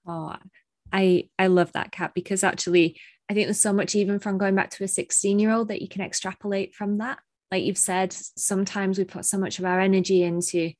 Oh 0.08 0.36
I 0.92 1.28
I 1.38 1.48
love 1.48 1.72
that 1.72 1.92
Cat 1.92 2.12
because 2.14 2.44
actually 2.44 2.98
I 3.28 3.34
think 3.34 3.46
there's 3.46 3.60
so 3.60 3.72
much 3.72 3.94
even 3.94 4.18
from 4.18 4.38
going 4.38 4.54
back 4.54 4.70
to 4.70 4.84
a 4.84 4.88
16 4.88 5.38
year 5.38 5.50
old 5.50 5.68
that 5.68 5.82
you 5.82 5.88
can 5.88 6.02
extrapolate 6.02 6.74
from 6.74 6.98
that. 6.98 7.18
Like 7.50 7.64
you've 7.64 7.78
said, 7.78 8.12
sometimes 8.12 8.98
we 8.98 9.04
put 9.04 9.24
so 9.24 9.38
much 9.38 9.58
of 9.58 9.64
our 9.64 9.80
energy 9.80 10.22
into 10.22 10.72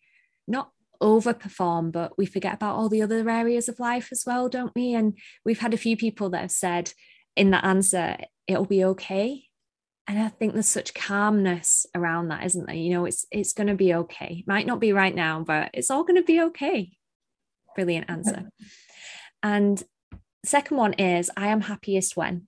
not 0.47 0.71
overperform, 1.01 1.92
but 1.92 2.16
we 2.19 2.27
forget 2.27 2.55
about 2.55 2.77
all 2.77 2.88
the 2.88 3.03
other 3.03 3.29
areas 3.29 3.69
of 3.69 3.79
life 3.79 4.09
as 4.12 4.25
well, 4.27 4.49
don't 4.49 4.75
we? 4.75 4.95
And 4.95 5.16
we've 5.45 5.61
had 5.61 5.75
a 5.75 5.79
few 5.79 5.97
people 5.97 6.31
that 6.31 6.40
have 6.40 6.51
said 6.51 6.92
in 7.37 7.51
that 7.51 7.64
answer, 7.64 8.16
it'll 8.47 8.64
be 8.64 8.85
okay. 8.85 9.45
And 10.09 10.19
I 10.19 10.29
think 10.29 10.53
there's 10.53 10.69
such 10.69 10.95
calmness 10.95 11.85
around 11.95 12.29
that, 12.29 12.45
isn't 12.45 12.66
there? 12.66 12.77
You 12.77 12.90
know, 12.90 13.05
it's 13.07 13.27
it's 13.33 13.53
going 13.53 13.66
to 13.66 13.75
be 13.75 13.92
okay. 13.92 14.45
Might 14.47 14.66
not 14.66 14.81
be 14.81 14.92
right 14.92 15.14
now, 15.14 15.40
but 15.40 15.71
it's 15.75 15.90
all 15.90 16.05
going 16.05 16.16
to 16.16 16.23
be 16.23 16.40
okay. 16.42 16.92
Brilliant 17.75 18.09
answer. 18.09 18.49
And 19.42 19.81
second 20.46 20.76
one 20.76 20.92
is 20.94 21.30
I 21.37 21.48
am 21.48 21.62
happiest 21.62 22.16
when. 22.16 22.46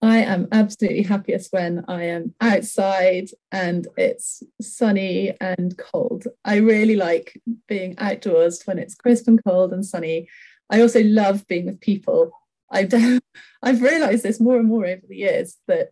I 0.00 0.18
am 0.18 0.46
absolutely 0.52 1.02
happiest 1.02 1.52
when 1.52 1.84
I 1.88 2.04
am 2.04 2.34
outside 2.40 3.30
and 3.50 3.88
it's 3.96 4.44
sunny 4.60 5.34
and 5.40 5.76
cold. 5.76 6.24
I 6.44 6.56
really 6.56 6.94
like 6.94 7.40
being 7.66 7.98
outdoors 7.98 8.62
when 8.64 8.78
it's 8.78 8.94
crisp 8.94 9.26
and 9.26 9.42
cold 9.44 9.72
and 9.72 9.84
sunny. 9.84 10.28
I 10.70 10.82
also 10.82 11.02
love 11.02 11.46
being 11.48 11.66
with 11.66 11.80
people. 11.80 12.30
I've 12.70 12.92
I've 13.62 13.82
realized 13.82 14.22
this 14.22 14.38
more 14.38 14.58
and 14.58 14.68
more 14.68 14.86
over 14.86 15.02
the 15.08 15.16
years 15.16 15.56
that 15.66 15.88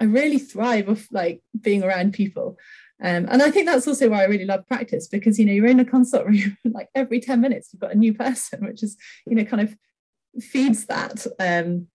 I 0.00 0.04
really 0.04 0.38
thrive 0.38 0.88
of 0.88 1.06
like 1.12 1.40
being 1.60 1.84
around 1.84 2.12
people. 2.12 2.58
Um, 3.02 3.26
and 3.28 3.42
I 3.42 3.50
think 3.50 3.66
that's 3.66 3.88
also 3.88 4.08
why 4.08 4.22
I 4.22 4.26
really 4.26 4.44
love 4.44 4.66
practice 4.66 5.08
because 5.08 5.38
you 5.38 5.44
know 5.44 5.52
you're 5.52 5.66
in 5.66 5.80
a 5.80 5.84
consult 5.84 6.26
room 6.26 6.56
like 6.64 6.88
every 6.94 7.20
10 7.20 7.40
minutes 7.40 7.70
you've 7.72 7.80
got 7.80 7.92
a 7.92 7.98
new 7.98 8.14
person, 8.14 8.64
which 8.64 8.82
is 8.82 8.96
you 9.26 9.34
know 9.34 9.44
kind 9.44 9.62
of 9.62 9.76
feeds 10.42 10.86
that. 10.86 11.26
Um, 11.38 11.88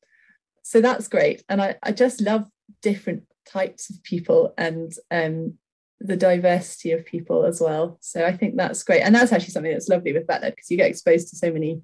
so 0.63 0.81
that's 0.81 1.07
great. 1.07 1.43
And 1.49 1.61
I, 1.61 1.75
I 1.81 1.91
just 1.91 2.21
love 2.21 2.45
different 2.81 3.23
types 3.47 3.89
of 3.89 4.03
people 4.03 4.53
and 4.57 4.91
um, 5.09 5.57
the 5.99 6.15
diversity 6.15 6.91
of 6.91 7.05
people 7.05 7.45
as 7.45 7.59
well. 7.59 7.97
So 8.01 8.25
I 8.25 8.35
think 8.35 8.55
that's 8.55 8.83
great. 8.83 9.01
And 9.01 9.13
that's 9.13 9.31
actually 9.31 9.51
something 9.51 9.71
that's 9.71 9.89
lovely 9.89 10.13
with 10.13 10.27
VetLed 10.27 10.55
because 10.55 10.69
you 10.69 10.77
get 10.77 10.89
exposed 10.89 11.29
to 11.29 11.37
so 11.37 11.51
many 11.51 11.81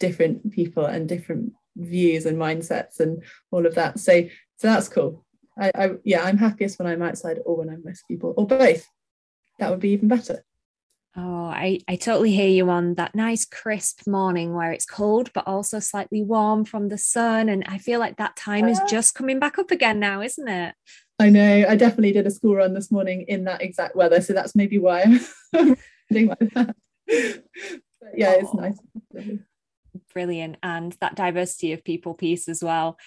different 0.00 0.52
people 0.52 0.84
and 0.84 1.08
different 1.08 1.52
views 1.76 2.26
and 2.26 2.38
mindsets 2.38 3.00
and 3.00 3.22
all 3.50 3.66
of 3.66 3.74
that. 3.74 3.98
So 3.98 4.28
so 4.58 4.68
that's 4.68 4.88
cool. 4.88 5.25
I, 5.58 5.72
I 5.74 5.90
yeah, 6.04 6.22
I'm 6.22 6.38
happiest 6.38 6.78
when 6.78 6.88
I'm 6.88 7.02
outside 7.02 7.38
or 7.44 7.56
when 7.56 7.70
I'm 7.70 7.82
with 7.84 8.02
people 8.08 8.34
or 8.36 8.46
both. 8.46 8.86
That 9.58 9.70
would 9.70 9.80
be 9.80 9.90
even 9.90 10.08
better. 10.08 10.44
Oh, 11.18 11.46
I, 11.46 11.80
I 11.88 11.96
totally 11.96 12.32
hear 12.32 12.48
you 12.48 12.68
on 12.68 12.94
that 12.96 13.14
nice 13.14 13.46
crisp 13.46 14.06
morning 14.06 14.52
where 14.52 14.70
it's 14.70 14.84
cold 14.84 15.32
but 15.32 15.46
also 15.46 15.78
slightly 15.78 16.22
warm 16.22 16.66
from 16.66 16.88
the 16.88 16.98
sun. 16.98 17.48
And 17.48 17.64
I 17.66 17.78
feel 17.78 17.98
like 17.98 18.18
that 18.18 18.36
time 18.36 18.68
is 18.68 18.78
ah. 18.82 18.86
just 18.86 19.14
coming 19.14 19.38
back 19.38 19.58
up 19.58 19.70
again 19.70 19.98
now, 19.98 20.20
isn't 20.20 20.46
it? 20.46 20.74
I 21.18 21.30
know. 21.30 21.64
I 21.66 21.74
definitely 21.76 22.12
did 22.12 22.26
a 22.26 22.30
school 22.30 22.56
run 22.56 22.74
this 22.74 22.90
morning 22.90 23.24
in 23.28 23.44
that 23.44 23.62
exact 23.62 23.96
weather. 23.96 24.20
So 24.20 24.34
that's 24.34 24.54
maybe 24.54 24.78
why 24.78 25.18
I'm 25.54 25.76
doing 26.10 26.28
like 26.28 26.52
that. 26.52 26.76
But 27.06 28.18
yeah, 28.18 28.32
it's 28.32 28.50
oh. 28.52 28.58
nice. 28.58 28.78
brilliant. 30.12 30.58
And 30.62 30.92
that 31.00 31.14
diversity 31.14 31.72
of 31.72 31.82
people 31.82 32.12
piece 32.12 32.46
as 32.46 32.62
well. 32.62 32.98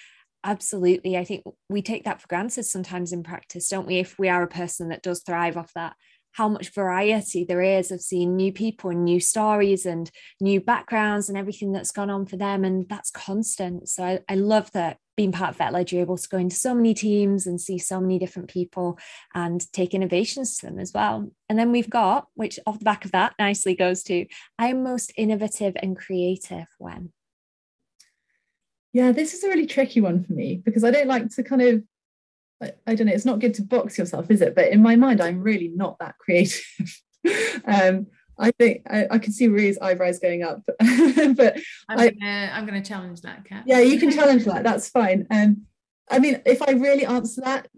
Absolutely. 0.42 1.18
I 1.18 1.24
think 1.24 1.44
we 1.68 1.82
take 1.82 2.04
that 2.04 2.20
for 2.20 2.26
granted 2.28 2.64
sometimes 2.64 3.12
in 3.12 3.22
practice, 3.22 3.68
don't 3.68 3.86
we? 3.86 3.98
If 3.98 4.18
we 4.18 4.28
are 4.28 4.42
a 4.42 4.48
person 4.48 4.88
that 4.88 5.02
does 5.02 5.22
thrive 5.22 5.56
off 5.56 5.72
that, 5.74 5.94
how 6.32 6.48
much 6.48 6.72
variety 6.72 7.44
there 7.44 7.60
is 7.60 7.90
of 7.90 8.00
seeing 8.00 8.36
new 8.36 8.52
people 8.52 8.90
and 8.90 9.04
new 9.04 9.20
stories 9.20 9.84
and 9.84 10.10
new 10.40 10.60
backgrounds 10.60 11.28
and 11.28 11.36
everything 11.36 11.72
that's 11.72 11.90
gone 11.90 12.08
on 12.08 12.24
for 12.24 12.36
them. 12.36 12.64
And 12.64 12.88
that's 12.88 13.10
constant. 13.10 13.88
So 13.88 14.04
I, 14.04 14.20
I 14.28 14.36
love 14.36 14.70
that 14.72 14.98
being 15.16 15.32
part 15.32 15.50
of 15.50 15.58
VetLed, 15.58 15.92
you're 15.92 16.00
able 16.00 16.16
to 16.16 16.28
go 16.28 16.38
into 16.38 16.56
so 16.56 16.74
many 16.74 16.94
teams 16.94 17.46
and 17.46 17.60
see 17.60 17.78
so 17.78 18.00
many 18.00 18.18
different 18.18 18.48
people 18.48 18.98
and 19.34 19.70
take 19.72 19.92
innovations 19.92 20.56
to 20.56 20.66
them 20.66 20.78
as 20.78 20.92
well. 20.94 21.30
And 21.48 21.58
then 21.58 21.72
we've 21.72 21.90
got, 21.90 22.28
which 22.34 22.58
off 22.66 22.78
the 22.78 22.84
back 22.84 23.04
of 23.04 23.12
that 23.12 23.34
nicely 23.38 23.74
goes 23.74 24.02
to, 24.04 24.24
I'm 24.58 24.82
most 24.82 25.12
innovative 25.18 25.74
and 25.82 25.98
creative 25.98 26.68
when. 26.78 27.12
Yeah, 28.92 29.12
this 29.12 29.34
is 29.34 29.44
a 29.44 29.48
really 29.48 29.66
tricky 29.66 30.00
one 30.00 30.24
for 30.24 30.32
me 30.32 30.60
because 30.64 30.84
I 30.84 30.90
don't 30.90 31.06
like 31.06 31.28
to 31.30 31.42
kind 31.42 31.62
of 31.62 31.82
I, 32.62 32.72
I 32.86 32.94
don't 32.94 33.06
know, 33.06 33.12
it's 33.12 33.24
not 33.24 33.38
good 33.38 33.54
to 33.54 33.62
box 33.62 33.96
yourself, 33.98 34.30
is 34.30 34.40
it? 34.40 34.54
But 34.54 34.68
in 34.68 34.82
my 34.82 34.96
mind, 34.96 35.20
I'm 35.20 35.40
really 35.40 35.68
not 35.68 35.98
that 35.98 36.18
creative. 36.18 36.62
um, 37.64 38.06
I 38.38 38.50
think 38.52 38.82
I, 38.88 39.06
I 39.10 39.18
can 39.18 39.32
see 39.32 39.48
Rue's 39.48 39.78
eyebrows 39.78 40.18
going 40.18 40.42
up, 40.42 40.62
but 40.78 41.58
I'm 41.88 41.98
gonna 41.98 42.50
I'm 42.52 42.66
gonna 42.66 42.82
challenge 42.82 43.20
that, 43.22 43.44
Cat. 43.44 43.64
Yeah, 43.66 43.80
you 43.80 43.98
can 43.98 44.10
challenge 44.10 44.44
that. 44.46 44.62
That's 44.64 44.88
fine. 44.88 45.26
Um, 45.30 45.66
I 46.10 46.18
mean, 46.18 46.40
if 46.46 46.62
I 46.62 46.72
really 46.72 47.04
answer 47.04 47.42
that, 47.42 47.68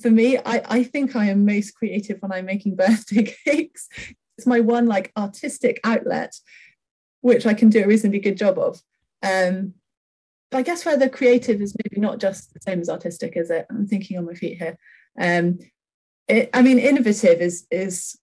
for 0.00 0.10
me, 0.10 0.38
I 0.38 0.62
I 0.66 0.82
think 0.84 1.16
I 1.16 1.26
am 1.26 1.44
most 1.44 1.72
creative 1.72 2.18
when 2.20 2.32
I'm 2.32 2.46
making 2.46 2.76
birthday 2.76 3.34
cakes. 3.44 3.88
It's 4.38 4.46
my 4.46 4.60
one 4.60 4.86
like 4.86 5.12
artistic 5.16 5.80
outlet, 5.82 6.34
which 7.20 7.44
I 7.44 7.54
can 7.54 7.68
do 7.68 7.82
a 7.82 7.86
reasonably 7.86 8.20
good 8.20 8.36
job 8.36 8.56
of. 8.58 8.80
Um, 9.22 9.74
I 10.52 10.62
guess 10.62 10.84
where 10.84 10.96
the 10.96 11.08
creative 11.08 11.60
is 11.60 11.74
maybe 11.84 12.00
not 12.00 12.20
just 12.20 12.54
the 12.54 12.60
same 12.60 12.80
as 12.80 12.88
artistic, 12.88 13.36
is 13.36 13.50
it? 13.50 13.66
I'm 13.70 13.86
thinking 13.86 14.18
on 14.18 14.26
my 14.26 14.34
feet 14.34 14.58
here. 14.58 14.76
Um, 15.18 15.58
it, 16.28 16.50
I 16.54 16.62
mean, 16.62 16.78
innovative 16.78 17.40
is 17.40 17.66
is 17.70 18.18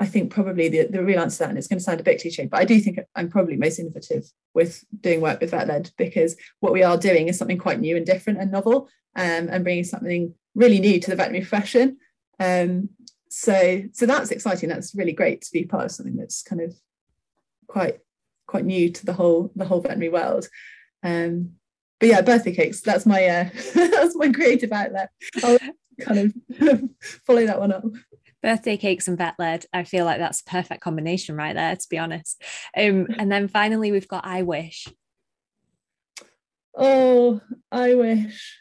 I 0.00 0.06
think 0.06 0.32
probably 0.32 0.68
the, 0.68 0.86
the 0.88 1.04
real 1.04 1.20
answer 1.20 1.36
to 1.36 1.38
that, 1.40 1.50
and 1.50 1.58
it's 1.58 1.68
going 1.68 1.78
to 1.78 1.84
sound 1.84 2.00
a 2.00 2.04
bit 2.04 2.20
cliche, 2.20 2.46
but 2.46 2.58
I 2.58 2.64
do 2.64 2.80
think 2.80 2.98
I'm 3.14 3.30
probably 3.30 3.56
most 3.56 3.78
innovative 3.78 4.24
with 4.52 4.84
doing 5.00 5.20
work 5.20 5.40
with 5.40 5.52
VetLed 5.52 5.92
because 5.96 6.36
what 6.58 6.72
we 6.72 6.82
are 6.82 6.98
doing 6.98 7.28
is 7.28 7.38
something 7.38 7.58
quite 7.58 7.78
new 7.78 7.96
and 7.96 8.04
different 8.04 8.40
and 8.40 8.50
novel, 8.50 8.88
um, 9.16 9.48
and 9.48 9.62
bringing 9.62 9.84
something 9.84 10.34
really 10.54 10.80
new 10.80 10.98
to 11.00 11.10
the 11.10 11.16
veterinary 11.16 11.44
profession. 11.44 11.98
Um, 12.40 12.90
so 13.28 13.84
so 13.92 14.04
that's 14.04 14.30
exciting. 14.30 14.68
That's 14.68 14.94
really 14.94 15.12
great 15.12 15.42
to 15.42 15.52
be 15.52 15.64
part 15.64 15.86
of 15.86 15.92
something 15.92 16.16
that's 16.16 16.42
kind 16.42 16.60
of 16.60 16.74
quite 17.66 17.98
quite 18.46 18.64
new 18.64 18.90
to 18.90 19.06
the 19.06 19.14
whole 19.14 19.50
the 19.56 19.64
whole 19.64 19.80
veterinary 19.80 20.10
world. 20.10 20.48
Um, 21.02 21.52
but 22.00 22.08
yeah, 22.08 22.20
birthday 22.20 22.54
cakes. 22.54 22.80
That's 22.80 23.06
my 23.06 23.24
uh, 23.24 23.48
that's 23.74 24.16
my 24.16 24.30
creative 24.30 24.72
outlet. 24.72 25.10
I'll 25.42 25.58
kind 26.00 26.18
of 26.18 26.90
follow 27.26 27.46
that 27.46 27.60
one 27.60 27.72
up. 27.72 27.84
Birthday 28.42 28.76
cakes 28.76 29.06
and 29.06 29.16
VetLed. 29.16 29.66
I 29.72 29.84
feel 29.84 30.04
like 30.04 30.18
that's 30.18 30.40
a 30.40 30.50
perfect 30.50 30.80
combination 30.80 31.36
right 31.36 31.54
there, 31.54 31.76
to 31.76 31.86
be 31.88 31.98
honest. 31.98 32.42
Um, 32.76 33.06
and 33.18 33.30
then 33.30 33.46
finally, 33.46 33.92
we've 33.92 34.08
got 34.08 34.26
I 34.26 34.42
wish. 34.42 34.88
Oh, 36.76 37.40
I 37.70 37.94
wish. 37.94 38.58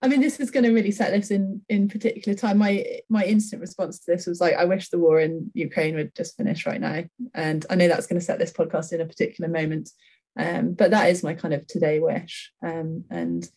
I 0.00 0.08
mean, 0.08 0.20
this 0.20 0.40
is 0.40 0.50
going 0.50 0.64
to 0.64 0.72
really 0.72 0.90
set 0.90 1.12
this 1.12 1.30
in 1.30 1.62
in 1.68 1.88
particular 1.88 2.36
time. 2.36 2.58
My 2.58 2.84
my 3.08 3.24
instant 3.24 3.60
response 3.60 4.00
to 4.00 4.12
this 4.12 4.26
was 4.26 4.40
like, 4.40 4.54
I 4.54 4.64
wish 4.64 4.88
the 4.88 4.98
war 4.98 5.20
in 5.20 5.50
Ukraine 5.54 5.94
would 5.94 6.14
just 6.14 6.36
finish 6.36 6.66
right 6.66 6.80
now. 6.80 7.04
And 7.34 7.64
I 7.70 7.76
know 7.76 7.88
that's 7.88 8.06
going 8.06 8.18
to 8.18 8.24
set 8.24 8.38
this 8.38 8.52
podcast 8.52 8.92
in 8.92 9.00
a 9.00 9.06
particular 9.06 9.48
moment. 9.48 9.90
Um, 10.38 10.72
but 10.72 10.90
that 10.92 11.10
is 11.10 11.22
my 11.22 11.34
kind 11.34 11.54
of 11.54 11.66
today 11.66 12.00
wish. 12.00 12.52
Um, 12.64 13.04
and 13.10 13.48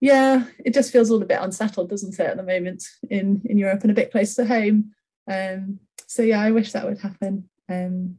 yeah, 0.00 0.44
it 0.64 0.74
just 0.74 0.92
feels 0.92 1.10
all 1.10 1.22
a 1.22 1.26
bit 1.26 1.40
unsettled, 1.40 1.90
doesn't 1.90 2.18
it, 2.18 2.26
at 2.26 2.36
the 2.36 2.42
moment 2.42 2.84
in, 3.08 3.42
in 3.44 3.58
Europe 3.58 3.82
and 3.82 3.90
a 3.90 3.94
bit 3.94 4.12
close 4.12 4.34
to 4.34 4.44
home. 4.44 4.92
Um, 5.30 5.80
so 6.06 6.22
yeah, 6.22 6.40
I 6.40 6.50
wish 6.50 6.72
that 6.72 6.86
would 6.86 7.00
happen. 7.00 7.48
Um, 7.68 8.16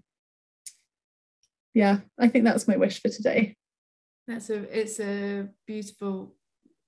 yeah, 1.74 2.00
I 2.20 2.28
think 2.28 2.46
that's 2.46 2.68
my 2.68 2.78
wish 2.78 3.02
for 3.02 3.10
today. 3.10 3.56
That's 4.28 4.50
a 4.50 4.80
it's 4.80 5.00
a 5.00 5.50
beautiful 5.68 6.36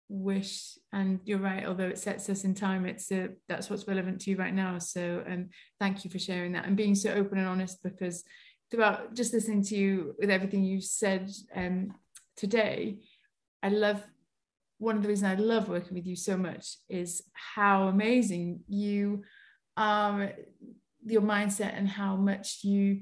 wish 0.07 0.77
and 0.93 1.19
you're 1.25 1.39
right 1.39 1.65
although 1.65 1.87
it 1.87 1.97
sets 1.97 2.29
us 2.29 2.43
in 2.43 2.53
time 2.53 2.85
it's 2.85 3.11
a, 3.11 3.29
that's 3.49 3.71
what's 3.71 3.87
relevant 3.87 4.21
to 4.21 4.29
you 4.29 4.37
right 4.37 4.53
now 4.53 4.77
so 4.77 5.23
um 5.27 5.49
thank 5.79 6.05
you 6.05 6.11
for 6.11 6.19
sharing 6.19 6.51
that 6.51 6.65
and 6.65 6.77
being 6.77 6.93
so 6.93 7.11
open 7.11 7.39
and 7.39 7.47
honest 7.47 7.81
because 7.81 8.23
throughout 8.71 9.13
just 9.13 9.33
listening 9.33 9.63
to 9.63 9.75
you 9.75 10.15
with 10.19 10.29
everything 10.29 10.63
you've 10.63 10.83
said 10.83 11.31
um, 11.55 11.93
today, 12.35 12.99
I 13.61 13.69
love 13.69 14.03
one 14.77 14.97
of 14.97 15.03
the 15.03 15.09
reasons 15.09 15.31
I 15.31 15.41
love 15.41 15.69
working 15.69 15.95
with 15.95 16.05
you 16.05 16.15
so 16.15 16.35
much 16.35 16.77
is 16.89 17.23
how 17.33 17.87
amazing 17.87 18.61
you 18.67 19.23
are, 19.77 20.33
your 21.05 21.21
mindset 21.21 21.77
and 21.77 21.87
how 21.87 22.15
much 22.15 22.59
you 22.63 23.01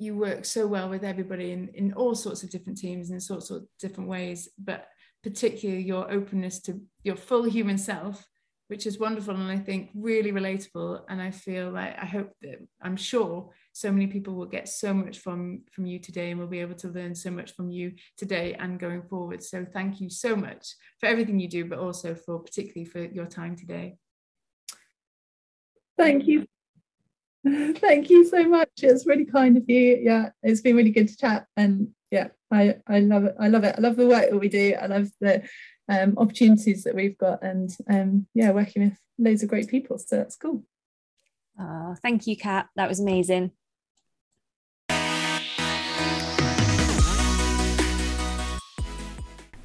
you 0.00 0.16
work 0.16 0.44
so 0.44 0.64
well 0.64 0.88
with 0.88 1.02
everybody 1.02 1.50
in, 1.50 1.68
in 1.74 1.92
all 1.94 2.14
sorts 2.14 2.44
of 2.44 2.50
different 2.50 2.78
teams 2.78 3.10
in 3.10 3.18
sorts 3.18 3.50
of 3.50 3.64
different 3.80 4.08
ways, 4.08 4.48
but 4.56 4.86
particularly 5.24 5.82
your 5.82 6.08
openness 6.08 6.60
to 6.60 6.80
your 7.02 7.16
full 7.16 7.42
human 7.42 7.76
self 7.76 8.24
which 8.68 8.86
is 8.86 8.98
wonderful 8.98 9.34
and 9.34 9.50
I 9.50 9.56
think 9.56 9.90
really 9.94 10.30
relatable. 10.30 11.00
And 11.08 11.20
I 11.20 11.30
feel 11.30 11.70
like 11.70 11.98
I 11.98 12.04
hope 12.04 12.30
that 12.42 12.58
I'm 12.80 12.96
sure 12.96 13.50
so 13.78 13.92
many 13.92 14.06
people 14.06 14.34
will 14.34 14.46
get 14.46 14.68
so 14.68 14.92
much 14.92 15.18
from 15.18 15.62
from 15.72 15.86
you 15.86 15.98
today 15.98 16.30
and 16.30 16.40
will 16.40 16.46
be 16.46 16.60
able 16.60 16.74
to 16.76 16.88
learn 16.88 17.14
so 17.14 17.30
much 17.30 17.54
from 17.54 17.70
you 17.70 17.92
today 18.16 18.54
and 18.58 18.80
going 18.80 19.02
forward. 19.02 19.42
So 19.42 19.66
thank 19.72 20.00
you 20.00 20.10
so 20.10 20.34
much 20.34 20.74
for 21.00 21.06
everything 21.06 21.38
you 21.38 21.48
do, 21.48 21.64
but 21.64 21.78
also 21.78 22.14
for 22.14 22.38
particularly 22.38 22.84
for 22.84 23.04
your 23.04 23.26
time 23.26 23.56
today. 23.56 23.96
Thank 25.96 26.26
you. 26.26 26.46
Thank 27.76 28.10
you 28.10 28.24
so 28.26 28.44
much. 28.48 28.68
It's 28.82 29.06
really 29.06 29.24
kind 29.24 29.56
of 29.56 29.64
you. 29.68 29.98
Yeah, 30.02 30.30
it's 30.42 30.60
been 30.60 30.76
really 30.76 30.90
good 30.90 31.08
to 31.08 31.16
chat. 31.16 31.46
And 31.56 31.88
yeah, 32.10 32.28
I, 32.50 32.76
I 32.86 33.00
love 33.00 33.24
it. 33.24 33.36
I 33.38 33.48
love 33.48 33.64
it. 33.64 33.74
I 33.78 33.80
love 33.80 33.96
the 33.96 34.06
work 34.06 34.30
that 34.30 34.38
we 34.38 34.48
do. 34.48 34.74
I 34.80 34.86
love 34.86 35.08
the 35.20 35.48
um, 35.88 36.14
opportunities 36.18 36.84
that 36.84 36.94
we've 36.94 37.18
got 37.18 37.42
and 37.42 37.70
um, 37.88 38.26
yeah 38.34 38.50
working 38.50 38.84
with 38.84 38.98
loads 39.18 39.42
of 39.42 39.48
great 39.48 39.68
people 39.68 39.98
so 39.98 40.16
that's 40.16 40.36
cool 40.36 40.64
oh, 41.58 41.94
thank 42.02 42.26
you 42.26 42.36
Cat 42.36 42.68
that 42.76 42.88
was 42.88 43.00
amazing 43.00 43.52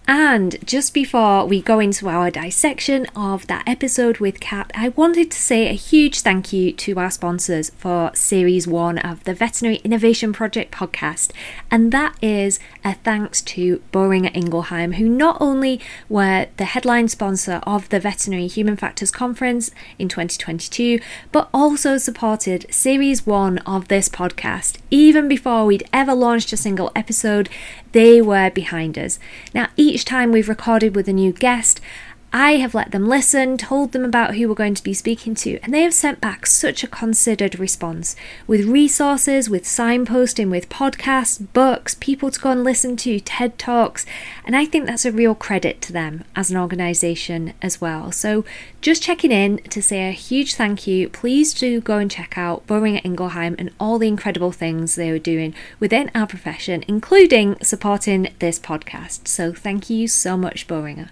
And 0.05 0.57
just 0.65 0.93
before 0.93 1.45
we 1.45 1.61
go 1.61 1.79
into 1.79 2.09
our 2.09 2.29
dissection 2.29 3.05
of 3.15 3.47
that 3.47 3.63
episode 3.65 4.17
with 4.17 4.41
Cat, 4.41 4.69
I 4.75 4.89
wanted 4.89 5.31
to 5.31 5.39
say 5.39 5.69
a 5.69 5.73
huge 5.73 6.19
thank 6.19 6.51
you 6.51 6.73
to 6.73 6.99
our 6.99 7.09
sponsors 7.09 7.69
for 7.77 8.11
Series 8.13 8.67
1 8.67 8.97
of 8.97 9.23
the 9.23 9.33
Veterinary 9.33 9.77
Innovation 9.77 10.33
Project 10.33 10.73
podcast. 10.73 11.31
And 11.71 11.93
that 11.93 12.17
is 12.21 12.59
a 12.83 12.95
thanks 12.95 13.41
to 13.43 13.81
Boehringer 13.93 14.35
Ingelheim, 14.35 14.95
who 14.95 15.07
not 15.07 15.37
only 15.39 15.79
were 16.09 16.47
the 16.57 16.65
headline 16.65 17.07
sponsor 17.07 17.61
of 17.63 17.87
the 17.87 18.01
Veterinary 18.01 18.47
Human 18.47 18.75
Factors 18.75 19.09
Conference 19.09 19.71
in 19.97 20.09
2022, 20.09 20.99
but 21.31 21.47
also 21.53 21.97
supported 21.97 22.65
Series 22.69 23.25
1 23.25 23.59
of 23.59 23.87
this 23.87 24.09
podcast. 24.09 24.79
Even 24.91 25.29
before 25.29 25.65
we'd 25.65 25.87
ever 25.93 26.13
launched 26.13 26.51
a 26.51 26.57
single 26.57 26.91
episode, 26.93 27.47
they 27.93 28.21
were 28.21 28.49
behind 28.49 28.97
us. 28.97 29.17
Now, 29.53 29.69
each 29.77 30.05
time 30.05 30.31
we've 30.31 30.49
recorded 30.49 30.95
with 30.95 31.07
a 31.07 31.13
new 31.13 31.31
guest, 31.31 31.79
I 32.35 32.53
have 32.55 32.73
let 32.73 32.89
them 32.89 33.07
listen, 33.07 33.59
told 33.59 33.91
them 33.91 34.03
about 34.03 34.35
who 34.35 34.49
we're 34.49 34.55
going 34.55 34.73
to 34.73 34.83
be 34.83 34.95
speaking 34.95 35.35
to, 35.35 35.59
and 35.61 35.71
they 35.71 35.83
have 35.83 35.93
sent 35.93 36.19
back 36.19 36.47
such 36.47 36.83
a 36.83 36.87
considered 36.87 37.59
response 37.59 38.15
with 38.47 38.65
resources, 38.65 39.51
with 39.51 39.65
signposting, 39.65 40.49
with 40.49 40.67
podcasts, 40.67 41.45
books, 41.53 41.95
people 41.99 42.31
to 42.31 42.39
go 42.39 42.49
and 42.49 42.63
listen 42.63 42.97
to, 42.97 43.19
TED 43.19 43.59
Talks, 43.59 44.07
and 44.45 44.55
I 44.55 44.65
think 44.65 44.87
that's 44.87 45.05
a 45.05 45.11
real 45.11 45.35
credit 45.35 45.79
to 45.83 45.93
them 45.93 46.23
as 46.35 46.49
an 46.49 46.57
organisation 46.57 47.53
as 47.61 47.79
well. 47.79 48.11
So, 48.11 48.43
just 48.81 49.03
checking 49.03 49.31
in 49.31 49.59
to 49.69 49.83
say 49.83 50.09
a 50.09 50.11
huge 50.11 50.55
thank 50.55 50.87
you. 50.87 51.09
Please 51.09 51.53
do 51.53 51.81
go 51.81 51.99
and 51.99 52.09
check 52.09 52.35
out 52.35 52.65
Boehringer 52.65 53.03
Ingelheim 53.03 53.55
and 53.59 53.69
all 53.79 53.99
the 53.99 54.07
incredible 54.07 54.51
things 54.51 54.95
they 54.95 55.11
are 55.11 55.19
doing 55.19 55.53
within 55.79 56.09
our 56.15 56.25
profession, 56.25 56.83
including 56.87 57.57
supporting 57.61 58.33
this 58.39 58.57
podcast. 58.57 59.27
So, 59.27 59.53
thank 59.53 59.91
you 59.91 60.07
so 60.07 60.35
much, 60.35 60.67
Boehringer. 60.67 61.09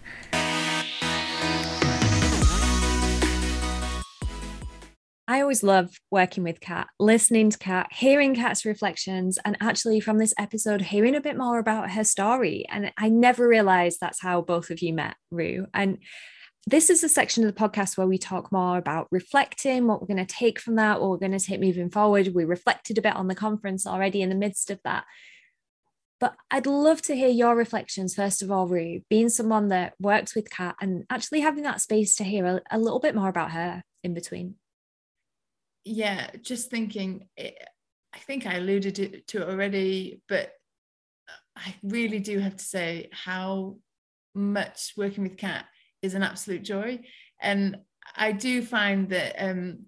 I 5.32 5.40
always 5.40 5.64
love 5.64 5.96
working 6.12 6.44
with 6.44 6.60
Cat, 6.60 6.90
listening 7.00 7.52
to 7.52 7.58
Cat, 7.58 7.88
hearing 7.94 8.36
Cat's 8.36 8.66
reflections, 8.66 9.40
and 9.46 9.56
actually 9.62 10.02
from 10.02 10.18
this 10.18 10.34
episode, 10.38 10.82
hearing 10.82 11.16
a 11.16 11.22
bit 11.22 11.38
more 11.38 11.58
about 11.58 11.92
her 11.92 12.04
story. 12.04 12.66
And 12.68 12.92
I 12.98 13.08
never 13.08 13.48
realized 13.48 14.00
that's 14.02 14.22
how 14.22 14.42
both 14.42 14.72
of 14.72 14.82
you 14.82 14.94
met, 14.94 15.16
Rue. 15.32 15.68
And 15.74 16.00
this 16.68 16.90
is 16.90 17.02
a 17.02 17.08
section 17.08 17.46
of 17.46 17.56
the 17.56 17.58
podcast 17.58 17.98
where 17.98 18.08
we 18.08 18.18
talk 18.18 18.52
more 18.52 18.78
about 18.78 19.08
reflecting, 19.10 19.88
what 19.88 20.02
we're 20.02 20.14
going 20.14 20.18
to 20.18 20.26
take 20.26 20.60
from 20.60 20.76
that, 20.76 21.00
what 21.00 21.10
we're 21.10 21.16
going 21.16 21.32
to 21.32 21.40
take 21.40 21.62
moving 21.62 21.90
forward. 21.90 22.34
We 22.36 22.44
reflected 22.44 22.98
a 22.98 23.02
bit 23.02 23.16
on 23.16 23.30
the 23.30 23.34
conference 23.34 23.88
already 23.88 24.22
in 24.22 24.28
the 24.28 24.36
midst 24.36 24.70
of 24.70 24.82
that. 24.84 25.06
But 26.20 26.36
I'd 26.52 26.66
love 26.66 27.02
to 27.04 27.16
hear 27.16 27.30
your 27.30 27.56
reflections, 27.56 28.16
first 28.16 28.42
of 28.42 28.52
all, 28.52 28.68
Rue, 28.68 29.04
being 29.10 29.30
someone 29.30 29.70
that 29.70 29.94
works 29.98 30.36
with 30.36 30.52
Cat 30.52 30.76
and 30.82 31.06
actually 31.10 31.40
having 31.40 31.64
that 31.64 31.80
space 31.80 32.18
to 32.18 32.26
hear 32.26 32.46
a, 32.46 32.62
a 32.70 32.78
little 32.78 33.00
bit 33.00 33.16
more 33.16 33.30
about 33.30 33.52
her 33.52 33.82
in 34.04 34.14
between. 34.14 34.56
Yeah, 35.84 36.30
just 36.42 36.70
thinking, 36.70 37.28
it, 37.36 37.56
eh, 37.60 37.66
I 38.14 38.20
think 38.20 38.46
I 38.46 38.56
alluded 38.56 38.96
to 39.28 39.42
it 39.42 39.50
already, 39.50 40.22
but 40.28 40.52
I 41.56 41.76
really 41.82 42.20
do 42.20 42.40
have 42.40 42.58
to 42.58 42.64
say 42.64 43.10
how 43.12 43.78
much 44.34 44.94
working 44.98 45.24
with 45.24 45.38
Cat 45.38 45.66
is 46.02 46.14
an 46.14 46.24
absolute 46.24 46.64
joy. 46.64 47.00
And 47.42 47.78
I 48.16 48.32
do 48.32 48.62
find 48.62 49.10
that 49.10 49.36
um, 49.38 49.86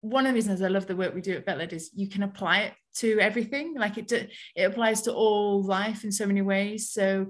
one 0.00 0.26
of 0.26 0.32
the 0.32 0.34
reasons 0.34 0.62
I 0.62 0.68
love 0.68 0.86
the 0.86 0.96
work 0.96 1.14
we 1.14 1.20
do 1.20 1.36
at 1.36 1.46
VetLed 1.46 1.72
is 1.72 1.90
you 1.94 2.08
can 2.08 2.22
apply 2.22 2.60
it 2.60 2.74
to 2.96 3.18
everything. 3.20 3.74
Like 3.76 3.98
it, 3.98 4.10
it 4.12 4.62
applies 4.62 5.02
to 5.02 5.12
all 5.12 5.62
life 5.62 6.04
in 6.04 6.12
so 6.12 6.26
many 6.26 6.42
ways. 6.42 6.90
So 6.90 7.26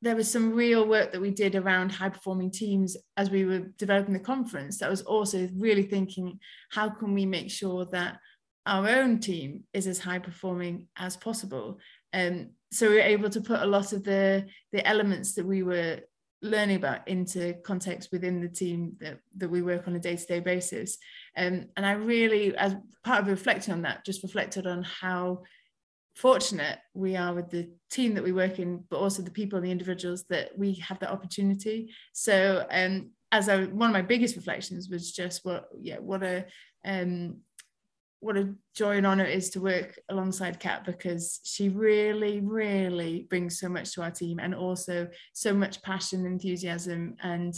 there 0.00 0.16
was 0.16 0.30
some 0.30 0.54
real 0.54 0.86
work 0.86 1.12
that 1.12 1.20
we 1.20 1.30
did 1.30 1.56
around 1.56 1.90
high 1.90 2.08
performing 2.08 2.50
teams 2.50 2.96
as 3.16 3.30
we 3.30 3.44
were 3.44 3.70
developing 3.78 4.14
the 4.14 4.20
conference. 4.20 4.78
That 4.78 4.90
was 4.90 5.02
also 5.02 5.48
really 5.56 5.82
thinking, 5.82 6.38
how 6.70 6.88
can 6.88 7.14
we 7.14 7.26
make 7.26 7.50
sure 7.50 7.84
that 7.86 8.18
our 8.64 8.88
own 8.88 9.18
team 9.18 9.64
is 9.72 9.86
as 9.86 9.98
high 9.98 10.20
performing 10.20 10.86
as 10.96 11.16
possible? 11.16 11.78
Um, 12.12 12.50
so 12.70 12.88
we 12.88 12.96
were 12.96 13.00
able 13.00 13.30
to 13.30 13.40
put 13.40 13.60
a 13.60 13.66
lot 13.66 13.92
of 13.92 14.04
the 14.04 14.46
the 14.72 14.86
elements 14.86 15.34
that 15.34 15.46
we 15.46 15.62
were 15.62 16.00
learning 16.40 16.76
about 16.76 17.08
into 17.08 17.54
context 17.64 18.10
within 18.12 18.40
the 18.40 18.48
team 18.48 18.92
that, 19.00 19.18
that 19.36 19.50
we 19.50 19.60
work 19.60 19.88
on 19.88 19.96
a 19.96 19.98
day-to-day 19.98 20.38
basis 20.38 20.96
um, 21.36 21.66
and 21.76 21.84
i 21.84 21.92
really 21.92 22.56
as 22.56 22.76
part 23.04 23.22
of 23.22 23.26
reflecting 23.26 23.74
on 23.74 23.82
that 23.82 24.04
just 24.04 24.22
reflected 24.22 24.66
on 24.66 24.84
how 24.84 25.42
fortunate 26.18 26.78
we 26.94 27.14
are 27.14 27.32
with 27.32 27.48
the 27.48 27.70
team 27.92 28.12
that 28.12 28.24
we 28.24 28.32
work 28.32 28.58
in 28.58 28.82
but 28.90 28.98
also 28.98 29.22
the 29.22 29.30
people 29.30 29.56
and 29.56 29.64
the 29.66 29.70
individuals 29.70 30.24
that 30.28 30.50
we 30.58 30.74
have 30.74 30.98
that 30.98 31.12
opportunity. 31.12 31.92
So 32.12 32.66
um, 32.70 33.10
as 33.30 33.48
I, 33.48 33.66
one 33.66 33.90
of 33.90 33.92
my 33.92 34.02
biggest 34.02 34.34
reflections 34.34 34.88
was 34.90 35.12
just 35.12 35.44
what 35.44 35.68
yeah 35.80 35.98
what 35.98 36.24
a 36.24 36.44
um, 36.84 37.38
what 38.20 38.36
a 38.36 38.52
joy 38.74 38.96
and 38.96 39.06
honor 39.06 39.24
it 39.24 39.36
is 39.36 39.50
to 39.50 39.60
work 39.60 39.96
alongside 40.08 40.58
Cat 40.58 40.84
because 40.84 41.38
she 41.44 41.68
really, 41.68 42.40
really 42.40 43.28
brings 43.30 43.60
so 43.60 43.68
much 43.68 43.92
to 43.92 44.02
our 44.02 44.10
team 44.10 44.40
and 44.40 44.56
also 44.56 45.06
so 45.34 45.54
much 45.54 45.80
passion, 45.82 46.26
enthusiasm, 46.26 47.14
and 47.22 47.54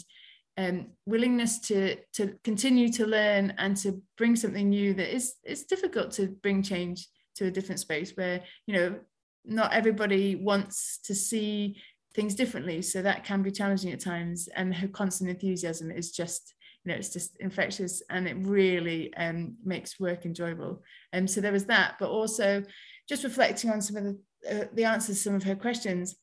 um, 0.58 0.88
willingness 1.06 1.60
to 1.60 1.96
to 2.12 2.34
continue 2.44 2.90
to 2.90 3.06
learn 3.06 3.54
and 3.56 3.74
to 3.78 4.02
bring 4.18 4.36
something 4.36 4.68
new 4.68 4.92
that 4.92 5.14
is 5.14 5.34
it's 5.44 5.64
difficult 5.64 6.10
to 6.12 6.26
bring 6.42 6.62
change 6.62 7.08
to 7.40 7.46
a 7.46 7.50
different 7.50 7.80
space 7.80 8.12
where 8.16 8.42
you 8.66 8.74
know 8.74 8.98
not 9.44 9.72
everybody 9.72 10.36
wants 10.36 10.98
to 11.04 11.14
see 11.14 11.76
things 12.14 12.34
differently. 12.34 12.82
So 12.82 13.02
that 13.02 13.24
can 13.24 13.42
be 13.42 13.50
challenging 13.50 13.92
at 13.92 14.00
times. 14.00 14.48
And 14.54 14.74
her 14.74 14.88
constant 14.88 15.30
enthusiasm 15.30 15.90
is 15.90 16.12
just 16.12 16.54
you 16.84 16.92
know 16.92 16.98
it's 16.98 17.12
just 17.12 17.36
infectious 17.40 18.02
and 18.10 18.28
it 18.28 18.36
really 18.40 19.12
um, 19.14 19.56
makes 19.64 19.98
work 19.98 20.24
enjoyable. 20.24 20.82
And 21.12 21.28
so 21.28 21.40
there 21.40 21.52
was 21.52 21.66
that. 21.66 21.96
But 21.98 22.10
also 22.10 22.62
just 23.08 23.24
reflecting 23.24 23.70
on 23.70 23.80
some 23.80 23.96
of 23.96 24.04
the 24.04 24.18
uh, 24.50 24.64
the 24.74 24.84
answers 24.84 25.16
to 25.16 25.22
some 25.22 25.34
of 25.34 25.42
her 25.42 25.54
questions 25.54 26.16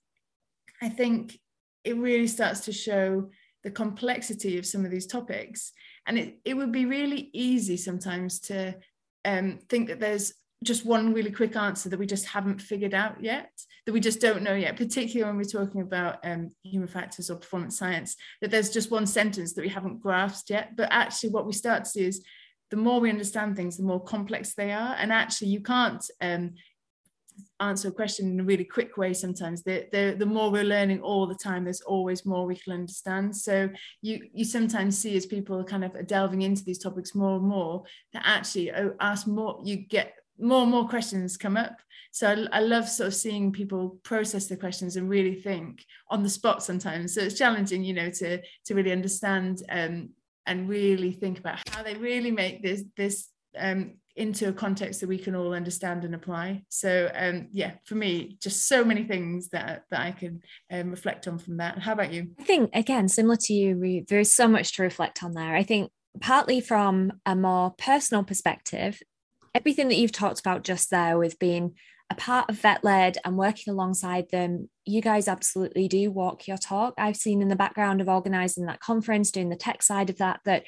i 0.81 0.89
think 0.89 1.39
it 1.83 1.95
really 1.97 2.25
starts 2.25 2.61
to 2.61 2.71
show 2.71 3.29
the 3.63 3.71
complexity 3.71 4.57
of 4.57 4.65
some 4.65 4.85
of 4.85 4.91
these 4.91 5.07
topics. 5.07 5.73
And 6.05 6.17
it, 6.17 6.39
it 6.45 6.53
would 6.55 6.71
be 6.71 6.85
really 6.85 7.29
easy 7.33 7.77
sometimes 7.77 8.39
to 8.41 8.75
um, 9.25 9.59
think 9.69 9.89
that 9.89 9.99
there's 9.99 10.33
just 10.63 10.85
one 10.85 11.13
really 11.13 11.31
quick 11.31 11.55
answer 11.55 11.87
that 11.89 11.99
we 11.99 12.07
just 12.07 12.25
haven't 12.25 12.61
figured 12.61 12.93
out 12.93 13.21
yet, 13.23 13.51
that 13.85 13.93
we 13.93 13.99
just 13.99 14.19
don't 14.19 14.41
know 14.41 14.55
yet, 14.55 14.75
particularly 14.75 15.29
when 15.29 15.37
we're 15.37 15.43
talking 15.43 15.81
about 15.81 16.17
um, 16.23 16.49
human 16.63 16.87
factors 16.87 17.29
or 17.29 17.35
performance 17.35 17.77
science, 17.77 18.15
that 18.41 18.49
there's 18.49 18.71
just 18.71 18.91
one 18.91 19.05
sentence 19.05 19.53
that 19.53 19.61
we 19.61 19.69
haven't 19.69 20.01
grasped 20.01 20.49
yet. 20.49 20.75
But 20.75 20.89
actually, 20.91 21.29
what 21.29 21.45
we 21.45 21.53
start 21.53 21.83
to 21.83 21.89
see 21.89 22.05
is 22.05 22.23
the 22.71 22.77
more 22.77 22.99
we 22.99 23.09
understand 23.09 23.55
things, 23.55 23.77
the 23.77 23.83
more 23.83 24.03
complex 24.03 24.53
they 24.53 24.71
are. 24.71 24.95
And 24.97 25.13
actually, 25.13 25.49
you 25.49 25.61
can't 25.61 26.03
um, 26.21 26.55
answer 27.59 27.89
a 27.89 27.91
question 27.91 28.31
in 28.31 28.39
a 28.39 28.43
really 28.43 28.65
quick 28.65 28.97
way 28.97 29.13
sometimes. 29.13 29.63
The, 29.63 29.87
the, 29.91 30.15
the 30.17 30.25
more 30.25 30.51
we're 30.51 30.63
learning 30.63 31.01
all 31.01 31.27
the 31.27 31.35
time, 31.35 31.63
there's 31.63 31.81
always 31.81 32.25
more 32.25 32.45
we 32.45 32.55
can 32.55 32.73
understand. 32.73 33.35
So 33.35 33.69
you, 34.01 34.27
you 34.33 34.43
sometimes 34.43 34.97
see 34.97 35.15
as 35.15 35.25
people 35.25 35.63
kind 35.63 35.85
of 35.85 35.95
are 35.95 36.03
delving 36.03 36.41
into 36.41 36.63
these 36.63 36.79
topics 36.79 37.15
more 37.15 37.37
and 37.37 37.45
more, 37.45 37.83
that 38.13 38.23
actually 38.25 38.71
oh, 38.71 38.95
ask 38.99 39.27
more, 39.27 39.61
you 39.63 39.77
get 39.77 40.13
more 40.39 40.63
and 40.63 40.71
more 40.71 40.87
questions 40.87 41.37
come 41.37 41.57
up. 41.57 41.77
So 42.11 42.27
I, 42.27 42.57
I, 42.57 42.59
love 42.61 42.87
sort 42.89 43.07
of 43.07 43.13
seeing 43.13 43.51
people 43.51 43.99
process 44.03 44.47
the 44.47 44.57
questions 44.57 44.95
and 44.95 45.09
really 45.09 45.35
think 45.35 45.85
on 46.09 46.23
the 46.23 46.29
spot 46.29 46.63
sometimes. 46.63 47.13
So 47.13 47.21
it's 47.21 47.37
challenging, 47.37 47.83
you 47.83 47.93
know, 47.93 48.09
to 48.09 48.41
to 48.65 48.75
really 48.75 48.91
understand 48.91 49.61
um, 49.69 50.09
and 50.45 50.69
really 50.69 51.11
think 51.11 51.39
about 51.39 51.59
how 51.69 51.83
they 51.83 51.95
really 51.95 52.31
make 52.31 52.63
this 52.63 52.83
this 52.95 53.29
um, 53.57 53.95
into 54.15 54.49
a 54.49 54.53
context 54.53 54.99
that 55.01 55.09
we 55.09 55.17
can 55.19 55.35
all 55.35 55.53
understand 55.53 56.03
and 56.03 56.15
apply. 56.15 56.63
So 56.69 57.09
um, 57.13 57.49
yeah, 57.51 57.73
for 57.85 57.95
me, 57.95 58.37
just 58.41 58.67
so 58.67 58.83
many 58.83 59.03
things 59.03 59.49
that 59.49 59.83
that 59.91 59.99
I 59.99 60.11
can 60.11 60.41
um, 60.71 60.89
reflect 60.89 61.27
on 61.27 61.37
from 61.37 61.57
that. 61.57 61.77
How 61.79 61.93
about 61.93 62.13
you? 62.13 62.29
I 62.39 62.43
think 62.43 62.71
again, 62.73 63.07
similar 63.09 63.35
to 63.41 63.53
you, 63.53 64.05
there's 64.07 64.33
so 64.33 64.47
much 64.47 64.75
to 64.75 64.83
reflect 64.83 65.23
on 65.23 65.33
there. 65.33 65.55
I 65.55 65.63
think 65.63 65.91
partly 66.19 66.61
from 66.61 67.13
a 67.25 67.35
more 67.35 67.75
personal 67.77 68.23
perspective 68.23 68.99
everything 69.55 69.87
that 69.89 69.95
you've 69.95 70.11
talked 70.11 70.39
about 70.39 70.63
just 70.63 70.89
there 70.89 71.17
with 71.17 71.39
being 71.39 71.75
a 72.09 72.15
part 72.15 72.49
of 72.49 72.61
VetLed 72.61 73.17
and 73.25 73.37
working 73.37 73.73
alongside 73.73 74.29
them, 74.31 74.69
you 74.85 75.01
guys 75.01 75.27
absolutely 75.27 75.87
do 75.87 76.09
walk 76.09 76.47
your 76.47 76.57
talk. 76.57 76.93
I've 76.97 77.17
seen 77.17 77.41
in 77.41 77.49
the 77.49 77.55
background 77.55 77.99
of 77.99 78.07
organizing 78.07 78.65
that 78.65 78.79
conference, 78.79 79.31
doing 79.31 79.49
the 79.49 79.55
tech 79.55 79.83
side 79.83 80.09
of 80.09 80.17
that, 80.17 80.39
that 80.45 80.63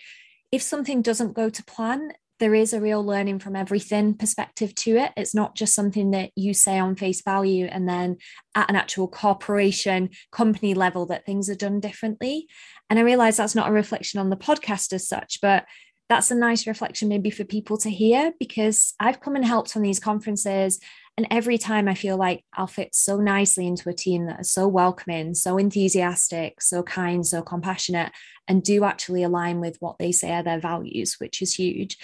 if 0.51 0.61
something 0.61 1.01
doesn't 1.01 1.35
go 1.35 1.49
to 1.49 1.63
plan, 1.63 2.11
there 2.39 2.55
is 2.55 2.73
a 2.73 2.79
real 2.79 3.03
learning 3.03 3.39
from 3.39 3.55
everything 3.55 4.13
perspective 4.13 4.73
to 4.73 4.95
it. 4.97 5.11
It's 5.17 5.35
not 5.35 5.55
just 5.55 5.75
something 5.75 6.11
that 6.11 6.31
you 6.35 6.53
say 6.53 6.79
on 6.79 6.95
face 6.95 7.21
value 7.21 7.65
and 7.65 7.87
then 7.87 8.17
at 8.55 8.69
an 8.69 8.77
actual 8.77 9.07
corporation 9.07 10.09
company 10.31 10.73
level 10.73 11.05
that 11.07 11.25
things 11.25 11.49
are 11.49 11.55
done 11.55 11.79
differently. 11.81 12.47
And 12.89 12.97
I 12.97 13.03
realize 13.03 13.37
that's 13.37 13.55
not 13.55 13.69
a 13.69 13.73
reflection 13.73 14.19
on 14.19 14.29
the 14.29 14.37
podcast 14.37 14.93
as 14.93 15.07
such, 15.07 15.39
but 15.41 15.65
that's 16.09 16.31
a 16.31 16.35
nice 16.35 16.65
reflection 16.65 17.07
maybe 17.07 17.29
for 17.29 17.43
people 17.43 17.77
to 17.77 17.89
hear 17.89 18.33
because 18.39 18.95
I've 18.99 19.21
come 19.21 19.35
and 19.35 19.45
helped 19.45 19.77
on 19.77 19.83
these 19.83 19.99
conferences. 19.99 20.79
And 21.17 21.27
every 21.29 21.59
time 21.59 21.87
I 21.87 21.93
feel 21.93 22.17
like 22.17 22.43
I'll 22.53 22.65
fit 22.65 22.95
so 22.95 23.17
nicely 23.17 23.67
into 23.67 23.89
a 23.89 23.93
team 23.93 24.25
that 24.25 24.39
are 24.39 24.43
so 24.43 24.67
welcoming, 24.67 25.35
so 25.35 25.57
enthusiastic, 25.57 26.61
so 26.61 26.81
kind, 26.81 27.25
so 27.25 27.43
compassionate, 27.43 28.11
and 28.47 28.63
do 28.63 28.83
actually 28.85 29.21
align 29.21 29.59
with 29.59 29.77
what 29.79 29.99
they 29.99 30.11
say 30.11 30.31
are 30.31 30.43
their 30.43 30.59
values, 30.59 31.15
which 31.19 31.41
is 31.43 31.53
huge. 31.53 31.97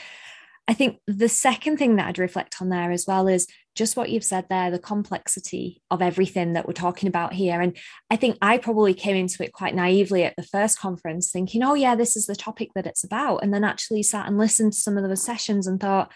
I 0.68 0.74
think 0.74 1.00
the 1.08 1.30
second 1.30 1.78
thing 1.78 1.96
that 1.96 2.08
I'd 2.08 2.20
reflect 2.20 2.58
on 2.62 2.70
there 2.70 2.92
as 2.92 3.06
well 3.08 3.28
is 3.28 3.48
just 3.76 3.98
what 3.98 4.10
you've 4.10 4.24
said 4.24 4.46
there, 4.50 4.72
the 4.72 4.80
complexity 4.80 5.82
of 5.92 6.02
everything 6.02 6.54
that 6.54 6.66
we're 6.66 6.74
talking 6.74 7.08
about 7.08 7.34
here. 7.34 7.60
And 7.62 7.78
I 8.10 8.16
think 8.16 8.38
I 8.42 8.58
probably 8.58 8.94
came 8.94 9.18
into 9.18 9.44
it 9.44 9.54
quite 9.54 9.76
naively 9.76 10.24
at 10.24 10.36
the 10.38 10.44
first 10.44 10.80
conference, 10.80 11.30
thinking, 11.30 11.62
oh, 11.62 11.74
yeah, 11.74 11.96
this 11.96 12.16
is 12.16 12.26
the 12.26 12.36
topic 12.36 12.70
that 12.74 12.88
it's 12.88 13.04
about. 13.04 13.44
And 13.44 13.54
then 13.54 13.66
actually 13.66 14.02
sat 14.04 14.28
and 14.28 14.38
listened 14.38 14.74
to 14.74 14.80
some 14.80 14.98
of 14.98 15.08
the 15.08 15.18
sessions 15.18 15.68
and 15.68 15.80
thought, 15.80 16.12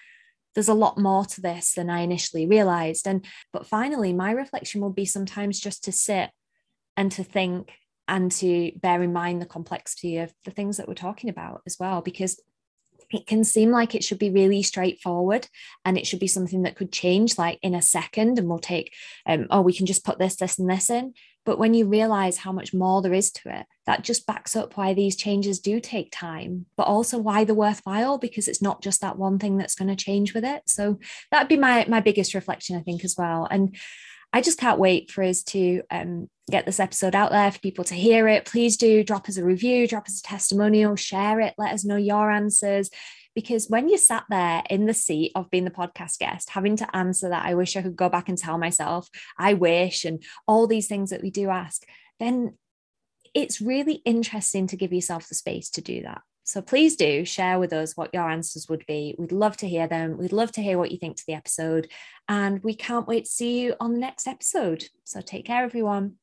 there's 0.56 0.70
a 0.70 0.74
lot 0.74 0.98
more 0.98 1.26
to 1.26 1.42
this 1.42 1.74
than 1.74 1.90
I 1.90 2.00
initially 2.00 2.48
realized. 2.48 3.08
And 3.08 3.26
but 3.54 3.68
finally, 3.68 4.14
my 4.14 4.32
reflection 4.32 4.82
will 4.82 4.90
be 4.92 5.06
sometimes 5.06 5.60
just 5.60 5.84
to 5.84 5.92
sit 5.92 6.32
and 6.98 7.12
to 7.12 7.24
think 7.24 7.72
and 8.08 8.32
to 8.32 8.72
bear 8.76 9.04
in 9.04 9.14
mind 9.14 9.42
the 9.42 9.46
complexity 9.46 10.18
of 10.18 10.34
the 10.46 10.52
things 10.52 10.78
that 10.78 10.88
we're 10.88 10.96
talking 10.96 11.30
about 11.30 11.62
as 11.68 11.78
well, 11.80 12.02
because 12.02 12.42
it 13.12 13.26
can 13.26 13.44
seem 13.44 13.72
like 13.72 13.96
it 13.96 14.04
should 14.04 14.20
be 14.20 14.30
really 14.30 14.62
straightforward 14.62 15.48
and 15.86 15.98
it 15.98 16.06
should 16.06 16.20
be 16.20 16.28
something 16.28 16.64
that 16.64 16.76
could 16.76 16.92
change 16.92 17.38
like 17.38 17.60
in 17.62 17.74
a 17.76 17.82
second 17.82 18.38
and 18.38 18.48
we'll 18.48 18.60
take 18.60 18.94
um, 19.26 19.48
oh 19.50 19.62
we 19.62 19.76
can 19.76 19.86
just 19.86 20.06
put 20.06 20.20
this 20.20 20.36
this 20.36 20.60
and 20.60 20.70
this 20.70 20.90
in. 20.90 21.14
But 21.46 21.58
when 21.58 21.74
you 21.74 21.88
realize 21.88 22.38
how 22.38 22.52
much 22.52 22.74
more 22.74 23.02
there 23.02 23.14
is 23.14 23.32
to 23.32 23.50
it 23.50 23.66
that 23.88 24.04
just 24.04 24.28
backs 24.28 24.56
up 24.56 24.78
why 24.78 24.94
these 24.94 25.16
changes 25.16 25.60
do 25.60 25.80
take 25.80 26.12
time 26.12 26.68
but 26.78 26.84
also 26.84 27.18
why 27.18 27.44
they're 27.44 27.56
worthwhile 27.56 28.20
because 28.20 28.48
it's 28.48 28.62
not 28.62 28.84
just 28.84 29.02
that 29.02 29.18
one 29.18 29.40
thing 29.40 29.58
that's 29.58 29.74
going 29.74 29.88
to 29.88 29.96
change 29.96 30.34
with 30.34 30.46
it. 30.46 30.62
So 30.68 31.00
that'd 31.32 31.48
be 31.48 31.58
my 31.58 31.86
my 31.88 32.02
biggest 32.02 32.34
reflection 32.34 32.76
i 32.76 32.82
think 32.82 33.04
as 33.04 33.16
well. 33.18 33.48
And 33.50 33.76
I 34.32 34.42
just 34.42 34.60
can't 34.60 34.80
wait 34.80 35.12
for 35.12 35.24
us 35.24 35.44
to 35.44 35.82
um, 35.90 36.30
get 36.50 36.66
this 36.66 36.80
episode 36.80 37.16
out 37.16 37.32
there 37.32 37.52
for 37.52 37.60
people 37.60 37.84
to 37.86 37.96
hear 37.96 38.28
it. 38.28 38.46
Please 38.46 38.78
do 38.78 39.04
drop 39.04 39.28
us 39.28 39.38
a 39.38 39.44
review, 39.44 39.88
drop 39.88 40.08
us 40.08 40.20
a 40.20 40.24
testimonial, 40.24 40.96
share 40.96 41.40
it, 41.40 41.56
let 41.58 41.74
us 41.74 41.84
know 41.84 41.96
your 41.96 42.30
answers. 42.30 42.90
Because 43.36 43.68
when 43.68 43.88
you 43.90 43.98
sat 43.98 44.26
there 44.30 44.64
in 44.70 44.86
the 44.86 44.94
seat 44.94 45.32
of 45.36 45.50
being 45.50 45.66
the 45.66 45.72
podcast 45.72 46.20
guest, 46.20 46.50
having 46.50 46.76
to 46.78 46.96
answer 46.96 47.30
that, 47.30 47.46
I 47.46 47.56
wish 47.56 47.76
I 47.76 47.82
could 47.82 47.96
go 47.96 48.10
back 48.10 48.28
and 48.28 48.38
tell 48.38 48.58
myself, 48.58 49.08
I 49.38 49.54
wish, 49.54 50.04
and 50.04 50.22
all 50.48 50.68
these 50.68 50.88
things 50.88 51.12
that 51.12 51.22
we 51.22 51.32
do 51.32 51.50
ask, 51.50 51.84
then 52.20 52.58
it's 53.34 53.62
really 53.62 54.02
interesting 54.06 54.68
to 54.68 54.78
give 54.78 54.92
yourself 54.92 55.28
the 55.28 55.36
space 55.36 55.70
to 55.72 55.82
do 55.82 56.02
that. 56.04 56.22
So 56.50 56.64
please 56.64 56.96
do 56.96 57.26
share 57.26 57.60
with 57.60 57.74
us 57.74 57.96
what 57.96 58.12
your 58.12 58.28
answers 58.28 58.68
would 58.70 58.84
be. 58.88 59.16
We'd 59.20 59.32
love 59.32 59.56
to 59.58 59.68
hear 59.68 59.88
them. 59.88 60.18
We'd 60.18 60.32
love 60.32 60.52
to 60.54 60.62
hear 60.62 60.80
what 60.80 60.92
you 60.92 60.98
think 60.98 61.18
to 61.18 61.26
the 61.28 61.34
episode. 61.34 61.90
And 62.28 62.64
we 62.64 62.74
can't 62.74 63.08
wait 63.08 63.26
to 63.26 63.32
see 63.32 63.60
you 63.60 63.76
on 63.80 63.94
the 63.94 64.00
next 64.00 64.28
episode. 64.28 64.86
So 65.04 65.22
take 65.22 65.46
care, 65.46 65.64
everyone. 65.64 66.16